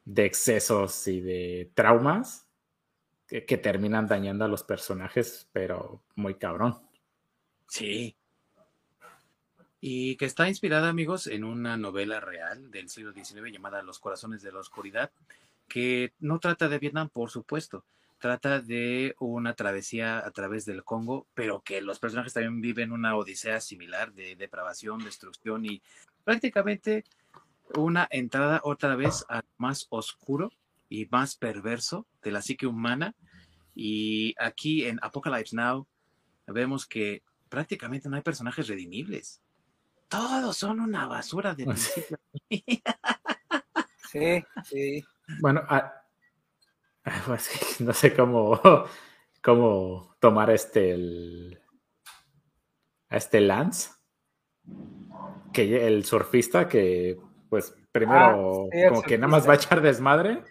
[0.04, 2.48] de excesos y de traumas
[3.28, 6.76] que, que terminan dañando a los personajes, pero muy cabrón.
[7.68, 8.16] Sí,
[9.86, 14.40] y que está inspirada, amigos, en una novela real del siglo XIX llamada Los Corazones
[14.40, 15.10] de la Oscuridad,
[15.68, 17.84] que no trata de Vietnam, por supuesto,
[18.18, 23.14] trata de una travesía a través del Congo, pero que los personajes también viven una
[23.14, 25.82] odisea similar de depravación, destrucción y
[26.24, 27.04] prácticamente
[27.76, 30.50] una entrada otra vez al más oscuro
[30.88, 33.14] y más perverso de la psique humana.
[33.74, 35.86] Y aquí en Apocalypse Now
[36.46, 39.42] vemos que prácticamente no hay personajes redimibles
[40.08, 42.18] todos son una basura de principio.
[44.10, 45.04] sí, sí.
[45.40, 46.04] Bueno, ah,
[47.26, 47.50] pues,
[47.80, 48.60] no sé cómo,
[49.42, 51.60] cómo tomar este el,
[53.08, 53.90] a este Lance,
[55.52, 60.42] que el surfista que pues primero ah, como que nada más va a echar desmadre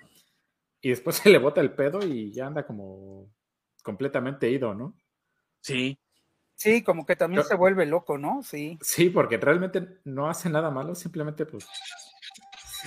[0.82, 3.30] y después se le bota el pedo y ya anda como
[3.84, 4.96] completamente ido, ¿no?
[5.62, 5.98] Sí,
[6.64, 8.42] Sí, como que también se vuelve loco, ¿no?
[8.42, 8.80] Sí.
[8.82, 11.68] Sí, porque realmente no hace nada malo, simplemente pues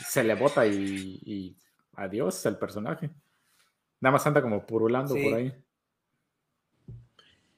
[0.09, 1.55] se le bota y,
[1.95, 3.11] adiós el personaje.
[4.01, 5.55] Nada más anda como purulando por ahí.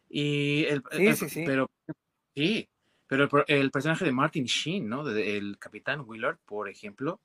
[0.09, 1.45] Y el, sí, sí, sí.
[1.47, 1.71] Pero,
[2.35, 2.69] sí,
[3.07, 5.09] pero el, personaje de Martin Sheen, ¿no?
[5.09, 7.21] el capitán Willard, por ejemplo,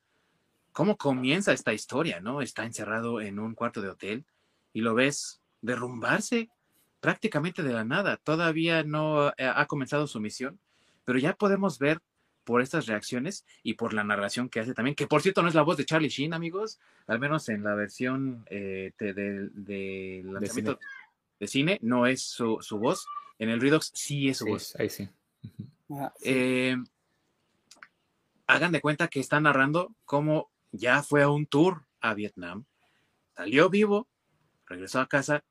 [0.72, 2.42] ¿cómo comienza esta historia, no?
[2.42, 4.26] Está encerrado en un cuarto de hotel
[4.72, 6.52] y lo ves derrumbarse
[7.04, 8.16] prácticamente de la nada.
[8.16, 10.58] Todavía no eh, ha comenzado su misión,
[11.04, 12.00] pero ya podemos ver
[12.46, 15.54] por estas reacciones y por la narración que hace también, que por cierto no es
[15.54, 20.80] la voz de Charlie Sheen, amigos, al menos en la versión eh, del de, lanzamiento
[21.42, 23.06] de cine, no es su, voz.
[23.38, 24.74] En el Redux sí es su voz.
[24.80, 25.10] Ahí sí.
[25.90, 26.78] Ah, eh,
[28.48, 32.64] hagan de cuenta que está narrando cómo ya fue a un tour a Vietnam,
[33.36, 34.08] salió vivo,
[34.68, 35.44] regresó a casa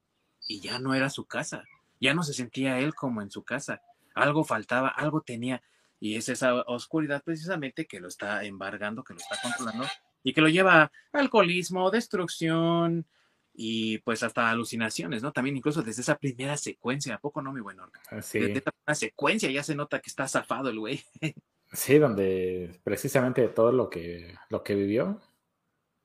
[0.46, 1.64] y ya no era su casa.
[2.00, 3.82] Ya no se sentía él como en su casa.
[4.14, 5.62] Algo faltaba, algo tenía.
[6.00, 9.86] Y es esa oscuridad precisamente que lo está embargando, que lo está controlando
[10.24, 13.06] y que lo lleva a alcoholismo, destrucción
[13.54, 15.32] y pues hasta alucinaciones, ¿no?
[15.32, 18.00] También incluso desde esa primera secuencia, ¿a poco no, mi buen Orca?
[18.22, 18.40] Sí.
[18.40, 21.02] Desde esa secuencia ya se nota que está zafado el güey.
[21.74, 25.22] Sí, donde precisamente todo lo que, lo que vivió,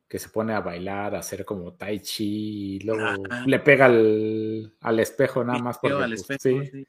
[0.07, 4.99] que se pone a bailar, a hacer como tai chi, y luego le pega al,
[4.99, 6.87] espejo nada más porque, al pues, sí.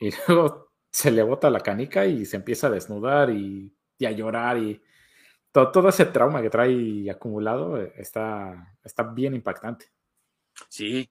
[0.00, 3.72] Y luego se le bota la canica y se empieza a desnudar y,
[4.04, 4.82] a llorar y
[5.50, 9.86] todo, todo, ese trauma que trae acumulado eh, está, está bien impactante.
[10.68, 11.08] Sí.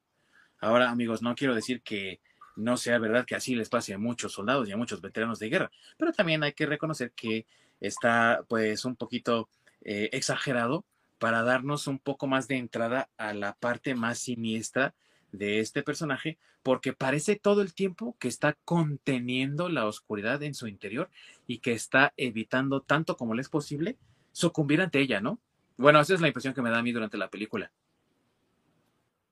[0.60, 2.20] Ahora, amigos, no quiero decir que
[2.56, 5.50] no sea verdad que así les pase a muchos soldados y a muchos veteranos de
[5.50, 7.48] guerra, pero también hay que reconocer que
[7.80, 9.50] está pues un poquito
[9.82, 10.86] eh, exagerado
[11.24, 14.94] para darnos un poco más de entrada a la parte más siniestra
[15.32, 20.68] de este personaje, porque parece todo el tiempo que está conteniendo la oscuridad en su
[20.68, 21.10] interior
[21.48, 23.96] y que está evitando tanto como le es posible
[24.34, 25.40] sucumbir ante ella, ¿no?
[25.78, 27.72] Bueno, esa es la impresión que me da a mí durante la película.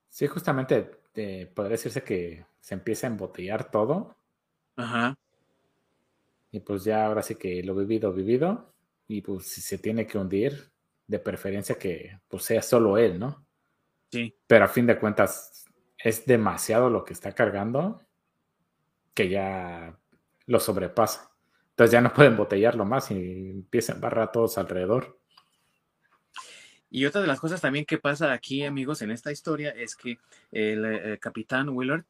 [0.07, 4.15] Sí, justamente eh, podría decirse que se empieza a embotellar todo.
[4.77, 5.17] Ajá.
[6.53, 8.73] Y pues ya ahora sí que lo vivido, vivido.
[9.09, 10.71] Y pues si se tiene que hundir,
[11.07, 13.45] de preferencia que pues sea solo él, ¿no?
[14.11, 14.35] Sí.
[14.47, 15.65] Pero a fin de cuentas
[15.97, 18.01] es demasiado lo que está cargando
[19.13, 19.97] que ya
[20.47, 21.31] lo sobrepasa.
[21.71, 25.19] Entonces ya no pueden embotellarlo más y empiezan a barrar a todos alrededor.
[26.89, 30.19] Y otra de las cosas también que pasa aquí, amigos, en esta historia es que
[30.51, 32.03] el, eh, capitán Willard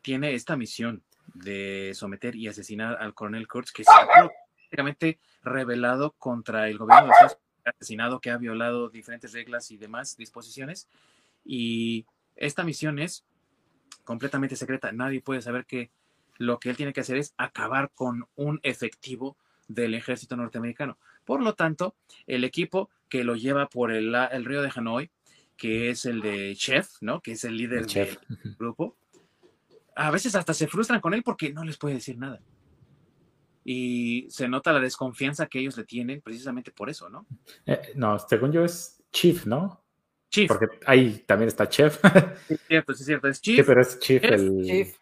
[0.00, 1.02] tiene esta misión
[1.34, 7.06] de someter y asesinar al coronel Kurtz, que se ha prácticamente revelado contra el gobierno
[7.06, 10.88] de Estados Unidos, asesinado, que ha violado diferentes reglas y demás disposiciones.
[11.44, 12.06] Y
[12.36, 13.24] esta misión es
[14.04, 14.92] completamente secreta.
[14.92, 15.90] Nadie puede saber que
[16.38, 20.98] lo que él tiene que hacer es acabar con un efectivo del ejército norteamericano.
[21.24, 21.94] Por lo tanto,
[22.26, 24.14] el equipo que lo lleva por el,
[24.44, 25.10] río de Hanoi,
[25.56, 27.20] que es el de Chef, ¿no?
[27.20, 28.18] Que es el líder del
[28.58, 28.96] grupo.
[29.94, 32.40] A veces hasta se frustran con él porque no les puede decir nada.
[33.64, 37.26] Y se nota la desconfianza que ellos le tienen precisamente por eso, ¿no?
[37.66, 39.80] Eh, no, según yo es Chief, ¿no?
[40.30, 40.48] Chief.
[40.48, 42.00] Porque ahí también está Chef.
[42.46, 43.28] Sí, es cierto, sí, es cierto.
[43.28, 43.56] Es Chief.
[43.56, 44.62] Sí, pero es Chief, el...
[44.64, 44.96] Chief.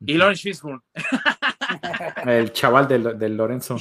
[0.00, 0.82] Y Lawrence Fishburne.
[2.26, 3.76] el chaval del Lorenzo.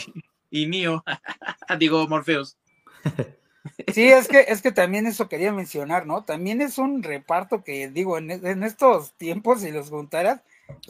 [0.49, 1.03] y Neo,
[1.79, 2.57] digo Morpheus.
[3.91, 6.23] Sí, es que, es que también eso quería mencionar, ¿no?
[6.23, 10.41] También es un reparto que, digo, en, estos tiempos, si los juntaras,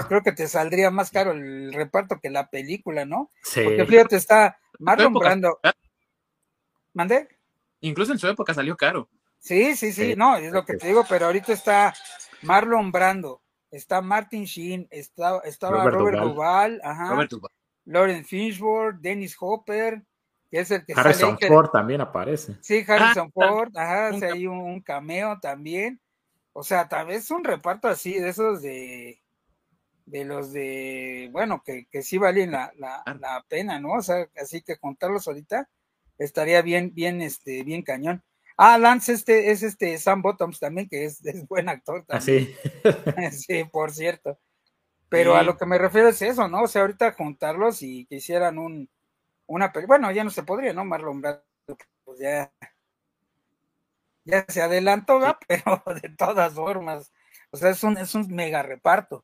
[0.07, 3.29] creo que te saldría más caro el reparto que la película, ¿no?
[3.43, 3.61] Sí.
[3.63, 5.59] Porque fíjate, está Marlon Brando.
[6.93, 7.27] ¿Mande?
[7.81, 9.09] Incluso en su época salió caro.
[9.39, 11.93] Sí, sí, sí, no, es lo que te digo, pero ahorita está
[12.41, 17.09] Marlon Brando, está Martin Sheen, está, estaba Robert, Robert ajá.
[17.11, 17.31] Robert
[17.85, 20.01] Lauren Fishburne, Dennis Hopper,
[20.49, 22.57] que es el que Harrison Ford también aparece.
[22.61, 26.01] Sí, Harrison ah, Ford, ajá, hace ahí un, cameo también.
[26.53, 29.21] O sea, tal vez un reparto así de esos de
[30.05, 33.93] de los de, bueno, que, que sí valen la, la, la, pena, ¿no?
[33.93, 35.69] O sea, así que contarlos ahorita
[36.17, 38.23] estaría bien, bien, este, bien cañón.
[38.57, 42.47] Ah, Lance este, es este Sam Bottoms también, que es, es buen actor ah, también.
[42.47, 43.31] sí.
[43.31, 44.39] sí, por cierto.
[45.09, 46.63] Pero a lo que me refiero es eso, ¿no?
[46.63, 48.89] O sea, ahorita juntarlos y que hicieran un,
[49.45, 49.97] una película.
[49.97, 50.83] Bueno, ya no se podría, ¿no?
[50.83, 51.43] Marlon Brando,
[52.03, 52.51] pues ya,
[54.23, 57.13] ya se adelantó, pero de todas formas.
[57.51, 59.23] O sea, es un, es un mega reparto.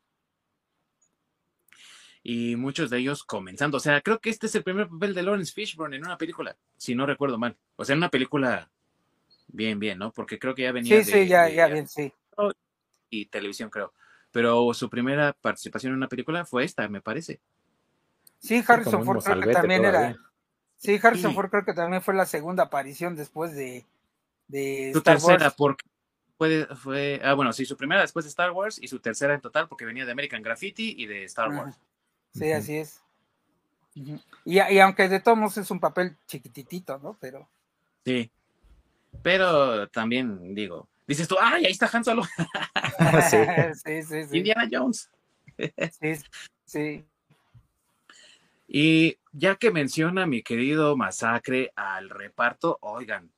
[2.24, 3.78] Y muchos de ellos comenzando.
[3.78, 6.56] O sea, creo que este es el primer papel de Lawrence Fishburne en una película,
[6.78, 7.58] si no recuerdo mal.
[7.76, 8.70] O sea, en una película
[9.48, 10.12] bien, bien, ¿no?
[10.12, 11.04] Porque creo que ya venía.
[11.04, 12.14] Sí, sí, ya, ya, bien, sí.
[13.10, 13.94] Y televisión, creo
[14.32, 17.40] pero su primera participación en una película fue esta, me parece.
[18.40, 20.16] Sí, Harrison Ford creo que también era.
[20.78, 23.86] Sí, Harrison Ford creo que también fue la segunda aparición después de.
[24.48, 25.86] de su tercera, porque
[26.38, 27.22] fue, fue.
[27.24, 29.86] Ah, bueno, sí, su primera después de Star Wars y su tercera en total porque
[29.86, 31.78] venía de American Graffiti y de Star Wars.
[32.34, 33.02] Sí, así es.
[33.94, 37.18] y, y, aunque de todos modos es un papel chiquititito, ¿no?
[37.20, 37.48] Pero.
[38.06, 38.32] Sí.
[39.22, 42.24] Pero también, digo, dices tú, ¡ay, ahí está Han Solo!
[43.30, 43.38] sí.
[43.84, 45.10] sí, sí, Indiana Jones.
[46.00, 46.14] sí,
[46.66, 47.06] sí.
[48.68, 53.30] Y ya que menciona mi querido Masacre al reparto, oigan,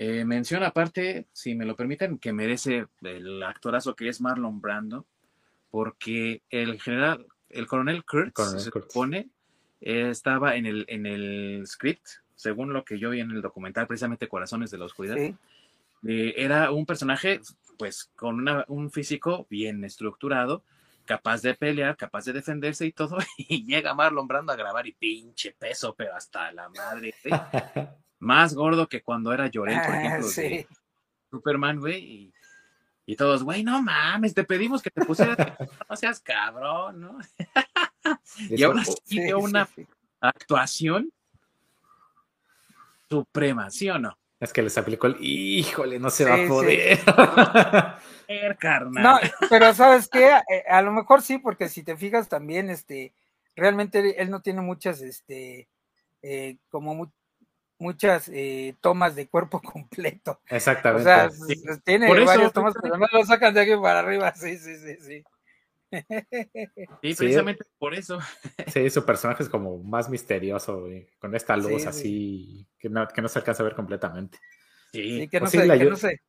[0.00, 5.04] Eh, menciona aparte, si me lo permiten, que merece el actorazo que es Marlon Brando,
[5.70, 9.28] porque el general, el coronel Kurtz, se supone,
[9.80, 14.28] estaba en el, en el script, según lo que yo vi en el documental, precisamente
[14.28, 15.16] Corazones de la Oscuridad.
[15.16, 17.40] Eh, era un personaje,
[17.76, 20.62] pues, con un físico bien estructurado,
[21.04, 24.92] capaz de pelear, capaz de defenderse y todo, y llega Marlon Brando a grabar y
[24.92, 27.14] pinche peso, pero hasta la madre.
[28.20, 30.28] Más gordo que cuando era por ejemplo,
[31.30, 32.32] Superman, güey, y,
[33.16, 35.36] todos, güey, no mames, te pedimos que te pusieras,
[35.88, 37.18] no seas cabrón, ¿no?
[38.50, 39.68] y ahora sí una
[40.20, 41.10] actuación
[43.08, 44.18] suprema, ¿sí o no?
[44.40, 46.98] Es que les aplicó el, híjole, no se va a poder.
[48.90, 53.14] No, pero sabes qué, eh, a, lo mejor sí, porque si te fijas también, este,
[53.56, 55.66] realmente él no tiene muchas, este,
[56.20, 57.10] eh, como
[57.78, 60.40] muchas eh, tomas de cuerpo completo.
[60.48, 61.02] Exactamente.
[61.02, 61.30] O sea,
[61.84, 65.24] tiene varias tomas, pero no lo sacan de aquí para arriba, sí, sí, sí, sí.
[67.02, 68.18] Sí, precisamente por eso.
[68.72, 70.86] Sí, su personaje es como más misterioso,
[71.18, 74.38] con esta luz así que no, que no, se alcanza a ver completamente.
[74.92, 76.20] Sí, que, no se, que, no se,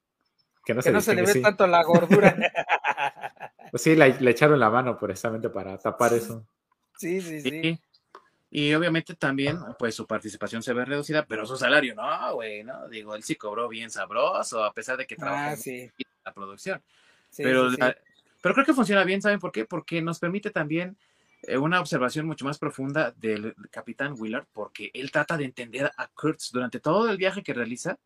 [0.65, 2.35] que no se, le ve tanto la gordura.
[3.71, 6.45] pues sí, le, echaron la mano precisamente para tapar eso.
[6.97, 7.79] Sí, sí, sí.
[8.51, 12.87] Y obviamente también, pues su participación se ve reducida, pero su salario no, güey, ¿no?
[12.89, 15.91] Digo, él sí cobró bien sabroso, a pesar de que trabajó ah, en
[16.25, 16.81] la producción.
[17.37, 17.69] pero
[18.41, 19.65] pero creo que funciona bien, ¿saben por qué?
[19.65, 20.97] Porque nos permite también
[21.43, 26.07] eh, una observación mucho más profunda del capitán Willard, porque él trata de entender a
[26.07, 27.97] Kurtz durante todo el viaje que realiza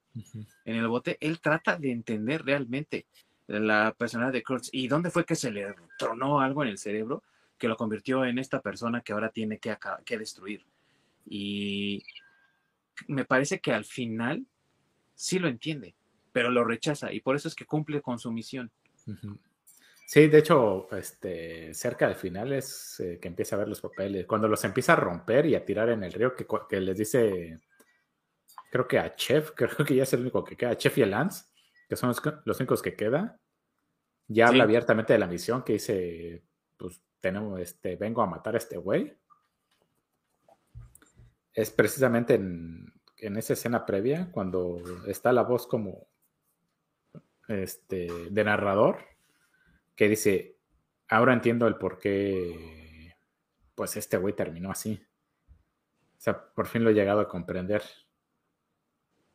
[0.66, 3.06] en el bote, él trata de entender realmente
[3.48, 7.24] la personalidad de Kurtz y dónde fue que se le tronó algo en el cerebro
[7.64, 10.66] que lo convirtió en esta persona que ahora tiene que, que destruir.
[11.26, 12.03] Y
[13.07, 14.45] me parece que al final
[15.16, 15.95] sí lo entiende,
[16.34, 18.70] pero lo rechaza y por eso es que cumple con su misión.
[20.05, 24.26] Sí, de hecho, este, cerca del final es eh, que empieza a ver los papeles.
[24.26, 27.59] Cuando los empieza a romper y a tirar en el río, que, que les dice,
[28.70, 31.11] creo que a Chef, creo que ya es el único que queda, Chef y el
[31.11, 31.45] Lance,
[31.88, 33.39] que son los, únicos que queda,
[34.28, 36.43] ya habla abiertamente de la misión que dice,
[36.76, 39.18] pues tenemos, este, vengo a matar a este güey.
[41.54, 46.06] Es precisamente en, en esa escena previa, cuando está la voz como
[47.48, 48.98] este, de narrador
[49.96, 50.58] que dice,
[51.08, 53.16] ahora entiendo el por qué,
[53.74, 55.02] pues este güey terminó así.
[56.18, 57.84] O sea, por fin lo he llegado a comprender.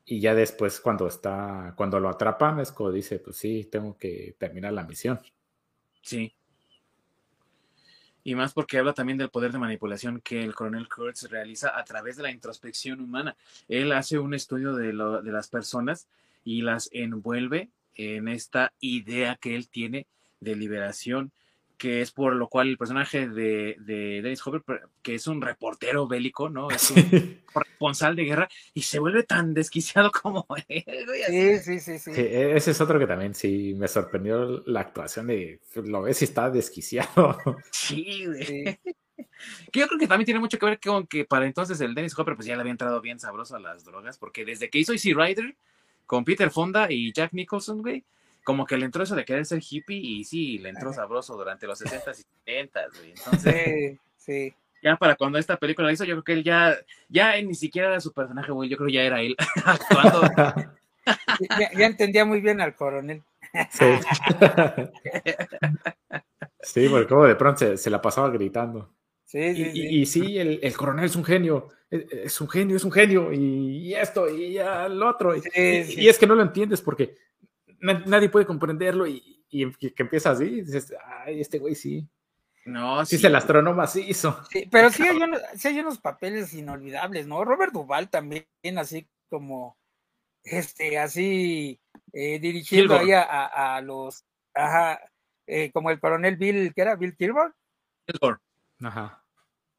[0.05, 4.37] Y ya después cuando está, cuando lo atrapan, es como dice, pues sí, tengo que
[4.39, 5.19] terminar la misión.
[6.03, 6.38] Sí.
[8.29, 11.83] Y más porque habla también del poder de manipulación que el coronel Kurtz realiza a
[11.83, 13.35] través de la introspección humana.
[13.69, 16.09] Él hace un estudio de, de las personas
[16.45, 20.07] y las envuelve en esta idea que él tiene
[20.41, 21.33] de liberación,
[21.79, 26.09] que es por lo cual el personaje de, de Dennis Hopper, que es un reportero
[26.09, 26.69] bélico, ¿no?
[26.79, 30.85] Es un responsable de guerra y se vuelve tan desquiciado como él.
[31.29, 35.29] Sí, sí, sí, sí, e, Ese es otro que también sí me sorprendió la actuación
[35.29, 37.39] de, lo ves y está desquiciado.
[37.71, 38.79] Sí, güey.
[39.71, 42.19] Que yo creo que también tiene mucho que ver con que para entonces el Dennis
[42.19, 44.93] Hopper pues ya le había entrado bien sabroso a las drogas, porque desde que hizo
[44.93, 45.57] Easy Rider
[46.07, 48.05] con Peter Fonda y Jack Nicholson, güey,
[48.49, 51.67] como que le entró eso de querer ser hippie y sí, le entró sabroso durante
[51.67, 53.11] los 60s y 70s, güey.
[53.11, 56.75] Entonces, sí, Ya para cuando esta película la hizo, yo creo que él ya,
[57.11, 59.37] ya ni siquiera era su personaje, güey, yo creo que ya era él
[59.67, 60.23] actuando.
[61.77, 63.23] ya, entendía muy bien al coronel.
[63.71, 63.85] Sí.
[66.63, 68.95] sí, porque como de pronto se, la pasaba gritando.
[69.27, 70.39] Sí, sí, y, sí.
[70.39, 74.55] el, el, coronel es un genio, es, un genio, es un genio, y, esto, y
[74.55, 75.37] ya lo otro.
[75.37, 77.15] y, es que no lo entiendes porque
[77.81, 80.93] nadie puede comprenderlo y, que empieza así, y dices,
[81.25, 82.07] ay, este güey sí.
[82.67, 83.25] No, sí.
[83.25, 84.45] el astrónomo así hizo.
[84.51, 87.45] Sí, pero sí hay, unos, sí hay unos papeles inolvidables, ¿no?
[87.45, 88.45] Robert Duval también,
[88.77, 89.77] así como,
[90.45, 91.81] este, así,
[92.13, 94.25] eh, dirigiendo ahí a, los,
[94.55, 95.01] ajá,
[95.47, 96.97] eh, como el coronel Bill, ¿qué era?
[96.97, 97.53] Bill Kilgore.
[98.07, 98.39] Kilgore.
[98.83, 99.25] Ajá.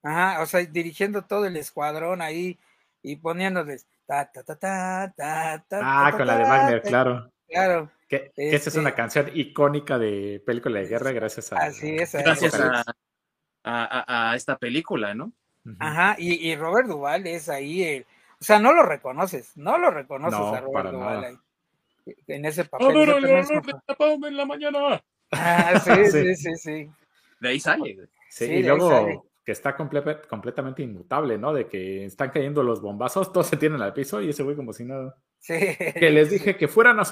[0.01, 2.57] Ajá, o sea, dirigiendo todo el escuadrón ahí
[3.03, 5.79] y poniéndoles ta ta ta ta ta ta.
[5.83, 7.31] Ah, con la de Wagner, claro.
[7.49, 7.91] Claro.
[8.07, 12.13] Que, esa es una este canción icónica de película de guerra gracias a, así es,
[12.13, 12.59] gracias
[13.63, 15.31] a, esta película, ¿no?
[15.77, 18.05] Ajá, y, Robert Duval es ahí, el,
[18.41, 21.37] o sea, no lo reconoces, no lo reconoces a Robert Duval ahí,
[22.27, 22.87] en ese papel.
[22.87, 25.03] ¡A ver, en la mañana!
[25.31, 26.91] Ah, sí, sí, sí, sí,
[27.39, 28.09] De ahí sale.
[28.29, 31.51] Sí, y luego que está completamente inmutable, ¿no?
[31.53, 34.73] De que están cayendo los bombazos, todos se tienen al piso y ese güey como
[34.73, 35.17] si nada.
[35.45, 37.05] Que les dije que fueran a.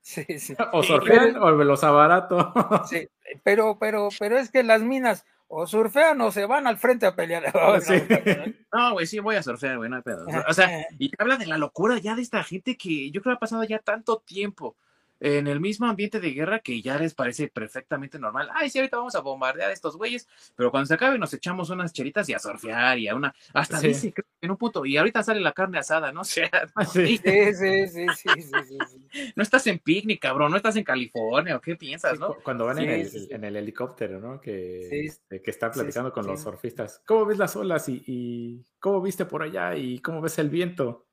[0.00, 0.54] Sí, sí.
[0.72, 2.52] O surfean o me los abarato.
[2.86, 3.08] Sí,
[3.42, 7.14] pero, pero, pero es que las minas o surfean o se van al frente a
[7.14, 7.44] pelear.
[8.72, 10.26] No, güey, sí, voy a surfear, güey, no hay pedo.
[10.48, 13.36] O sea, y habla de la locura ya de esta gente que yo creo que
[13.36, 14.76] ha pasado ya tanto tiempo
[15.24, 18.50] en el mismo ambiente de guerra que ya les parece perfectamente normal.
[18.52, 21.70] Ay, sí, ahorita vamos a bombardear a estos güeyes, pero cuando se acabe nos echamos
[21.70, 24.12] unas cheritas y a surfear y a una, hasta dice
[24.42, 26.20] en un punto, y ahorita sale la carne asada, ¿no?
[26.24, 26.50] O sea,
[26.92, 27.16] sí.
[27.16, 28.78] Sí, sí, sí, sí,
[29.36, 32.34] No estás en picnic, cabrón, no estás en California, ¿o qué piensas, no?
[32.42, 34.40] Cuando van en el, en, el, helicóptero, ¿no?
[34.40, 37.00] Que, que están platicando con los surfistas.
[37.06, 41.06] ¿Cómo ves las olas y, y cómo viste por allá y cómo ves el viento?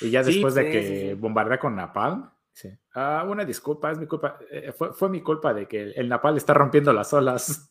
[0.00, 2.70] Y ya después de que bombardea con Napalm, sí.
[2.94, 4.38] Ah, una disculpa, es mi culpa.
[4.50, 7.70] Eh, fue, fue, mi culpa de que el Napalm está rompiendo las olas.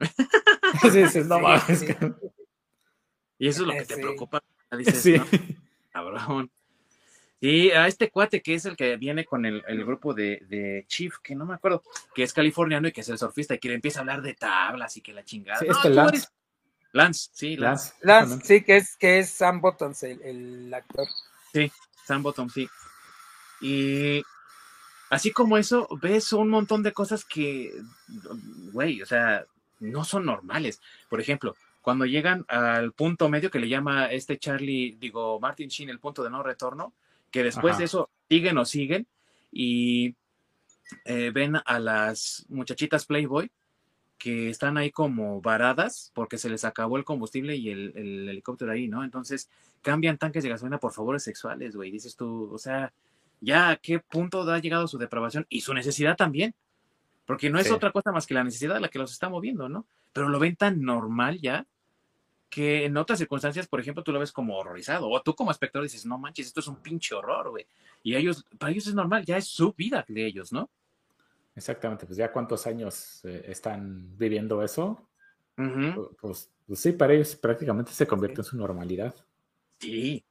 [1.12, 1.84] sí, no mames.
[3.38, 4.42] Y eso es lo que te preocupa.
[4.76, 5.16] Dices, sí.
[5.92, 6.50] Cabrón.
[7.40, 10.84] Y a este cuate que es el que viene con el, el grupo de, de,
[10.88, 11.82] Chief, que no me acuerdo,
[12.14, 14.34] que es californiano y que es el surfista y que le empieza a hablar de
[14.34, 15.58] tablas y que la chingada.
[15.58, 16.28] Sí, este Lance.
[16.92, 17.92] Lance, sí, Lance.
[18.00, 21.06] Lance, sí, que es, que es Sam Bottoms, el, el actor.
[21.52, 21.70] Sí,
[22.06, 22.66] Sam Bottom, sí.
[23.60, 24.22] Y
[25.10, 27.72] así como eso, ves un montón de cosas que,
[28.72, 29.44] güey, o sea,
[29.80, 30.80] no son normales.
[31.08, 35.90] Por ejemplo, cuando llegan al punto medio que le llama este Charlie, digo, Martin Sheen,
[35.90, 36.92] el punto de no retorno,
[37.30, 39.06] que después de eso siguen o siguen
[39.52, 40.14] y
[41.04, 43.50] eh, ven a las muchachitas Playboy
[44.18, 47.92] que están ahí como varadas porque se les acabó el combustible y el,
[48.28, 49.04] helicóptero ahí, ¿no?
[49.04, 49.48] Entonces
[49.82, 51.90] cambian tanques de gasolina por favores sexuales, güey.
[51.90, 52.92] Dices tú, o sea,
[53.40, 56.54] ya a qué punto ha llegado su depravación y su necesidad también.
[57.24, 59.86] Porque no es otra cosa más que la necesidad la que los está moviendo, ¿no?
[60.12, 61.66] Pero lo ven tan normal ya
[62.48, 65.08] que en otras circunstancias, por ejemplo, tú lo ves como horrorizado.
[65.10, 67.66] O tú como espectador dices, no manches, esto es un pinche horror, güey.
[68.02, 70.70] Y ellos, para ellos es normal, ya es su vida de ellos, ¿no?
[71.56, 75.08] Exactamente, pues ya cuántos años eh, están viviendo eso,
[76.20, 79.14] pues, pues, sí, para ellos prácticamente se convierte en su normalidad.
[79.80, 80.22] Sí.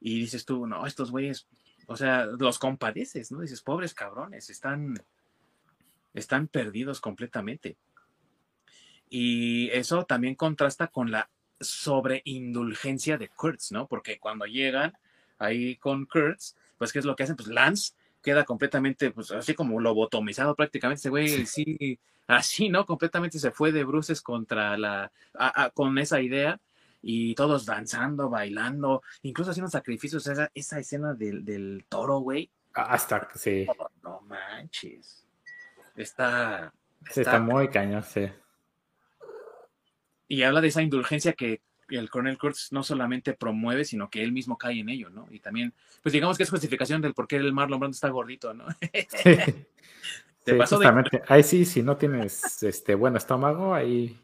[0.00, 1.46] Y dices tú, no, estos güeyes,
[1.86, 3.40] o sea, los compadeces, ¿no?
[3.40, 4.94] Dices, pobres cabrones, están,
[6.12, 7.76] están perdidos completamente.
[9.08, 11.30] Y eso también contrasta con la
[11.60, 13.86] sobreindulgencia de Kurtz, ¿no?
[13.86, 14.92] Porque cuando llegan
[15.38, 17.36] ahí con Kurtz, pues ¿qué es lo que hacen?
[17.36, 22.86] Pues Lance queda completamente, pues así como lobotomizado prácticamente, ese güey sí, así, ¿no?
[22.86, 25.12] Completamente se fue de bruces contra la,
[25.74, 26.58] con esa idea
[27.06, 32.50] y todos danzando, bailando, incluso haciendo sacrificios, esa, esa escena del, del toro, güey.
[32.72, 33.66] Hasta, sí.
[34.02, 35.26] no manches.
[35.94, 36.72] Está,
[37.06, 38.28] está, está muy cañón, sí.
[40.26, 44.32] Y habla de esa indulgencia que el coronel Kurtz no solamente promueve, sino que él
[44.32, 45.28] mismo cae en ello, ¿no?
[45.30, 48.54] Y también, pues digamos que es justificación del por qué el Marlon Brando está gordito,
[48.54, 48.66] ¿no?
[49.08, 49.36] Sí.
[50.44, 50.58] Te
[51.28, 54.20] Ahí sí, si no tienes este buen estómago, ahí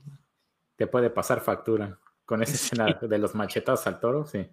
[0.76, 1.99] te puede pasar factura.
[2.31, 4.47] Con esa escena de los machetados al toro, sí.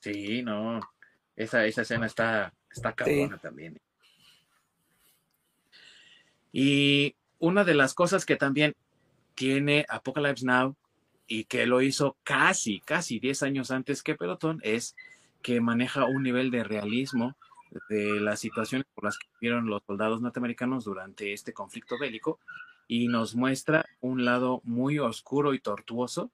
[0.00, 0.80] Sí, no.
[1.36, 3.78] Esa, esa escena está, está cabrona también.
[6.50, 8.74] Y una de las cosas que también
[9.36, 10.74] tiene Apocalypse Now
[11.28, 14.96] y que lo hizo casi, casi 10 años antes que Pelotón, es
[15.40, 17.36] que maneja un nivel de realismo
[17.90, 22.40] de las situaciones por las que vivieron los soldados norteamericanos durante este conflicto bélico
[22.88, 26.32] y nos muestra un lado muy oscuro y tortuoso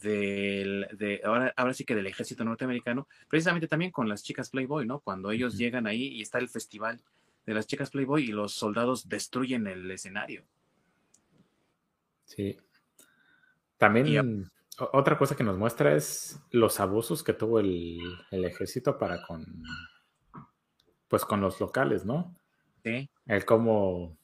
[0.00, 4.86] del, de, ahora, ahora sí que del ejército norteamericano, precisamente también con las chicas Playboy,
[4.86, 5.00] ¿no?
[5.00, 7.00] Cuando ellos llegan ahí y está el festival
[7.46, 10.44] de las chicas Playboy y los soldados destruyen el escenario.
[12.24, 12.58] Sí,
[13.76, 19.44] también otra cosa que nos muestra es los abusos que tuvo el, ejército para con
[21.08, 22.34] pues con los locales, ¿no?
[22.82, 23.10] Sí.
[23.26, 24.16] El cómo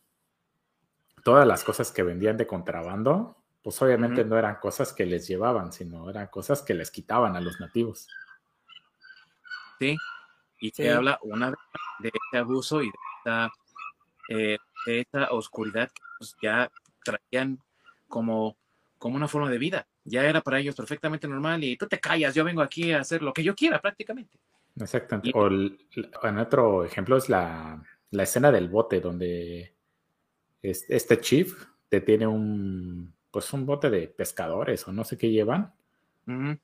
[1.22, 3.37] todas las cosas que vendían de contrabando,
[3.68, 7.40] pues obviamente no eran cosas que les llevaban, sino eran cosas que les quitaban a
[7.42, 8.08] los nativos.
[9.78, 9.94] Sí,
[10.58, 11.58] y que habla una vez
[11.98, 13.50] de ese abuso y de esta,
[14.30, 14.56] eh,
[14.86, 16.70] de esta oscuridad que pues, ya
[17.04, 17.58] traían
[18.08, 18.56] como
[18.96, 19.86] como una forma de vida.
[20.02, 23.22] Ya era para ellos perfectamente normal y tú te callas, yo vengo aquí a hacer
[23.22, 24.38] lo que yo quiera prácticamente.
[24.80, 25.30] Exactamente.
[25.34, 29.74] o en otro ejemplo es la, escena del bote donde
[30.62, 35.72] este chief detiene un pues un bote de pescadores o no sé qué llevan.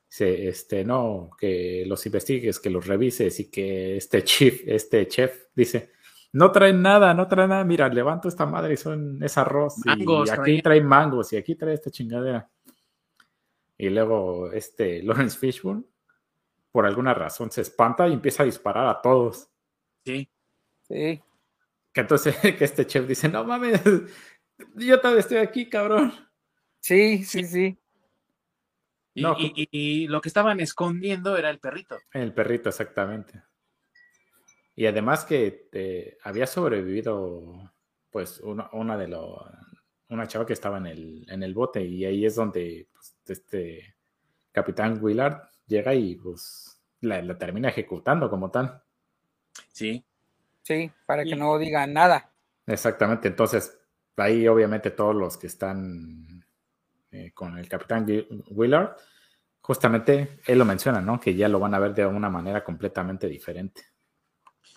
[0.09, 5.47] Se, este, no, que los investigues, que los revises y que este chief, este chef
[5.55, 5.93] dice,
[6.33, 7.65] no traen nada, no traen nada.
[7.65, 9.77] Mira, levanto esta madre y son es arroz.
[9.87, 12.51] y aquí trae mangos y aquí trae esta chingadera.
[13.79, 15.85] Y luego este Lawrence Fishburne
[16.73, 19.49] por alguna razón se espanta y empieza a disparar a todos.
[20.05, 20.29] Sí.
[20.89, 21.23] Sí.
[21.93, 23.81] Que entonces que este chef dice, no mames,
[24.75, 26.13] yo todavía estoy aquí, cabrón.
[26.85, 27.79] Sí, sí, sí.
[29.15, 31.97] Y, lo que estaban escondiendo era el perrito.
[32.13, 33.43] El perrito, exactamente.
[34.77, 37.73] Y además que eh, había sobrevivido,
[38.11, 39.41] pues, una, de los,
[40.11, 43.97] una chava que estaba en el, en el bote y ahí es donde pues, este
[44.53, 48.83] capitán Willard llega y pues la, termina ejecutando como tal.
[49.73, 50.05] Sí.
[50.61, 52.31] Sí, para que no digan nada.
[52.67, 53.81] Exactamente, entonces
[54.19, 56.44] ahí obviamente todos los que están
[57.15, 58.07] eh, con el capitán
[58.51, 58.97] Willard,
[59.61, 61.21] justamente él lo menciona, ¿no?
[61.21, 63.83] Que ya lo van a ver de una manera completamente diferente.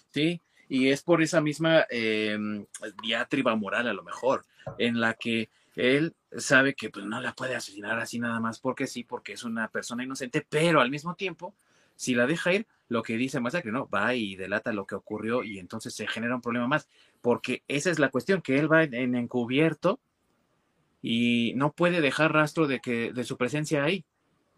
[0.09, 2.65] Sí, y es por esa misma em,
[3.01, 4.45] diatriba moral a lo mejor,
[4.77, 8.88] en la que él sabe que pues, no la puede asesinar así nada más porque
[8.88, 11.55] sí, porque es una persona inocente, pero al mismo tiempo,
[11.95, 13.88] si la deja ir, lo que dice Masacre, ¿no?
[13.89, 16.88] Va y delata lo que ocurrió y entonces se genera un problema más,
[17.21, 19.99] porque esa es la cuestión, que él va en, encubierto
[21.01, 24.05] y no puede dejar rastro de, que, de su presencia ahí,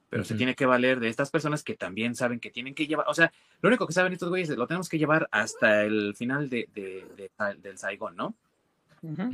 [0.10, 3.06] pero se tiene que valer de estas personas que también saben que tienen que llevar,
[3.08, 3.32] o sea,
[3.62, 6.68] lo único que saben estos güeyes es lo tenemos que llevar hasta el final de,
[6.74, 8.34] del Saigón, ¿no?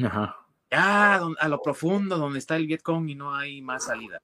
[0.03, 0.37] Ajá.
[0.69, 4.21] Ya a lo profundo, donde está el Vietcong y no hay más salida.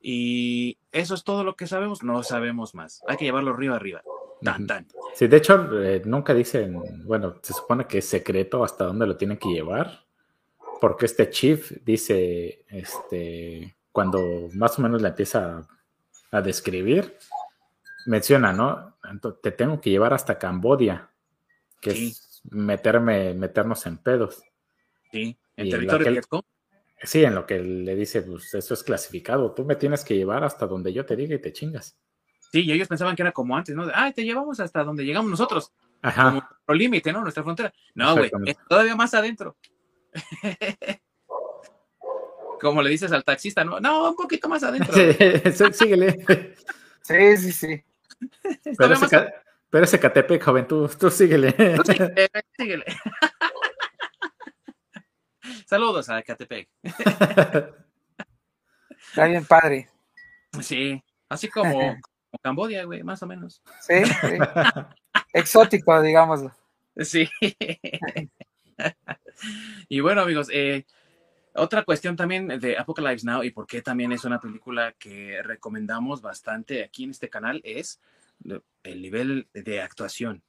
[0.00, 3.02] Y eso es todo lo que sabemos, no sabemos más.
[3.06, 4.02] Hay que llevarlo arriba arriba.
[4.42, 4.88] Tan, tan.
[5.14, 9.16] Sí, de hecho, eh, nunca dicen, bueno, se supone que es secreto hasta dónde lo
[9.16, 10.04] tienen que llevar,
[10.82, 15.64] porque este chief dice, este, cuando más o menos le empieza
[16.32, 17.16] a, describir,
[18.06, 18.96] menciona, ¿no?
[19.40, 21.08] te tengo que llevar hasta Cambodia,
[21.80, 24.42] que es meterme, meternos en pedos.
[25.12, 26.22] Sí, en territorio de
[27.04, 29.52] Sí, en lo que le dice, pues eso es clasificado.
[29.52, 31.96] Tú me tienes que llevar hasta donde yo te diga y te chingas.
[32.50, 33.86] Sí, y ellos pensaban que era como antes, ¿no?
[33.94, 35.72] Ah, te llevamos hasta donde llegamos nosotros.
[36.02, 36.24] Ajá.
[36.24, 37.20] Como nuestro límite, ¿no?
[37.20, 37.72] Nuestra frontera.
[37.94, 38.32] No, güey,
[38.68, 39.56] todavía más adentro.
[42.60, 43.80] como le dices al taxista, ¿no?
[43.80, 44.94] No, un poquito más adentro.
[44.94, 46.24] Sí, síguele.
[47.02, 47.84] Sí, sí, sí.
[48.78, 49.34] Pero ese,
[49.68, 51.52] pero ese Catepec, joven, tú, tú síguele.
[51.52, 52.84] Tú síguele, síguele.
[55.66, 56.68] Saludos a Catepec.
[59.08, 59.88] Está bien padre.
[60.60, 61.96] Sí, así como,
[62.42, 63.62] Cambodia, güey, más o menos.
[63.80, 64.38] Sí, sí.
[65.32, 66.52] Exótico, digámoslo.
[66.98, 67.28] Sí.
[69.92, 70.86] Y bueno, amigos, eh,
[71.52, 76.22] otra cuestión también de Apocalypse Now y por qué también es una película que recomendamos
[76.22, 78.00] bastante aquí en este canal es
[78.84, 80.42] el nivel de actuación,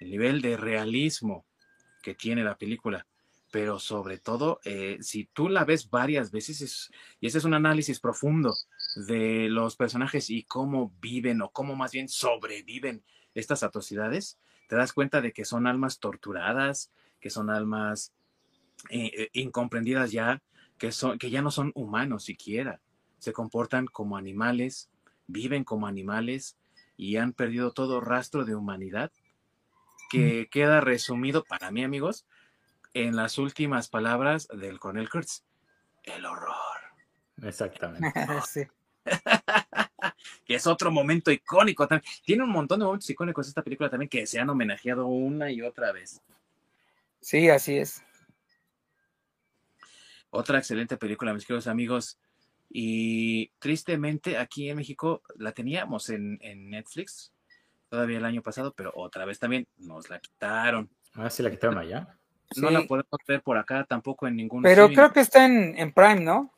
[0.00, 1.46] el nivel de realismo
[2.02, 3.06] que tiene la película.
[3.52, 8.00] Pero sobre todo, eh, si tú la ves varias veces, y ese es un análisis
[8.00, 8.52] profundo
[8.96, 14.92] de los personajes y cómo viven o cómo más bien sobreviven estas atrocidades, te das
[14.92, 18.12] cuenta de que son almas torturadas, que son almas
[18.90, 20.42] eh, eh, incomprendidas ya,
[20.78, 22.80] que, son, que ya no son humanos siquiera,
[23.18, 24.90] se comportan como animales,
[25.26, 26.56] viven como animales
[26.96, 29.12] y han perdido todo rastro de humanidad,
[30.10, 32.26] que queda resumido para mí, amigos,
[32.92, 35.42] en las últimas palabras del coronel Kurtz,
[36.02, 36.54] el horror.
[37.42, 38.12] Exactamente.
[38.48, 38.62] sí.
[40.44, 42.12] que es otro momento icónico también.
[42.24, 45.62] Tiene un montón de momentos icónicos esta película también que se han homenajeado una y
[45.62, 46.20] otra vez.
[47.20, 48.04] Sí, así es.
[50.34, 52.18] Otra excelente película, mis queridos amigos.
[52.70, 57.32] Y tristemente aquí en México la teníamos en, en Netflix
[57.90, 60.88] todavía el año pasado, pero otra vez también nos la quitaron.
[61.12, 62.16] Ah, sí, la quitaron allá.
[62.56, 64.62] No la podemos ver por acá tampoco en ningún.
[64.62, 66.50] Pero creo que está en, Prime, ¿no?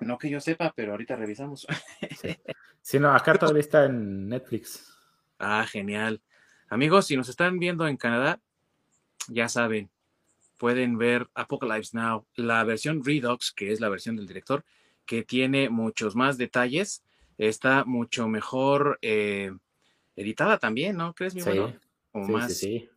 [0.00, 1.64] No que yo sepa, pero ahorita revisamos.
[2.82, 2.98] sí.
[2.98, 4.92] no, acá todavía está en Netflix.
[5.38, 6.20] Ah, genial.
[6.68, 8.40] Amigos, si nos están viendo en Canadá,
[9.28, 9.90] ya saben,
[10.58, 14.64] pueden ver Apocalypse Now, la versión Redux, que es la versión del director,
[15.06, 17.02] que tiene muchos más detalles,
[17.38, 19.52] está mucho mejor eh,
[20.16, 21.14] editada también, ¿no?
[21.14, 21.50] ¿Crees, mi sí.
[22.48, 22.90] sí, sí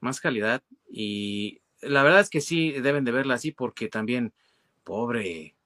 [0.00, 4.32] más calidad y la verdad es que sí deben de verla así porque también,
[4.84, 5.56] pobre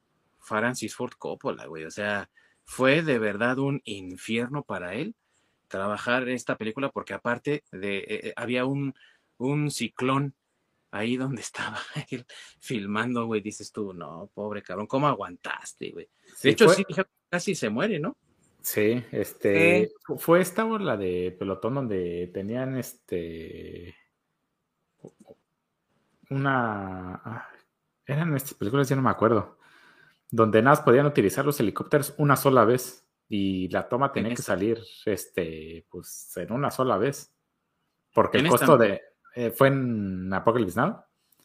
[0.41, 2.31] Francis Ford Coppola, güey, o sea,
[2.65, 5.15] fue de verdad un infierno para él
[5.69, 8.95] trabajar esta película porque aparte de, eh, eh, había un,
[9.37, 10.35] un ciclón
[10.91, 11.79] ahí donde estaba
[12.11, 12.25] él
[12.59, 16.09] filmando, güey, dices tú, no, pobre cabrón, ¿cómo aguantaste, güey?
[16.43, 16.85] De hecho, sí,
[17.29, 18.17] casi se muere, ¿no?
[18.63, 23.97] Sí, este, fue esta o la de pelotón donde tenían este
[26.31, 27.15] una...
[27.25, 27.49] Ah,
[28.07, 29.59] eran estas películas, ya no me acuerdo.
[30.31, 33.07] Donde nada podían utilizar los helicópteros una sola vez.
[33.29, 37.33] y la toma tenía que salir este, pues, en una sola vez.
[38.13, 39.03] Porque el costo de...
[39.35, 41.03] Eh, ¿Fue en Apocalypse Now?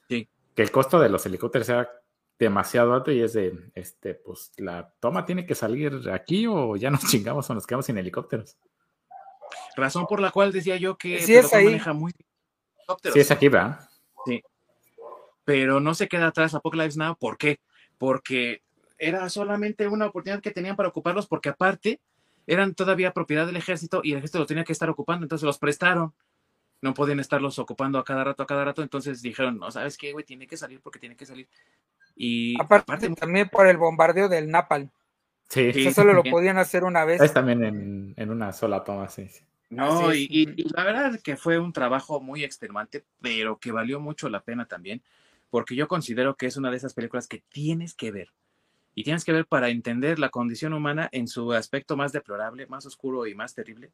[0.08, 0.28] Sí.
[0.56, 1.90] Que el costo de los helicópteros era
[2.38, 6.90] demasiado alto y es de, este, pues la toma tiene que salir aquí o ya
[6.90, 8.58] nos chingamos o nos quedamos sin helicópteros.
[9.76, 11.66] Razón por la cual decía yo que sí es ahí.
[11.66, 12.12] maneja muy
[13.14, 13.80] Sí es aquí, ¿verdad?
[14.26, 14.44] Sí.
[15.44, 17.16] Pero no se queda atrás Apocalypse Now.
[17.16, 17.60] ¿Por qué?
[17.98, 18.62] Porque
[18.98, 22.00] era solamente una oportunidad que tenían para ocuparlos porque aparte
[22.48, 25.58] eran todavía propiedad del ejército y el ejército los tenía que estar ocupando, entonces los
[25.58, 26.14] prestaron.
[26.86, 30.12] No podían estarlos ocupando a cada rato, a cada rato, entonces dijeron, no, ¿sabes qué,
[30.12, 30.24] güey?
[30.24, 31.50] Tiene que salir porque tiene que salir.
[32.16, 34.92] Y aparte, también por el bombardeo del Napal.
[35.50, 35.72] Sí.
[35.74, 37.20] Eso solo lo podían hacer una vez.
[37.22, 39.28] Es también en, una sola toma, sí.
[39.72, 44.00] No, y, y, la verdad es que fue un trabajo muy extenuante, pero que valió
[44.00, 45.02] mucho la pena también,
[45.50, 48.30] porque yo considero que es una de esas películas que tienes que ver
[48.94, 52.86] y tienes que ver para entender la condición humana en su aspecto más deplorable, más
[52.86, 53.92] oscuro y más terrible,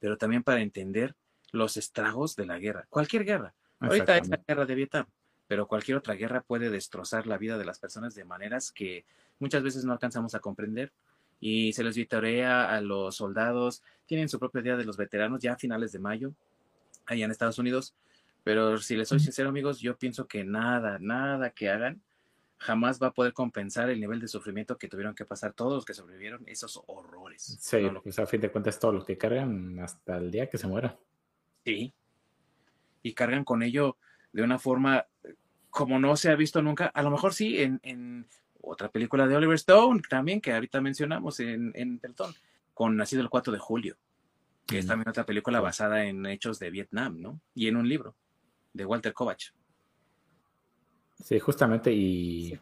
[0.00, 1.14] pero también para entender
[1.54, 3.54] los estragos de la guerra, cualquier guerra.
[3.80, 5.06] Ahorita es la guerra de Vietnam,
[5.46, 9.04] pero cualquier otra guerra puede destrozar la vida de las personas de maneras que
[9.38, 10.92] muchas veces no alcanzamos a comprender
[11.40, 15.52] y se les vitorea a los soldados, tienen su propio día de los veteranos ya
[15.52, 16.32] a finales de mayo,
[17.06, 17.94] allá en Estados Unidos,
[18.42, 22.00] pero si les soy sincero amigos, yo pienso que nada, nada que hagan
[22.64, 25.84] jamás va a poder compensar el nivel de sufrimiento que tuvieron que pasar todos los
[25.84, 27.58] que sobrevivieron esos horrores.
[27.60, 30.66] Sí, pues a fin de cuentas todo lo que cargan hasta el día que se
[30.66, 30.96] muera.
[31.64, 31.92] Sí.
[33.02, 33.96] Y cargan con ello
[34.32, 35.06] de una forma
[35.70, 36.86] como no se ha visto nunca.
[36.86, 38.26] A lo mejor sí en,
[38.60, 42.00] otra película de Oliver Stone también, que ahorita mencionamos en, en
[42.72, 43.96] con Nacido el 4 de julio,
[44.66, 47.40] que es también otra película basada en hechos de Vietnam, ¿no?
[47.54, 48.14] Y en un libro
[48.72, 49.54] de Walter Kovacs.
[51.22, 52.58] Sí, justamente, y,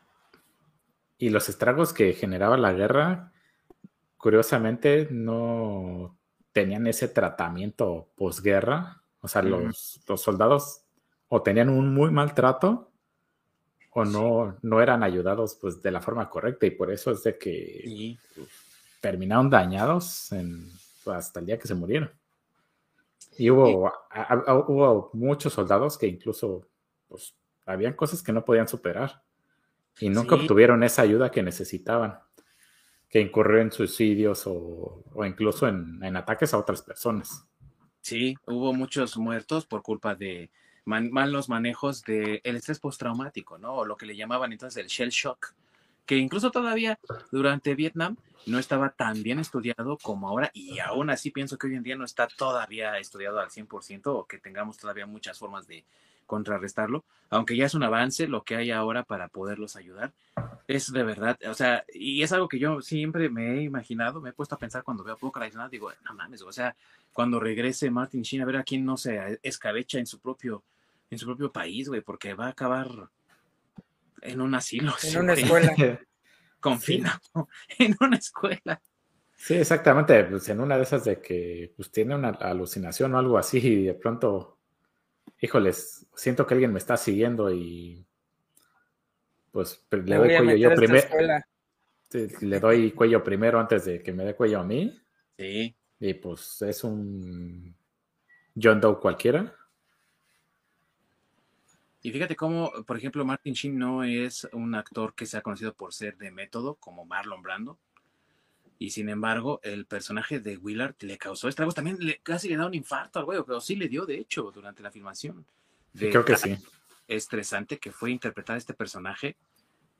[1.18, 3.32] y los estragos que generaba la guerra,
[4.16, 6.16] curiosamente, no
[6.52, 9.02] tenían ese tratamiento posguerra.
[9.20, 10.82] O sea, los, soldados
[11.28, 12.90] o tenían un muy mal trato
[13.90, 17.38] o no, no eran ayudados pues de la forma correcta y por eso es de
[17.38, 18.16] que
[19.00, 20.30] terminaron dañados
[21.06, 22.10] hasta el día que se murieron.
[23.38, 23.92] Y hubo,
[24.68, 26.66] hubo muchos soldados que incluso
[27.08, 27.34] pues,
[27.64, 29.22] habían cosas que no podían superar
[30.00, 32.18] y nunca obtuvieron esa ayuda que necesitaban,
[33.12, 37.46] que incurrió en suicidios o, incluso en, ataques a otras personas.
[38.00, 40.50] Sí, hubo muchos muertos por culpa de
[40.86, 43.74] malos manejos del estrés postraumático, ¿no?
[43.74, 45.52] O lo que le llamaban entonces el shell shock,
[46.06, 46.98] que incluso todavía
[47.30, 48.16] durante Vietnam
[48.46, 51.96] no estaba tan bien estudiado como ahora y aún así pienso que hoy en día
[51.96, 55.84] no está todavía estudiado al 100% o que tengamos todavía muchas formas de
[56.32, 60.14] contrarrestarlo, aunque ya es un avance lo que hay ahora para poderlos ayudar.
[60.66, 64.30] Es de verdad, o sea, y es algo que yo siempre me he imaginado, me
[64.30, 66.74] he puesto a pensar cuando veo Apocalypse digo, no mames, o sea,
[67.12, 70.62] cuando regrese Martin Sheen a ver a quién no se escabecha en su propio,
[71.10, 72.88] en su propio país, güey, porque va a acabar
[74.22, 74.94] en un asilo.
[75.02, 75.74] En una escuela.
[76.60, 77.20] Confinado,
[77.78, 78.80] en una escuela.
[79.36, 83.36] Sí, exactamente, pues en una de esas de que pues tiene una alucinación o algo
[83.36, 84.61] así y de pronto
[85.42, 88.06] híjoles, siento que alguien me está siguiendo y
[89.50, 91.08] pues le doy cuello yo primero.
[92.40, 94.98] Le doy cuello primero antes de que me dé cuello a mí.
[95.36, 95.74] Sí.
[95.98, 97.74] Y pues es un
[98.60, 99.54] John Doe cualquiera.
[102.02, 105.92] Y fíjate cómo, por ejemplo, Martin Sheen no es un actor que sea conocido por
[105.92, 107.78] ser de método como Marlon Brando.
[108.82, 111.72] Y sin embargo, el personaje de Willard le causó estragos.
[111.72, 114.50] También le, casi le da un infarto al güey, pero sí le dio, de hecho,
[114.50, 115.46] durante la filmación.
[115.96, 116.58] Creo que sí.
[117.06, 119.36] Estresante que fue interpretar a este personaje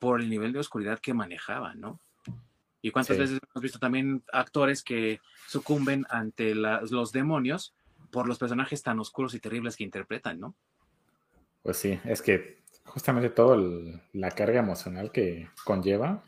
[0.00, 2.00] por el nivel de oscuridad que manejaba, ¿no?
[2.80, 7.76] Y cuántas veces hemos visto también actores que sucumben ante los demonios
[8.10, 10.56] por los personajes tan oscuros y terribles que interpretan, ¿no?
[11.62, 13.56] Pues sí, es que justamente toda
[14.12, 16.24] la carga emocional que conlleva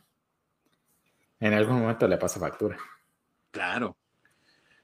[1.41, 2.77] en algún momento le pasa factura.
[3.51, 3.97] Claro.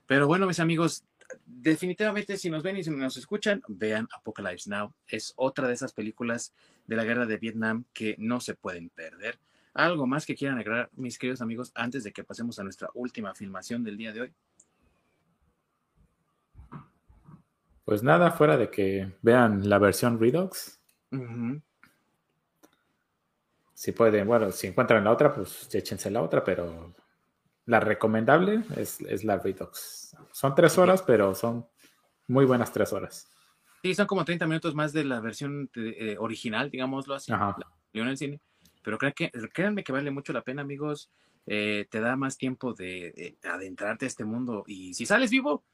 [0.07, 1.05] Pero bueno, mis amigos,
[1.45, 4.93] definitivamente si nos ven y si nos escuchan, vean Apocalypse Now.
[5.07, 6.53] Es otra de esas películas
[6.87, 9.39] de la guerra de Vietnam que no se pueden perder.
[9.73, 13.35] ¿Algo más que quieran agregar, mis queridos amigos, antes de que pasemos a nuestra última
[13.35, 14.35] filmación del día de hoy?
[17.85, 20.81] Pues nada, fuera de que vean la versión Redux
[23.81, 26.94] si pueden, bueno, si encuentran la otra, pues échense la otra, pero
[27.65, 30.15] la recomendable es, la Redux.
[30.32, 31.66] Son tres horas, pero son
[32.28, 33.27] muy buenas tres horas.
[33.81, 37.32] Sí, son como 30 minutos más de la versión eh, original, digámoslo así,
[37.94, 38.39] en el cine.
[38.82, 41.11] Pero que, créanme que vale mucho la pena, amigos.
[41.47, 45.65] eh, te da más tiempo de, adentrarte a este mundo y si sales vivo,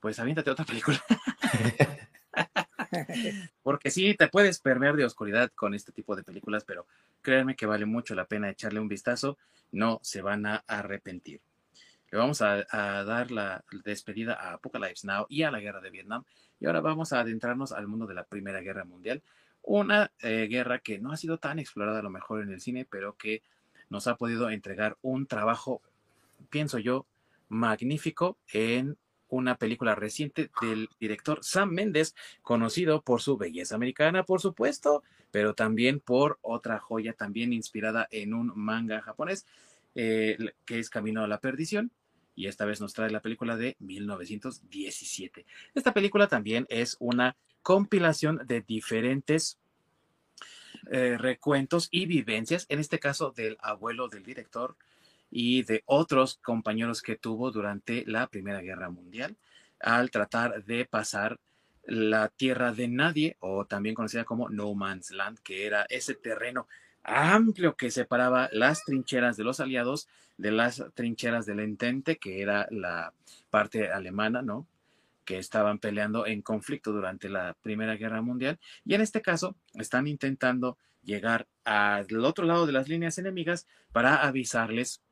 [0.00, 1.04] pues aviéntate otra película.
[3.62, 6.86] Porque sí, te puedes perder de oscuridad con este tipo de películas, pero
[7.22, 9.38] créanme que vale mucho la pena echarle un vistazo,
[9.72, 11.40] no se van a arrepentir.
[12.10, 16.24] Le vamos a, dar la despedida a Apocalypse Now y a la guerra de Vietnam.
[16.60, 19.22] Y ahora vamos a adentrarnos al mundo de la Primera Guerra Mundial.
[19.62, 22.86] Una eh, guerra que no ha sido tan explorada a lo mejor en el cine,
[22.88, 23.42] pero que
[23.90, 25.82] nos ha podido entregar un trabajo,
[26.48, 27.06] pienso yo,
[27.48, 28.96] magnífico en
[29.28, 35.54] una película reciente del director Sam Mendes, conocido por su belleza americana, por supuesto, pero
[35.54, 39.46] también por otra joya también inspirada en un manga japonés,
[39.94, 41.90] eh, que es Camino a la Perdición.
[42.34, 45.46] Y esta vez nos trae la película de 1917.
[45.74, 49.58] Esta película también es una compilación de diferentes
[50.90, 54.76] eh, recuentos y vivencias, en este caso del abuelo del director,
[55.38, 59.36] y de otros compañeros que tuvo durante la Primera Guerra Mundial
[59.80, 61.38] al tratar de pasar
[61.84, 66.68] la tierra de nadie o también conocida como No Man's Land, que era ese terreno
[67.02, 70.08] amplio que separaba las trincheras de los aliados
[70.38, 73.12] de las trincheras del Entente, que era la
[73.50, 74.66] parte alemana, ¿no?
[75.26, 78.58] que estaban peleando en conflicto durante la Primera Guerra Mundial.
[78.86, 84.26] Y en este caso, están intentando llegar al otro lado de las líneas enemigas para
[84.26, 85.02] avisarles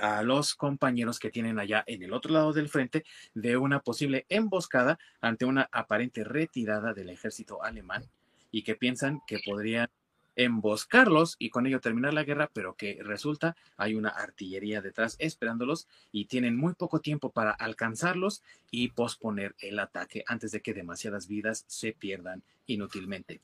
[0.00, 3.04] a los compañeros que tienen allá en el otro lado del frente
[3.34, 8.04] de una posible emboscada ante una aparente retirada del ejército alemán
[8.50, 9.88] y que piensan que podrían
[10.36, 15.86] emboscarlos y con ello terminar la guerra, pero que resulta hay una artillería detrás esperándolos
[16.12, 21.28] y tienen muy poco tiempo para alcanzarlos y posponer el ataque antes de que demasiadas
[21.28, 23.40] vidas se pierdan inútilmente.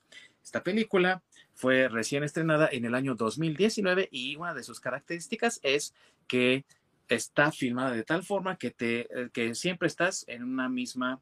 [0.46, 1.24] Esta película
[1.56, 5.92] fue recién estrenada en el año 2019 y una de sus características es
[6.28, 6.64] que
[7.08, 11.20] está filmada de tal forma que te eh, que siempre estás en una misma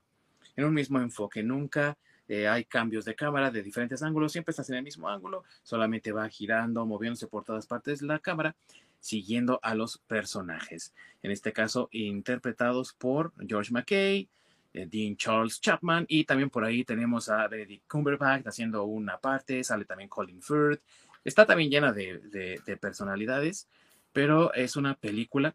[0.57, 1.97] en un mismo enfoque, nunca
[2.29, 6.13] eh, hay cambios de cámara de diferentes ángulos, siempre estás en el mismo ángulo, solamente
[6.13, 8.55] va girando, moviéndose por todas partes de la cámara,
[9.01, 10.93] siguiendo a los personajes.
[11.23, 14.29] En este caso, interpretados por George McKay,
[14.75, 19.85] Dean Charles Chapman y también por ahí tenemos a Benedict Cumberbatch haciendo una parte, sale
[19.85, 20.83] también Colin Firth,
[21.25, 23.69] está también llena de, personalidades,
[24.13, 25.55] pero es una película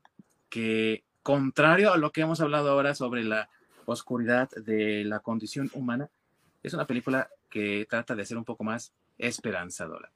[0.50, 3.50] que, contrario a lo que hemos hablado ahora sobre la
[3.86, 6.10] oscuridad de la condición humana,
[6.64, 10.12] es una película que trata de ser un poco más esperanzadora.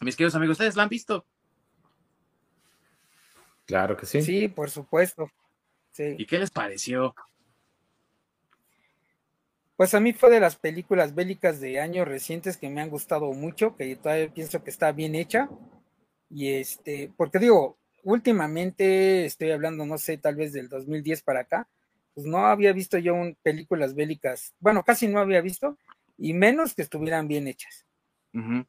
[0.00, 1.24] Mis queridos amigos, ¿ustedes la han visto?
[3.66, 4.22] Claro que sí.
[4.22, 5.30] Sí, por supuesto.
[5.98, 7.14] ¿Y qué les pareció?
[9.76, 13.32] Pues a mí fue de las películas bélicas de años recientes que me han gustado
[13.32, 15.50] mucho, que todavía pienso que está bien hecha.
[16.30, 21.68] Y este, porque digo, últimamente estoy hablando, no sé, tal vez del 2010 para acá,
[22.14, 25.76] pues no había visto yo un, películas bélicas, bueno, casi no había visto,
[26.16, 27.84] y menos que estuvieran bien hechas.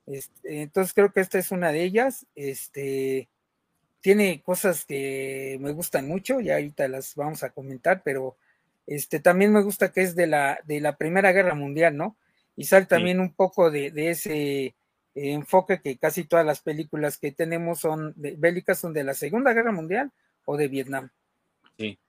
[0.06, 2.26] Este, entonces creo que esta es una de ellas.
[2.36, 3.28] Este
[4.00, 8.38] tiene cosas que me gustan mucho, ya ahorita las vamos a comentar, pero
[8.88, 12.18] este, también me gusta que es de la, de la Primera Guerra Mundial, ¿no?
[12.56, 14.76] Y sale también un poco de, ese
[15.14, 19.72] enfoque que casi todas las películas que tenemos son bélicas son de la Segunda Guerra
[19.72, 20.12] Mundial
[20.46, 21.10] o de Vietnam.
[21.78, 22.00] Sí.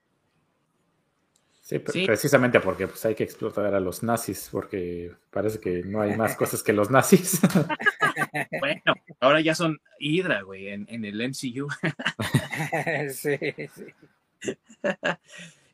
[1.60, 6.16] Sí, precisamente porque pues, hay que explotar a los nazis, porque parece que no hay
[6.16, 7.40] más cosas que los nazis.
[8.60, 11.68] bueno, ahora ya son Hydra, güey, en, en el MCU.
[13.12, 13.38] sí,
[13.74, 13.84] sí.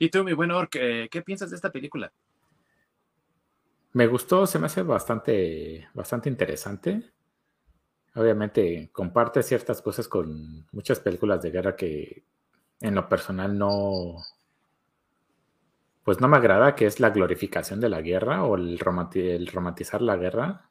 [0.05, 2.13] Y tú, mi buen Ork, eh, ¿qué piensas de esta película?
[3.95, 7.11] Me gustó, se me hace bastante, bastante interesante.
[8.15, 12.23] Obviamente comparte ciertas cosas con muchas películas de guerra que
[12.83, 14.17] en lo personal no,
[16.03, 20.17] pues no me agrada, que es la glorificación de la guerra o el, romantizar la
[20.17, 20.71] guerra,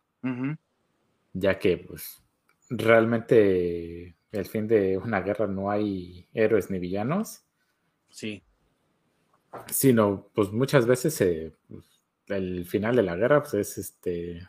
[1.33, 2.23] ya que pues
[2.69, 7.41] realmente el fin de una guerra no hay héroes ni villanos.
[8.09, 8.43] Sí
[9.67, 11.53] sino pues muchas veces eh,
[12.27, 14.47] el final de la guerra pues, es este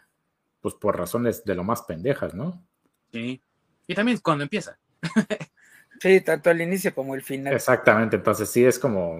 [0.60, 2.66] pues por razones de lo más pendejas, ¿no?
[3.12, 3.42] Sí.
[3.86, 4.78] Y también cuando empieza.
[6.00, 7.52] sí, tanto el inicio como el final.
[7.52, 9.18] Exactamente, entonces sí es como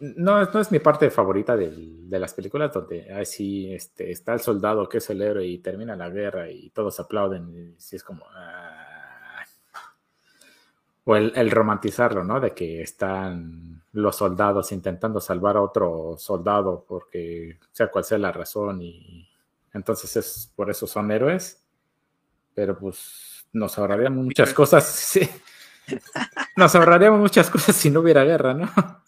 [0.00, 4.88] no, no es mi parte favorita de, las películas donde así este, está el soldado
[4.88, 8.24] que es el héroe y termina la guerra y todos aplauden y sí es como
[8.34, 8.81] ah,
[11.04, 12.40] o el, romantizarlo, ¿no?
[12.40, 18.32] De que están los soldados intentando salvar a otro soldado porque sea cual sea la
[18.32, 19.28] razón y
[19.74, 21.64] entonces es por eso son héroes.
[22.54, 24.84] Pero pues nos ahorraríamos muchas cosas.
[25.84, 25.98] Sí.
[26.56, 28.70] Nos ahorraríamos muchas cosas si no hubiera guerra, ¿no?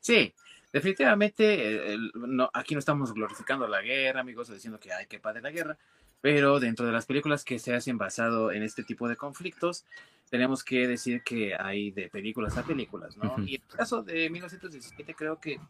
[0.00, 0.34] Sí,
[0.72, 5.42] definitivamente, eh, no, aquí no estamos glorificando la guerra, amigos, diciendo que hay que padre
[5.42, 5.78] la guerra,
[6.20, 9.84] pero dentro de las películas que se hacen basado en este tipo de conflictos,
[10.28, 13.34] tenemos que decir que hay de películas a películas, ¿no?
[13.44, 15.60] Y en el caso de 1917 creo que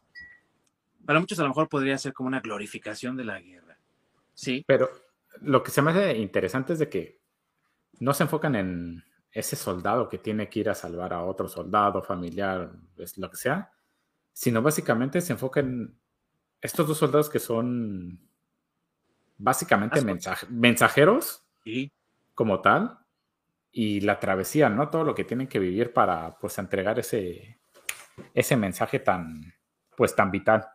[1.04, 3.78] para muchos a lo mejor podría ser como una glorificación de la guerra,
[4.34, 4.64] ¿sí?
[4.66, 4.90] Pero
[5.40, 7.20] lo que se me hace interesante es de que
[8.00, 12.02] no se enfocan en ese soldado que tiene que ir a salvar a otro soldado,
[12.02, 13.72] familiar, es lo que sea,
[14.32, 16.00] sino básicamente se enfocan en
[16.60, 18.29] estos dos soldados que son
[19.40, 20.02] básicamente
[20.50, 21.44] mensajeros
[22.34, 22.98] como tal
[23.72, 24.90] y la travesía, ¿no?
[24.90, 27.58] Todo lo que tienen que vivir para pues entregar ese,
[28.34, 29.54] ese mensaje tan
[29.96, 30.66] pues tan vital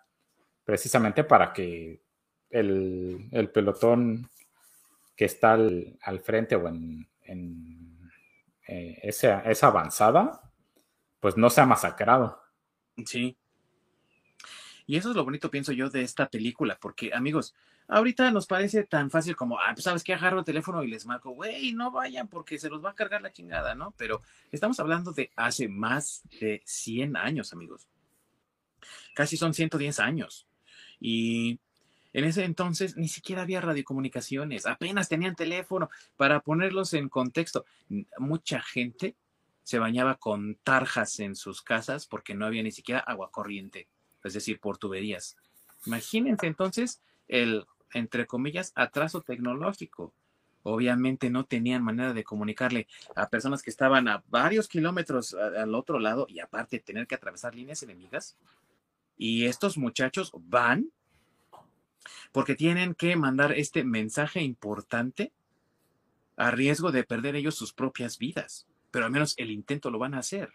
[0.64, 2.02] precisamente para que
[2.50, 4.30] el, pelotón
[5.16, 7.08] que está al, frente o en,
[8.68, 10.42] eh, esa, esa avanzada
[11.20, 12.40] pues no sea masacrado.
[13.06, 13.36] Sí.
[14.86, 17.56] Y eso es lo bonito, pienso yo, de esta película, porque amigos,
[17.88, 21.06] Ahorita nos parece tan fácil como, ah, pues sabes que agarro el teléfono y les
[21.06, 23.94] marco, güey, no vayan porque se los va a cargar la chingada, ¿no?
[23.98, 24.22] Pero
[24.52, 27.88] estamos hablando de hace más de 100 años, amigos.
[29.14, 30.48] Casi son 110 años.
[31.00, 31.60] Y
[32.14, 35.90] en ese entonces ni siquiera había radiocomunicaciones, apenas tenían teléfono.
[36.18, 37.66] Para ponerlos en contexto,
[38.18, 39.16] mucha gente
[39.62, 43.90] se bañaba con tarjas en sus casas porque no había ni siquiera agua corriente,
[44.24, 45.38] es decir, por tuberías.
[45.86, 47.66] Imagínense entonces el
[47.96, 50.14] entre comillas, atraso tecnológico.
[50.64, 56.00] Obviamente no tenían manera de comunicarle a personas que estaban a varios kilómetros al otro
[56.00, 58.36] lado y aparte tener que atravesar líneas enemigas.
[59.18, 60.90] Y estos muchachos van
[62.32, 65.32] porque tienen que mandar este mensaje importante
[66.36, 70.16] a riesgo de perder ellos sus propias vidas, pero al menos el intento lo van
[70.16, 70.52] a hacer.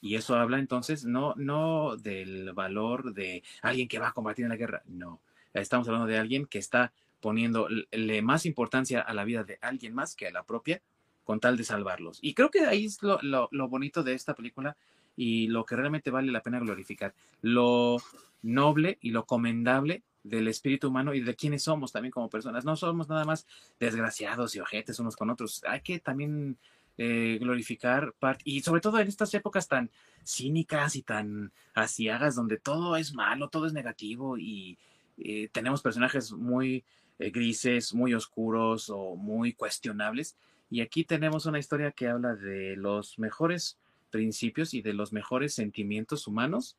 [0.00, 4.50] Y eso habla entonces no, no del valor de alguien que va a combatir en
[4.50, 5.20] la guerra, no,
[5.54, 10.14] Estamos hablando de alguien que está poniéndole más importancia a la vida de alguien más
[10.14, 10.80] que a la propia
[11.24, 12.18] con tal de salvarlos.
[12.22, 14.76] Y creo que ahí es lo, lo, bonito de esta película
[15.16, 17.14] y lo que realmente vale la pena glorificar.
[17.42, 17.98] Lo
[18.42, 22.64] noble y lo comendable del espíritu humano y de quienes somos también como personas.
[22.64, 23.46] No somos nada más
[23.78, 25.62] desgraciados y ojetes unos con otros.
[25.68, 26.56] Hay que también
[26.98, 28.14] eh, glorificar
[28.44, 29.90] y sobre todo en estas épocas tan
[30.24, 34.78] cínicas y tan asiagas donde todo es malo, todo es negativo y
[35.22, 36.84] eh, tenemos personajes muy
[37.18, 40.36] eh, grises, muy oscuros o muy cuestionables.
[40.70, 43.78] Y aquí tenemos una historia que habla de los mejores
[44.10, 46.76] principios y de los mejores sentimientos humanos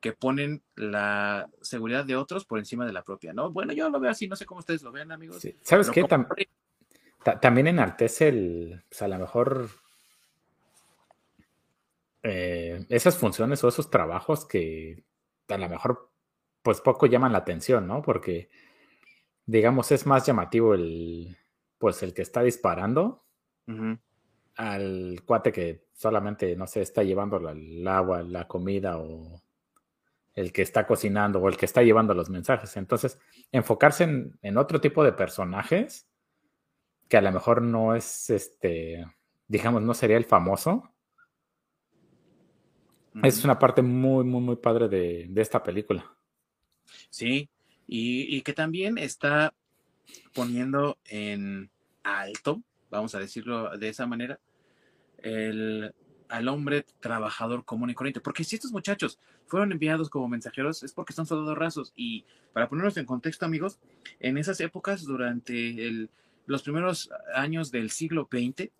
[0.00, 3.50] que ponen la seguridad de otros por encima de la propia, ¿no?
[3.50, 5.46] Bueno, yo lo veo así, no sé cómo ustedes lo ven, amigos.
[5.62, 6.04] ¿Sabes qué?
[7.40, 9.68] también enaltece el, pues a lo mejor
[12.22, 15.04] eh, esas funciones o esos trabajos que
[15.48, 16.10] a lo mejor
[16.68, 18.02] pues poco llaman la atención, ¿no?
[18.02, 18.50] Porque,
[19.46, 21.34] digamos, es más llamativo el,
[21.78, 23.24] pues el que está disparando
[24.56, 29.40] al cuate que solamente, no sé, está llevando el agua, la comida o
[30.34, 32.76] el que está cocinando o el que está llevando los mensajes.
[32.76, 33.18] Entonces,
[33.50, 34.04] enfocarse
[34.42, 36.06] en, otro tipo de personajes
[37.08, 39.06] que a lo mejor no es, este,
[39.46, 40.92] digamos, no sería el famoso.
[43.22, 46.17] Es una parte muy, muy, muy padre de esta película.
[47.10, 47.48] Sí,
[47.86, 49.54] y, que también está
[50.34, 51.70] poniendo en
[52.02, 54.38] alto, vamos a decirlo de esa manera,
[55.18, 55.94] el,
[56.28, 58.20] al hombre trabajador común y corriente.
[58.20, 61.92] Porque si estos muchachos fueron enviados como mensajeros es porque son soldados rasos.
[61.96, 63.78] Y para ponernos en contexto, amigos,
[64.20, 66.10] en esas épocas, durante el,
[66.46, 68.70] los primeros años del siglo XX,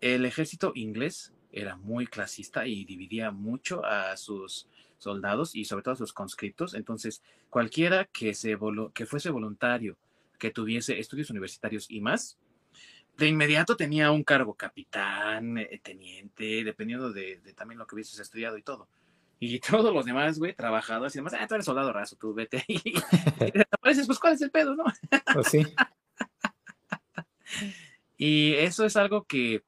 [0.00, 5.94] el ejército inglés era muy clasista y dividía mucho a sus soldados y sobre todo
[5.94, 6.74] a sus conscriptos.
[6.74, 8.58] Entonces, cualquiera que, se
[8.94, 9.96] que fuese voluntario,
[10.38, 12.38] que tuviese estudios universitarios y más,
[13.16, 18.58] de inmediato tenía un cargo capitán, eh, teniente, dependiendo de, también lo que hubieses estudiado
[18.58, 18.88] y todo.
[19.38, 22.64] Y todos los demás, güey, trabajadores y demás, ah, tú eres soldado raso, tú vete
[22.68, 22.80] ahí.
[23.40, 24.84] y desapareces, pues, ¿cuál es el pedo, no?
[25.32, 25.62] Pues sí.
[28.16, 29.62] y eso es algo que,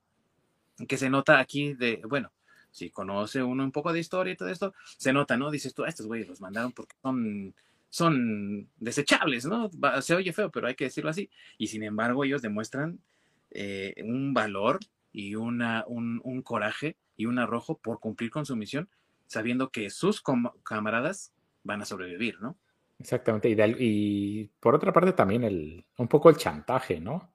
[0.86, 2.32] que se nota aquí de, bueno,
[2.70, 5.51] si conoce uno un poco de historia y todo esto, se nota, ¿no?
[5.51, 7.55] Dices tú, a estos güeyes los mandaron porque son,
[7.89, 9.70] son desechables, ¿no?
[10.01, 11.31] Se oye feo, pero hay que decirlo así.
[11.57, 13.01] Y sin embargo, ellos demuestran
[13.51, 14.78] eh, un valor
[15.12, 18.89] y una, un, un, coraje y un arrojo por cumplir con su misión,
[19.27, 20.23] sabiendo que sus
[20.62, 21.32] camaradas
[21.65, 22.57] van a sobrevivir, ¿no?
[22.99, 23.49] Exactamente.
[23.49, 27.32] Y, y, por otra parte también el, un poco el chantaje, ¿no?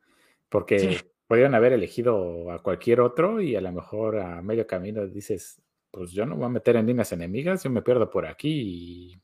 [0.49, 1.01] Porque
[1.33, 6.11] podrían haber elegido a cualquier otro y a lo mejor a medio camino dices, pues
[6.11, 9.21] yo no voy a meter en líneas enemigas, yo me pierdo por aquí y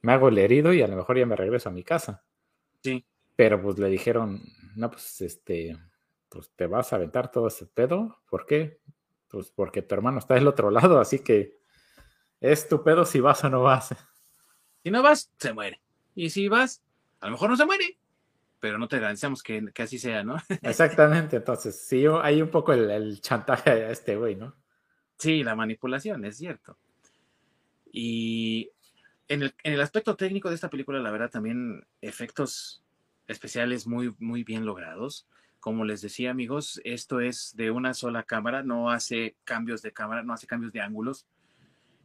[0.00, 2.24] me hago el herido y a lo mejor ya me regreso a mi casa.
[2.82, 3.04] Sí.
[3.36, 4.40] Pero pues le dijeron,
[4.74, 5.76] no, pues este,
[6.30, 8.22] pues te vas a aventar todo ese pedo.
[8.30, 8.80] ¿Por qué?
[9.28, 11.58] Pues porque tu hermano está del otro lado, así que
[12.40, 13.94] es tu pedo si vas o no vas.
[14.82, 15.82] Si no vas, se muere.
[16.14, 16.82] Y si vas,
[17.20, 17.98] a lo mejor no se muere,
[18.62, 20.36] pero no te garantizamos que, así sea, ¿no?
[20.62, 24.54] Exactamente, entonces sí hay un poco el, chantaje a este güey, ¿no?
[25.18, 26.78] Sí, la manipulación, es cierto.
[27.90, 28.70] Y
[29.26, 32.84] en el, en el, aspecto técnico de esta película, la verdad, también efectos
[33.26, 35.26] especiales muy, muy bien logrados.
[35.58, 40.22] Como les decía, amigos, esto es de una sola cámara, no hace cambios de cámara,
[40.22, 41.26] no hace cambios de ángulos.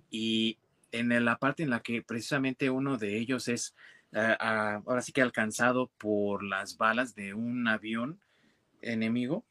[0.09, 0.57] Y
[0.91, 3.75] en la parte en la que precisamente uno de ellos es
[4.13, 8.19] eh, ahora sí que alcanzado por las balas de un avión
[8.81, 9.43] enemigo,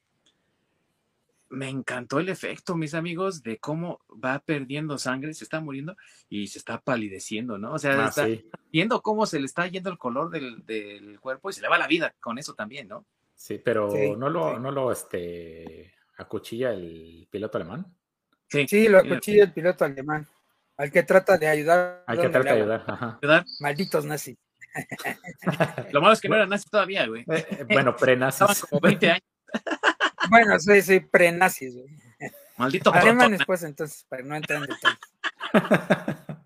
[1.48, 5.96] me encantó el efecto, mis amigos, de cómo va perdiendo sangre, se está muriendo
[6.28, 7.74] y se está palideciendo, ¿no?
[7.74, 8.26] O sea, ah, está
[8.72, 11.86] viendo cómo se le está yendo el color del, cuerpo y se le va la
[11.86, 13.04] vida con eso también, ¿no?
[13.34, 17.86] Sí, pero no lo, no lo este, acuchilla el piloto alemán.
[18.48, 20.26] Sí, sí lo acuchilla el piloto alemán.
[20.78, 22.04] Al que trata de ayudar.
[22.06, 23.18] Al que trata de ayudar, ajá.
[23.60, 24.36] Malditos nazis.
[25.92, 27.22] Lo malo es que no eran nazis todavía, güey.
[27.22, 28.40] Eh, eh, bueno, pre-nazis.
[28.42, 29.24] Estaban como 20 años.
[30.30, 31.88] bueno, sí, sí, pre-nazis, güey.
[32.56, 34.98] Maldito Alemanes, pues, entonces, para no entrar en detalles.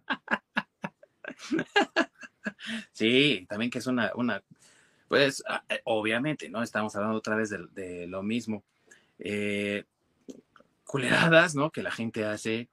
[2.93, 4.43] Sí, también que es una, una,
[5.09, 6.63] pues, eh, obviamente, ¿no?
[6.63, 8.63] Estamos hablando otra vez de, lo mismo.
[9.19, 9.85] Eh,
[10.85, 11.71] culeradas, ¿no?
[11.71, 12.69] Que la gente hace,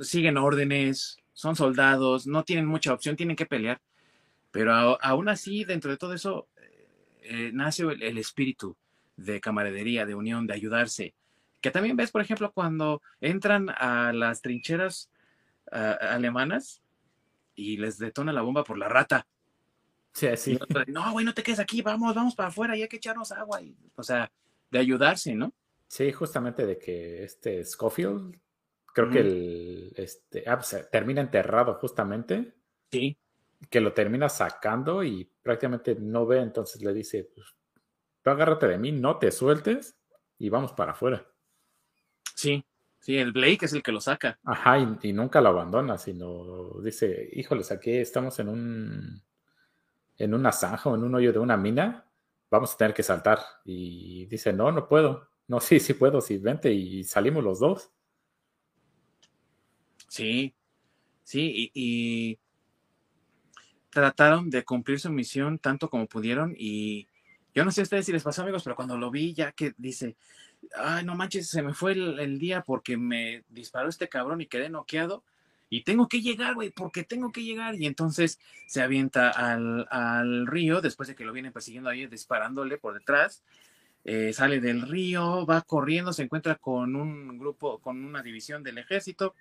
[0.00, 3.80] siguen órdenes, son soldados, no tienen mucha opción, tienen que pelear.
[4.50, 6.48] Pero aún así, dentro de todo eso,
[7.22, 8.76] eh, nace el, espíritu
[9.16, 11.14] de camaradería, de unión, de ayudarse.
[11.60, 15.10] Que también ves, por ejemplo, cuando entran a las trincheras
[15.70, 16.80] alemanas
[17.54, 19.26] y les detona la bomba por la rata.
[20.14, 20.58] Sí, sí.
[20.86, 23.60] No, güey, no te quedes aquí, vamos, vamos para afuera, ya hay que echarnos agua.
[23.96, 24.30] o sea,
[24.70, 25.52] de ayudarse, ¿no?
[25.88, 28.38] Sí, justamente de que este Schofield,
[28.94, 32.54] creo que el, este, ah, pues, termina enterrado justamente.
[32.90, 33.18] Sí
[33.70, 37.54] que lo termina sacando y prácticamente no ve, entonces le dice, pues,
[38.22, 39.98] tú agárrate de mí, no te sueltes
[40.38, 41.26] y vamos para afuera.
[42.34, 42.64] Sí,
[43.00, 44.38] sí, el Blake es el que lo saca.
[44.44, 49.22] Ajá, y, nunca lo abandona, sino dice, híjoles, aquí estamos en un,
[50.16, 52.08] en una zanja o en un hoyo de una mina,
[52.50, 53.40] vamos a tener que saltar.
[53.64, 55.28] Y dice, no, no puedo.
[55.48, 57.90] No, sí, sí puedo, sí, vente y salimos los dos.
[60.06, 60.54] Sí,
[61.22, 62.38] sí, y
[63.90, 67.08] trataron de cumplir su misión tanto como pudieron y
[67.54, 69.74] yo no sé a ustedes si les pasó amigos, pero cuando lo vi ya que
[69.78, 70.16] dice,
[70.76, 74.68] ay no manches, se me fue el, día porque me disparó este cabrón y quedé
[74.68, 75.24] noqueado
[75.70, 77.74] y tengo que llegar, güey, porque tengo que llegar.
[77.74, 82.94] Y entonces se avienta al, río después de que lo vienen persiguiendo ahí, disparándole por
[82.94, 83.42] detrás.
[84.04, 88.78] Eh, sale del río, va corriendo, se encuentra con un grupo, con una división del
[88.78, 89.34] ejército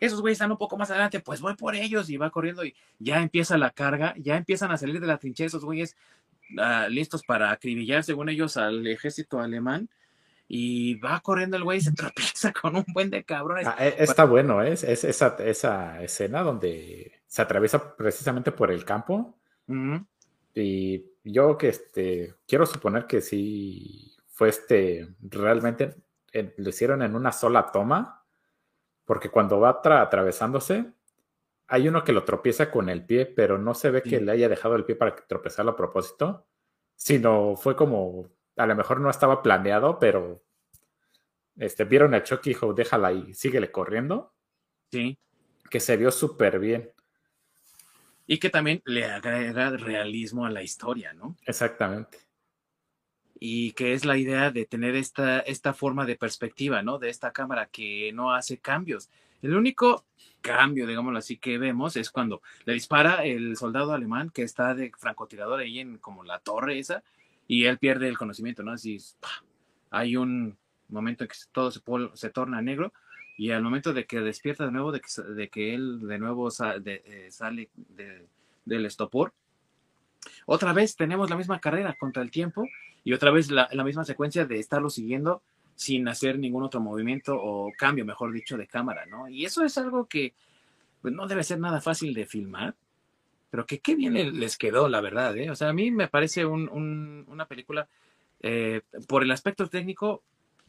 [0.00, 2.74] esos güeyes están un poco más adelante, pues voy por ellos y va corriendo y
[2.98, 5.96] ya empieza la carga, ya empiezan a salir de la trinchera esos güeyes
[6.58, 9.88] ah, listos para acribillar, según ellos, al ejército alemán.
[10.52, 13.66] Y va corriendo el güey y se tropieza con un buen de cabrones.
[13.68, 14.72] Ah, e, está bueno, ¿eh?
[14.72, 19.36] es, esa, esa escena donde se atraviesa precisamente por el campo.
[20.52, 25.94] Y yo que este, quiero suponer que sí fue este, realmente
[26.56, 28.19] lo hicieron en una sola toma
[29.10, 30.92] porque cuando va atravesándose,
[31.66, 34.48] hay uno que lo tropieza con el pie, pero no se ve que le haya
[34.48, 36.46] dejado el pie para tropezarlo a propósito,
[36.94, 40.44] sino fue como, a lo mejor no estaba planeado, pero
[41.56, 44.32] este, vieron a Chucky y dijo, déjala ahí, síguele corriendo.
[44.92, 45.18] Sí.
[45.68, 46.92] Que se vio súper bien.
[48.28, 51.34] Y que también le agrega realismo a la historia, ¿no?
[51.46, 52.29] Exactamente
[53.42, 56.98] y que es la idea de tener esta, esta forma de perspectiva, ¿no?
[56.98, 59.08] De esta cámara que no hace cambios.
[59.40, 60.04] El único
[60.42, 64.92] cambio, digámoslo así, que vemos es cuando le dispara el soldado alemán que está de
[64.96, 67.02] francotirador ahí en como la torre esa
[67.48, 68.72] y él pierde el conocimiento, ¿no?
[68.72, 68.98] Así
[69.90, 70.58] hay un
[70.88, 71.80] momento en que todo se,
[72.12, 72.92] se torna negro
[73.38, 76.50] y al momento de que despierta de nuevo, de que, de que él de nuevo
[76.84, 77.70] eh, sale
[78.66, 79.32] del estopor,
[80.46, 82.64] otra vez tenemos la misma carrera contra el tiempo
[83.04, 85.42] y otra vez la, misma secuencia de estarlo siguiendo
[85.74, 89.28] sin hacer ningún otro movimiento o cambio, mejor dicho, de cámara, ¿no?
[89.28, 90.34] Y eso es algo que
[91.00, 92.74] pues, no debe ser nada fácil de filmar,
[93.50, 95.50] pero que qué bien les quedó, la verdad, ¿eh?
[95.50, 97.88] O sea, a mí me parece una película,
[98.40, 100.22] eh, por el aspecto técnico,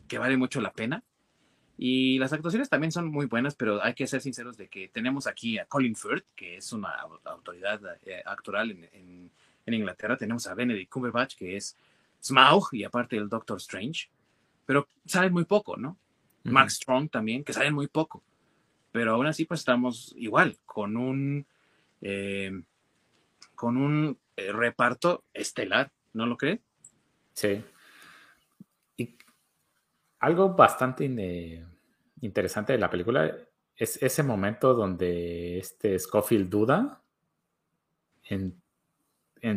[0.07, 1.03] que vale mucho la pena.
[1.83, 5.25] Y las actuaciones también son muy buenas, pero hay que ser sinceros de que tenemos
[5.25, 6.91] aquí a Colin Firth, que es una
[7.23, 9.31] autoridad eh, actoral en,
[9.65, 10.15] Inglaterra.
[10.15, 11.75] Tenemos a Benedict Cumberbatch, que es
[12.21, 14.09] Smaug, y aparte el Doctor Strange.
[14.63, 15.97] Pero salen muy poco, ¿no?
[16.43, 18.21] Max Strong también, que salen muy poco.
[18.91, 21.47] Pero aún así, pues estamos igual, con un,
[22.01, 22.61] eh,
[23.55, 26.61] con un eh, reparto estelar, ¿no lo cree?
[27.33, 27.63] Sí.
[28.97, 29.15] Y
[30.19, 31.05] algo bastante
[32.21, 33.35] interesante de la película
[33.75, 37.01] es ese momento donde este Scofield duda
[38.23, 38.61] en,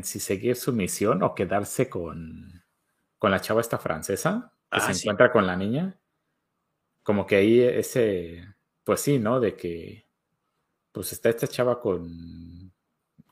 [0.02, 2.64] si seguir su misión o quedarse con,
[3.20, 5.98] la chava esta francesa que ah, se encuentra con la niña.
[7.02, 9.40] Como que ahí ese, pues sí, ¿no?
[9.40, 10.06] De que
[10.92, 12.72] pues está esta chava con,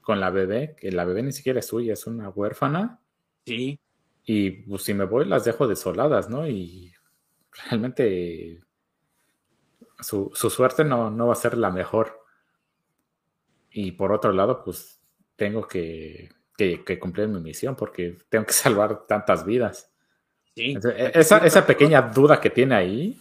[0.03, 3.01] con la bebé, que la bebé ni siquiera es suya, es una huérfana.
[3.47, 3.79] Sí.
[4.25, 6.47] Y pues si me voy las dejo desoladas, ¿no?
[6.47, 6.93] Y
[7.69, 8.63] realmente
[10.03, 12.21] su, suerte no, va a ser la mejor.
[13.71, 15.01] Y por otro lado, pues
[15.37, 16.31] tengo que,
[17.01, 19.91] cumplir mi misión porque tengo que salvar tantas vidas.
[20.55, 20.77] Sí.
[20.85, 23.21] E, esa, pequeña duda que tiene ahí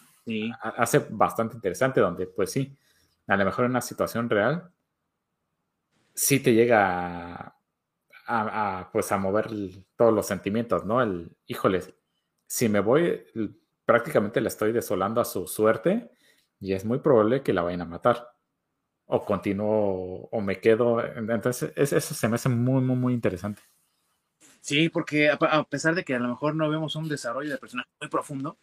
[0.62, 2.78] hace bastante interesante, donde pues sí,
[3.28, 4.70] a lo mejor en una situación real,
[6.14, 7.56] sí te llega
[8.28, 9.50] a, pues a mover
[9.96, 11.02] todos los sentimientos, ¿no?
[11.02, 11.94] El, híjoles,
[12.46, 13.26] si me voy,
[13.86, 16.12] prácticamente le estoy desolando a su suerte
[16.62, 18.30] y es muy probable que la vayan a matar.
[19.08, 21.04] O continúo o me quedo.
[21.04, 23.62] Entonces, eso se me hace muy, muy, muy interesante.
[24.62, 27.90] Sí, porque a pesar de que a lo mejor no vemos un desarrollo de personaje
[28.00, 28.56] muy profundo,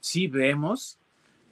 [0.00, 0.98] sí vemos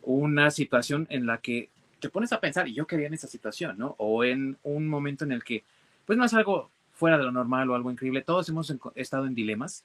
[0.03, 3.79] una situación en la que te pones a pensar, y yo quería en esa situación,
[3.79, 3.95] ¿no?
[3.99, 5.65] O en un momento en el que,
[6.05, 9.35] pues no es algo fuera de lo normal o algo increíble, todos hemos estado en
[9.35, 9.85] dilemas,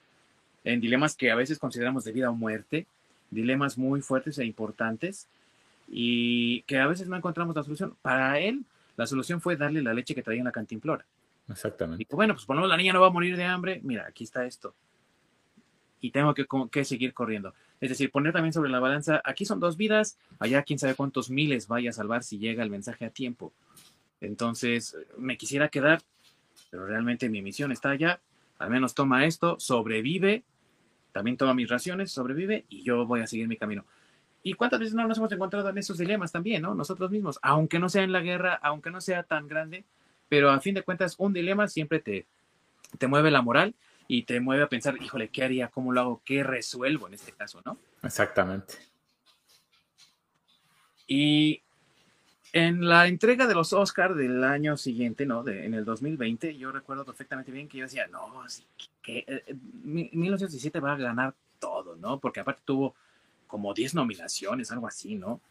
[0.63, 2.85] en dilemas que a veces consideramos de vida o muerte,
[3.29, 5.27] dilemas muy fuertes e importantes,
[5.93, 7.95] y que a veces no encontramos la solución.
[8.01, 8.63] Para él,
[8.95, 11.05] la solución fue darle la leche que traía en la cantimplora.
[11.49, 12.01] Exactamente.
[12.01, 14.05] Y bueno, pues por lo menos la niña no va a morir de hambre, mira,
[14.07, 14.73] aquí está esto.
[15.99, 17.53] Y tengo que, que seguir corriendo.
[17.81, 21.29] Es decir, poner también sobre la balanza, aquí son dos vidas, allá quién sabe cuántos
[21.29, 23.51] miles vaya a salvar si llega el mensaje a tiempo.
[24.21, 26.01] Entonces, me quisiera quedar,
[26.69, 28.21] pero realmente mi misión está allá,
[28.59, 30.43] al menos toma esto, sobrevive,
[31.11, 33.83] también toma mis raciones, sobrevive y yo voy a seguir mi camino.
[34.43, 36.73] ¿Y cuántas veces no nos hemos encontrado en esos dilemas también, ¿no?
[36.73, 39.85] Nosotros mismos, aunque no sea en la guerra, aunque no sea tan grande,
[40.29, 42.25] pero a fin de cuentas un dilema siempre te,
[42.97, 43.75] te mueve la moral
[44.07, 45.67] y te mueve a pensar, híjole, ¿qué haría?
[45.69, 46.21] ¿Cómo lo hago?
[46.25, 47.77] ¿Qué resuelvo en este caso, no?
[48.03, 48.75] Exactamente.
[51.07, 51.61] Y
[52.53, 55.43] en la entrega de los Oscars del año siguiente, ¿no?
[55.43, 58.43] De, en el 2020, yo recuerdo perfectamente bien que yo decía, no,
[59.01, 59.43] que
[59.83, 62.19] 1917 eh, va a ganar todo, ¿no?
[62.19, 62.95] Porque aparte tuvo
[63.51, 65.41] como 10 nominaciones, algo así, ¿no?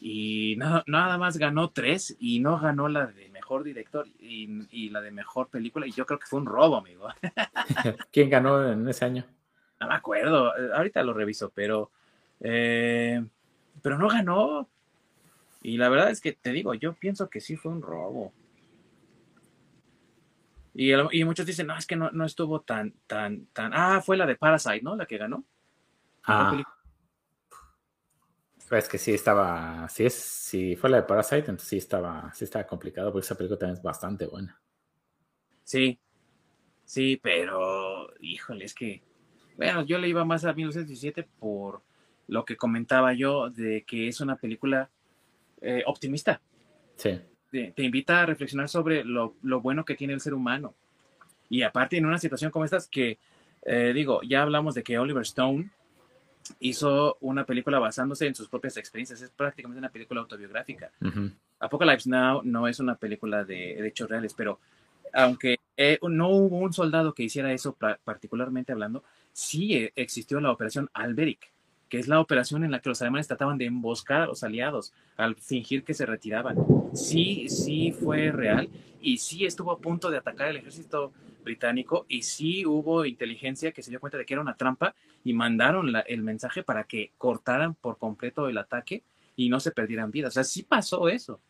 [0.00, 5.00] Y nada, nada más ganó tres y no ganó la de mejor director y, la
[5.00, 5.88] de mejor película.
[5.88, 7.08] Y yo creo que fue un robo, amigo.
[8.12, 9.24] ¿Quién ganó en ese año?
[9.80, 10.56] No me acuerdo.
[10.56, 11.90] Eh, ahorita lo reviso, pero.
[12.40, 13.24] Eh,
[13.82, 14.68] pero no ganó.
[15.62, 18.32] Y la verdad es que te digo, yo pienso que sí fue un robo.
[20.74, 23.72] Y, y muchos dicen, no, es que no, no, estuvo tan, tan, tan.
[23.74, 24.96] Ah, fue la de Parasite, ¿no?
[24.96, 25.44] La que ganó.
[26.24, 26.62] Ah.
[28.78, 32.44] Es que sí estaba, si es, si fue la de Parasite, entonces sí estaba, sí
[32.44, 34.58] estaba complicado, porque esa película también es bastante buena.
[35.62, 35.98] Sí,
[36.84, 39.02] sí, pero, híjole, es que,
[39.56, 41.82] bueno, yo le iba más a 1917 por
[42.28, 44.90] lo que comentaba yo de que es una película
[45.60, 46.40] eh, optimista.
[46.96, 47.20] Sí.
[47.50, 50.74] Te, invita a reflexionar sobre lo, bueno que tiene el ser humano.
[51.50, 53.18] Y aparte en una situación como esta, que,
[53.66, 55.70] eh, digo, ya hablamos de que Oliver Stone
[56.60, 59.20] hizo una película basándose en sus propias experiencias.
[59.20, 60.90] Es prácticamente una película autobiográfica.
[61.60, 64.58] Apocalypse Now no es una película de, hechos reales, pero
[65.12, 70.50] aunque eh, no hubo un soldado que hiciera eso particularmente hablando, sí eh, existió la
[70.50, 71.52] operación Alberic,
[71.88, 74.92] que es la operación en la que los alemanes trataban de emboscar a los aliados
[75.16, 76.56] al fingir que se retiraban.
[76.94, 78.68] Sí, sí fue real
[79.00, 81.12] y sí estuvo a punto de atacar el ejército
[81.42, 84.94] británico y sí hubo inteligencia que se dio cuenta de que era una trampa
[85.24, 89.02] y mandaron el mensaje para que cortaran por completo el ataque
[89.36, 90.32] y no se perdieran vidas.
[90.32, 91.40] O sea, sí pasó eso.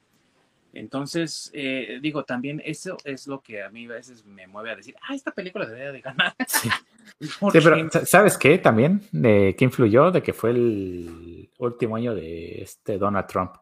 [0.75, 4.77] Entonces, eh, digo, también eso es lo que a mí a veces me mueve a
[4.77, 6.35] decir, ah, esta película debería de ganar.
[7.21, 9.03] Sí, pero ¿sabes qué también?
[9.13, 10.11] ¿De ¿Qué influyó?
[10.11, 13.53] De que fue el último año de este Donald Trump.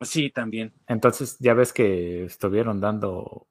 [0.00, 0.72] Sí, también.
[0.86, 3.46] Entonces, ya ves que estuvieron dando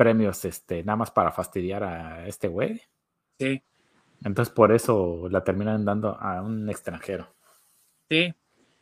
[0.00, 2.80] premios este, nada más para fastidiar a este güey.
[3.38, 3.62] Sí.
[4.24, 7.28] Entonces por eso la terminan dando a un extranjero.
[8.08, 8.32] Sí,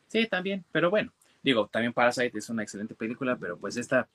[0.06, 1.12] sí, también, pero bueno,
[1.42, 4.08] digo, también Parasite es una excelente película, pero pues esta,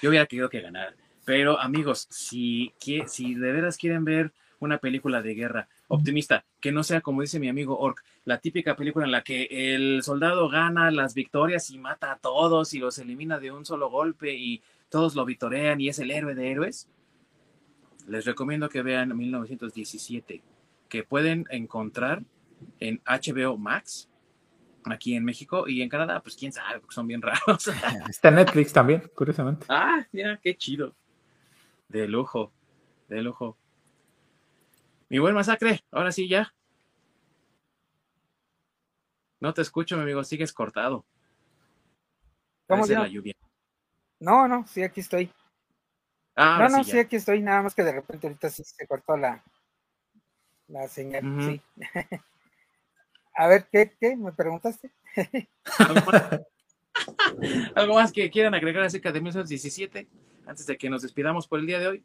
[0.00, 0.94] yo hubiera querido que ganara.
[1.26, 2.72] Pero amigos, si,
[3.06, 7.38] si de veras quieren ver una película de guerra optimista, que no sea como dice
[7.38, 11.76] mi amigo Ork, la típica película en la que el soldado gana las victorias y
[11.76, 15.88] mata a todos y los elimina de un solo golpe y todos lo vitorean y
[15.88, 16.88] es el héroe de héroes,
[18.06, 20.42] les recomiendo que vean 1917,
[20.88, 22.22] que pueden encontrar
[22.80, 24.08] en HBO Max,
[24.84, 27.68] aquí en México y en Canadá, pues quién sabe, porque son bien raros.
[28.08, 29.66] Está en Netflix también, curiosamente.
[29.68, 30.94] Ah, mira, qué chido.
[31.88, 32.52] De lujo,
[33.08, 33.56] de lujo.
[35.08, 36.52] Mi buen masacre, ahora sí ya.
[39.40, 41.04] No te escucho, mi amigo, sigues cortado.
[42.66, 43.34] ¿Cómo se la lluvia.
[44.20, 45.32] No, no, sí, aquí estoy.
[46.34, 49.16] Ah, no, no, sí, aquí estoy, nada más que de repente ahorita sí se cortó
[49.16, 49.42] la,
[50.68, 51.62] la señal, sí.
[53.34, 54.16] A ver, ¿qué, qué?
[54.16, 54.92] ¿Me preguntaste?
[57.74, 60.08] ¿Algo más que quieran agregar acerca de 1917
[60.46, 62.04] antes de que nos despidamos por el día de hoy?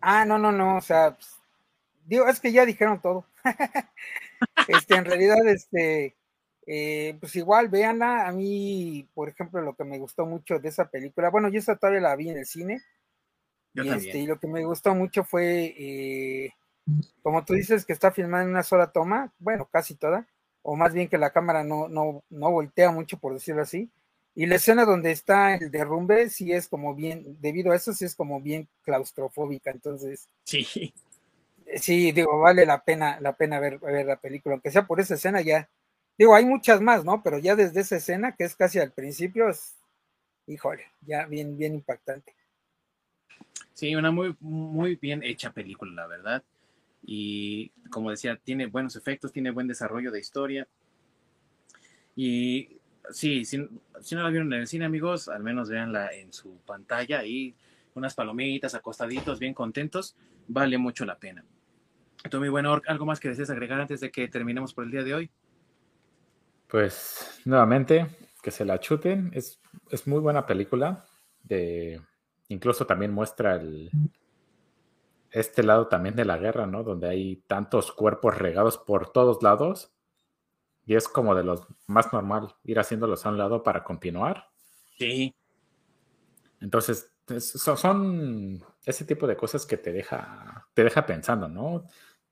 [0.00, 1.36] Ah, no, no, no, o sea, pues,
[2.04, 3.26] digo, es que ya dijeron todo.
[4.68, 6.16] este, en realidad, este,
[6.66, 8.26] eh, pues igual, véanla.
[8.26, 11.76] A mí, por ejemplo, lo que me gustó mucho de esa película, bueno, yo esa
[11.76, 12.82] todavía la vi en el cine.
[13.74, 16.50] y, este, y lo que me gustó mucho fue, eh,
[17.22, 20.26] como tú dices, que está filmada en una sola toma, bueno, casi toda,
[20.62, 23.90] o más bien que la cámara no, no, no voltea mucho, por decirlo así.
[24.34, 28.04] Y la escena donde está el derrumbe, sí es como bien, debido a eso, sí
[28.04, 29.70] es como bien claustrofóbica.
[29.70, 30.92] Entonces, sí.
[31.76, 35.14] Sí, digo, vale la pena, la pena ver, ver la película, aunque sea por esa
[35.14, 35.68] escena ya,
[36.18, 37.22] Digo, hay muchas más, ¿no?
[37.22, 39.76] Pero ya desde esa escena, que es casi al principio, es,
[40.46, 42.34] híjole, ya bien, bien impactante.
[43.74, 46.42] Sí, una muy, muy bien hecha película, la verdad.
[47.02, 50.66] Y como decía, tiene buenos efectos, tiene buen desarrollo de historia.
[52.16, 52.78] Y
[53.10, 57.24] sí, si, no la vieron en el cine, amigos, al menos véanla en su pantalla
[57.24, 57.54] y
[57.94, 60.16] unas palomitas, acostaditos, bien contentos,
[60.48, 61.44] vale mucho la pena.
[62.32, 65.14] Muy bueno, ¿algo más que desees agregar antes de que terminemos por el día de
[65.14, 65.30] hoy?
[66.68, 68.06] Pues nuevamente,
[68.42, 69.30] que se la chuten.
[69.34, 69.60] Es,
[69.90, 71.04] es muy buena película.
[71.42, 72.00] De,
[72.48, 73.90] incluso también muestra el,
[75.30, 76.82] este lado también de la guerra, ¿no?
[76.82, 79.92] Donde hay tantos cuerpos regados por todos lados.
[80.84, 84.48] Y es como de los más normal ir haciéndolos a un lado para continuar.
[84.98, 85.34] Sí.
[86.60, 91.84] Entonces, son ese tipo de cosas que te deja, te deja pensando, ¿no?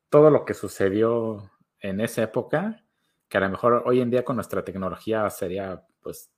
[0.09, 1.51] Todo lo que sucedió
[1.81, 2.84] en esa época
[3.29, 6.31] que a lo mejor hoy en día con nuestra tecnología sería pues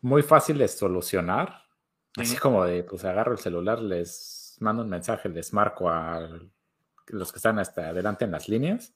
[0.00, 1.62] muy fácil de solucionar.
[2.16, 6.28] Así como de, pues agarro el celular, les mando un mensaje, les marco a
[7.06, 8.92] los que están hasta adelante en las líneas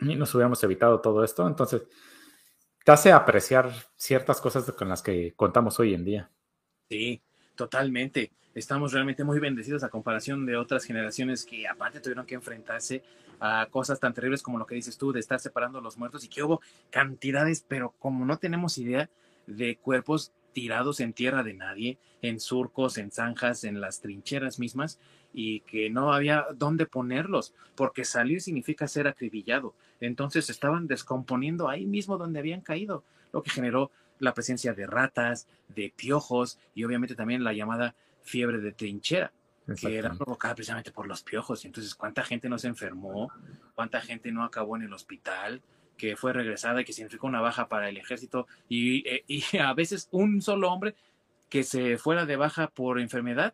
[0.00, 1.46] y nos hubiéramos evitado todo esto.
[1.46, 1.86] Entonces,
[2.84, 6.30] te hace apreciar ciertas cosas con las que contamos hoy en día.
[6.88, 7.22] Sí,
[7.54, 8.32] totalmente.
[8.58, 13.04] Estamos realmente muy bendecidos a comparación de otras generaciones que aparte tuvieron que enfrentarse
[13.38, 16.28] a cosas tan terribles como lo que dices tú, de estar separando los muertos y
[16.28, 16.60] que hubo
[16.90, 19.08] cantidades, pero como no tenemos idea
[19.46, 24.98] de cuerpos tirados en tierra de nadie, en surcos, en zanjas, en las trincheras mismas,
[25.32, 29.72] y que no había dónde ponerlos, porque salir significa ser acribillado.
[30.00, 35.46] Entonces estaban descomponiendo ahí mismo donde habían caído, lo que generó la presencia de ratas,
[35.68, 37.94] de piojos y obviamente también la llamada
[38.28, 39.32] fiebre de trinchera
[39.76, 41.64] que era provocada precisamente por los piojos.
[41.64, 43.30] Entonces, ¿cuánta gente no se enfermó?
[43.74, 45.62] ¿Cuánta gente no acabó en el hospital?
[45.98, 49.74] que fue regresada y que significó una baja para el ejército y, eh, y, a
[49.74, 50.94] veces un solo hombre
[51.48, 53.52] que se fuera de baja por enfermedad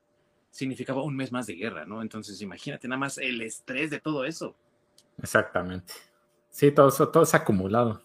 [0.51, 2.02] significaba un mes más de guerra, ¿no?
[2.02, 4.55] Entonces imagínate nada más el estrés de todo eso.
[5.22, 5.94] Exactamente.
[6.51, 8.03] Sí, todo eso, todo es acumulado.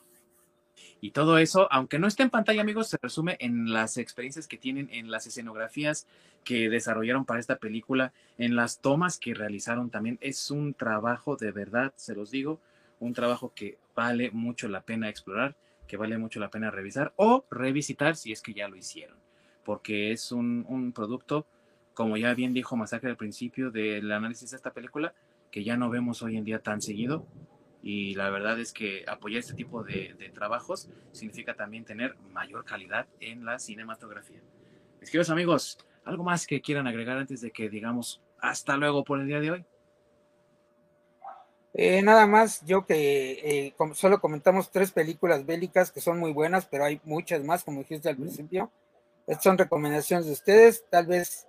[1.01, 4.57] Y todo eso, aunque no esté en pantalla, amigos, se resume en las experiencias que
[4.57, 6.07] tienen, en las escenografías
[6.43, 10.17] que desarrollaron para esta película, en las tomas que realizaron también.
[10.19, 12.59] Es un trabajo de verdad, se los digo,
[12.99, 15.55] un trabajo que vale mucho la pena explorar,
[15.87, 19.17] que vale mucho la pena revisar o revisitar si es que ya lo hicieron,
[19.63, 21.45] porque es un, un producto,
[21.93, 25.13] como ya bien dijo Masacre al principio del análisis de esta película,
[25.49, 27.25] que ya no vemos hoy en día tan seguido,
[27.81, 33.07] y la verdad es que apoyar este tipo de, trabajos significa también tener mayor calidad
[33.19, 34.41] en la cinematografía.
[34.99, 39.19] Mis queridos amigos, ¿algo más que quieran agregar antes de que digamos hasta luego por
[39.19, 39.65] el día de hoy?
[41.73, 46.65] Eh, nada más, yo que eh, solo comentamos tres películas bélicas que son muy buenas,
[46.65, 48.71] pero hay muchas más, como dijiste al principio.
[49.27, 50.83] Estas son recomendaciones de ustedes.
[50.89, 51.47] Tal vez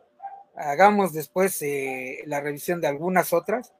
[0.54, 3.72] hagamos después eh, la revisión de algunas otras,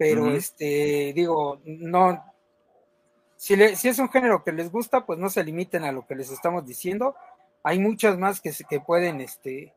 [0.00, 2.24] pero este, digo, no,
[3.36, 6.14] si, si, es un género que les gusta, pues no se limiten a lo que
[6.14, 7.14] les estamos diciendo.
[7.62, 9.74] Hay muchas más que, que pueden este,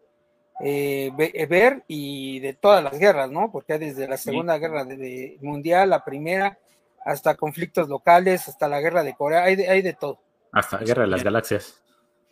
[0.62, 3.52] eh, eh, ver y de todas las guerras, ¿no?
[3.52, 6.58] Porque desde la Segunda Guerra de, Mundial, la Primera,
[7.04, 10.20] hasta conflictos locales, hasta la Guerra de Corea, hay de, hay de todo.
[10.54, 11.82] Hasta la Guerra de las Galaxias.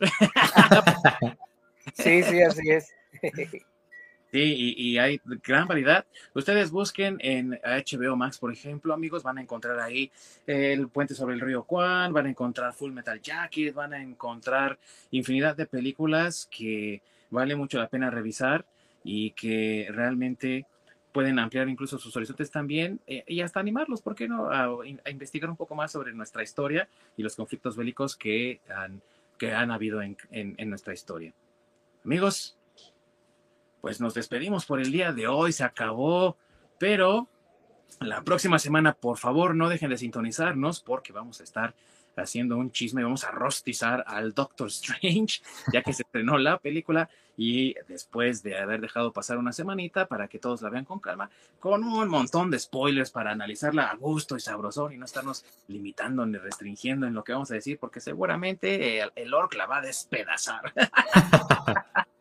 [1.92, 2.90] sí, sí, así es.
[4.32, 6.06] Sí, y, hay gran variedad.
[6.32, 10.10] Ustedes busquen en HBO Max, por ejemplo, amigos, van a encontrar ahí
[10.46, 14.78] El Puente sobre el Río Juan, van a encontrar Full Metal Jacket, van a encontrar
[15.10, 18.64] infinidad de películas que vale mucho la pena revisar
[19.04, 20.64] y que realmente
[21.12, 24.50] pueden ampliar incluso sus horizontes también eh, y hasta animarlos, ¿por qué no?
[24.50, 24.70] A,
[25.10, 26.88] investigar un poco más sobre nuestra historia
[27.18, 29.02] y los conflictos bélicos que han,
[29.36, 30.16] que han habido en
[30.70, 31.34] nuestra historia.
[32.02, 32.56] Amigos,
[33.82, 36.38] pues nos despedimos por el día de hoy, se acabó,
[36.78, 37.28] pero
[38.00, 41.74] la próxima semana, por favor, no dejen de sintonizarnos porque vamos a estar
[42.16, 45.42] haciendo un chisme, vamos a rostizar al Doctor Strange,
[45.72, 50.28] ya que se estrenó la película y después de haber dejado pasar una semanita para
[50.28, 51.28] que todos la vean con calma,
[51.58, 56.24] con un montón de spoilers para analizarla a gusto y sabrosón y no estarnos limitando
[56.24, 59.78] ni restringiendo en lo que vamos a decir, porque seguramente el, el orc la va
[59.78, 60.72] a despedazar.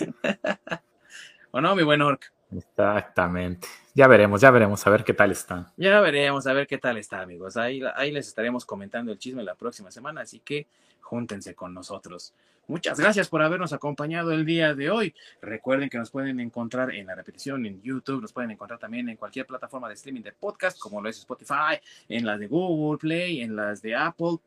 [1.50, 2.32] ¿O no, mi buen Orc?
[2.56, 3.68] Exactamente.
[3.94, 5.72] Ya veremos, ya veremos, a ver qué tal está.
[5.76, 7.56] Ya veremos, a ver qué tal está, amigos.
[7.56, 10.66] Ahí, ahí les estaremos comentando el chisme la próxima semana, así que
[11.00, 12.34] júntense con nosotros.
[12.66, 15.14] Muchas gracias por habernos acompañado el día de hoy.
[15.42, 19.16] Recuerden que nos pueden encontrar en la repetición en YouTube, nos pueden encontrar también en
[19.16, 23.42] cualquier plataforma de streaming de podcast, como lo es Spotify, en las de Google Play,
[23.42, 24.38] en las de Apple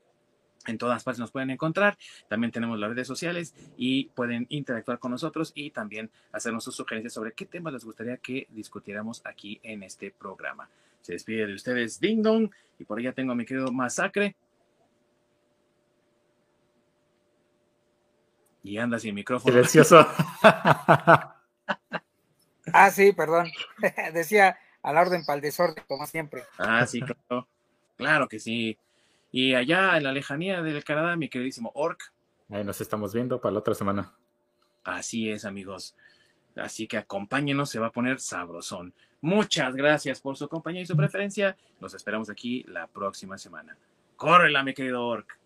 [0.66, 1.98] en todas partes nos pueden encontrar.
[2.28, 7.14] También tenemos las redes sociales y pueden interactuar con nosotros y también hacernos sus sugerencias
[7.14, 10.70] sobre qué temas les gustaría que discutiéramos aquí en este programa.
[11.02, 14.36] Se despide de ustedes Ding Dong y por allá tengo a mi querido Masacre.
[18.64, 19.54] Y anda sin micrófono.
[19.54, 20.06] Silencioso.
[20.44, 21.34] ah,
[22.92, 23.50] sí, perdón.
[24.14, 26.44] Decía a la orden para el desorden, como siempre.
[26.58, 27.48] Ah, sí, claro.
[27.96, 28.78] Claro que sí.
[29.40, 32.12] Y allá en la lejanía del Canadá, mi queridísimo Orc.
[32.50, 34.12] Ahí nos estamos viendo para la otra semana.
[34.84, 35.96] Así es, amigos.
[36.56, 38.96] Así que acompáñenos, se va a poner sabrosón.
[39.22, 41.56] Muchas gracias por su compañía y su preferencia.
[41.80, 43.78] Los esperamos aquí la próxima semana.
[44.16, 45.38] Córrela, mi querido Orc.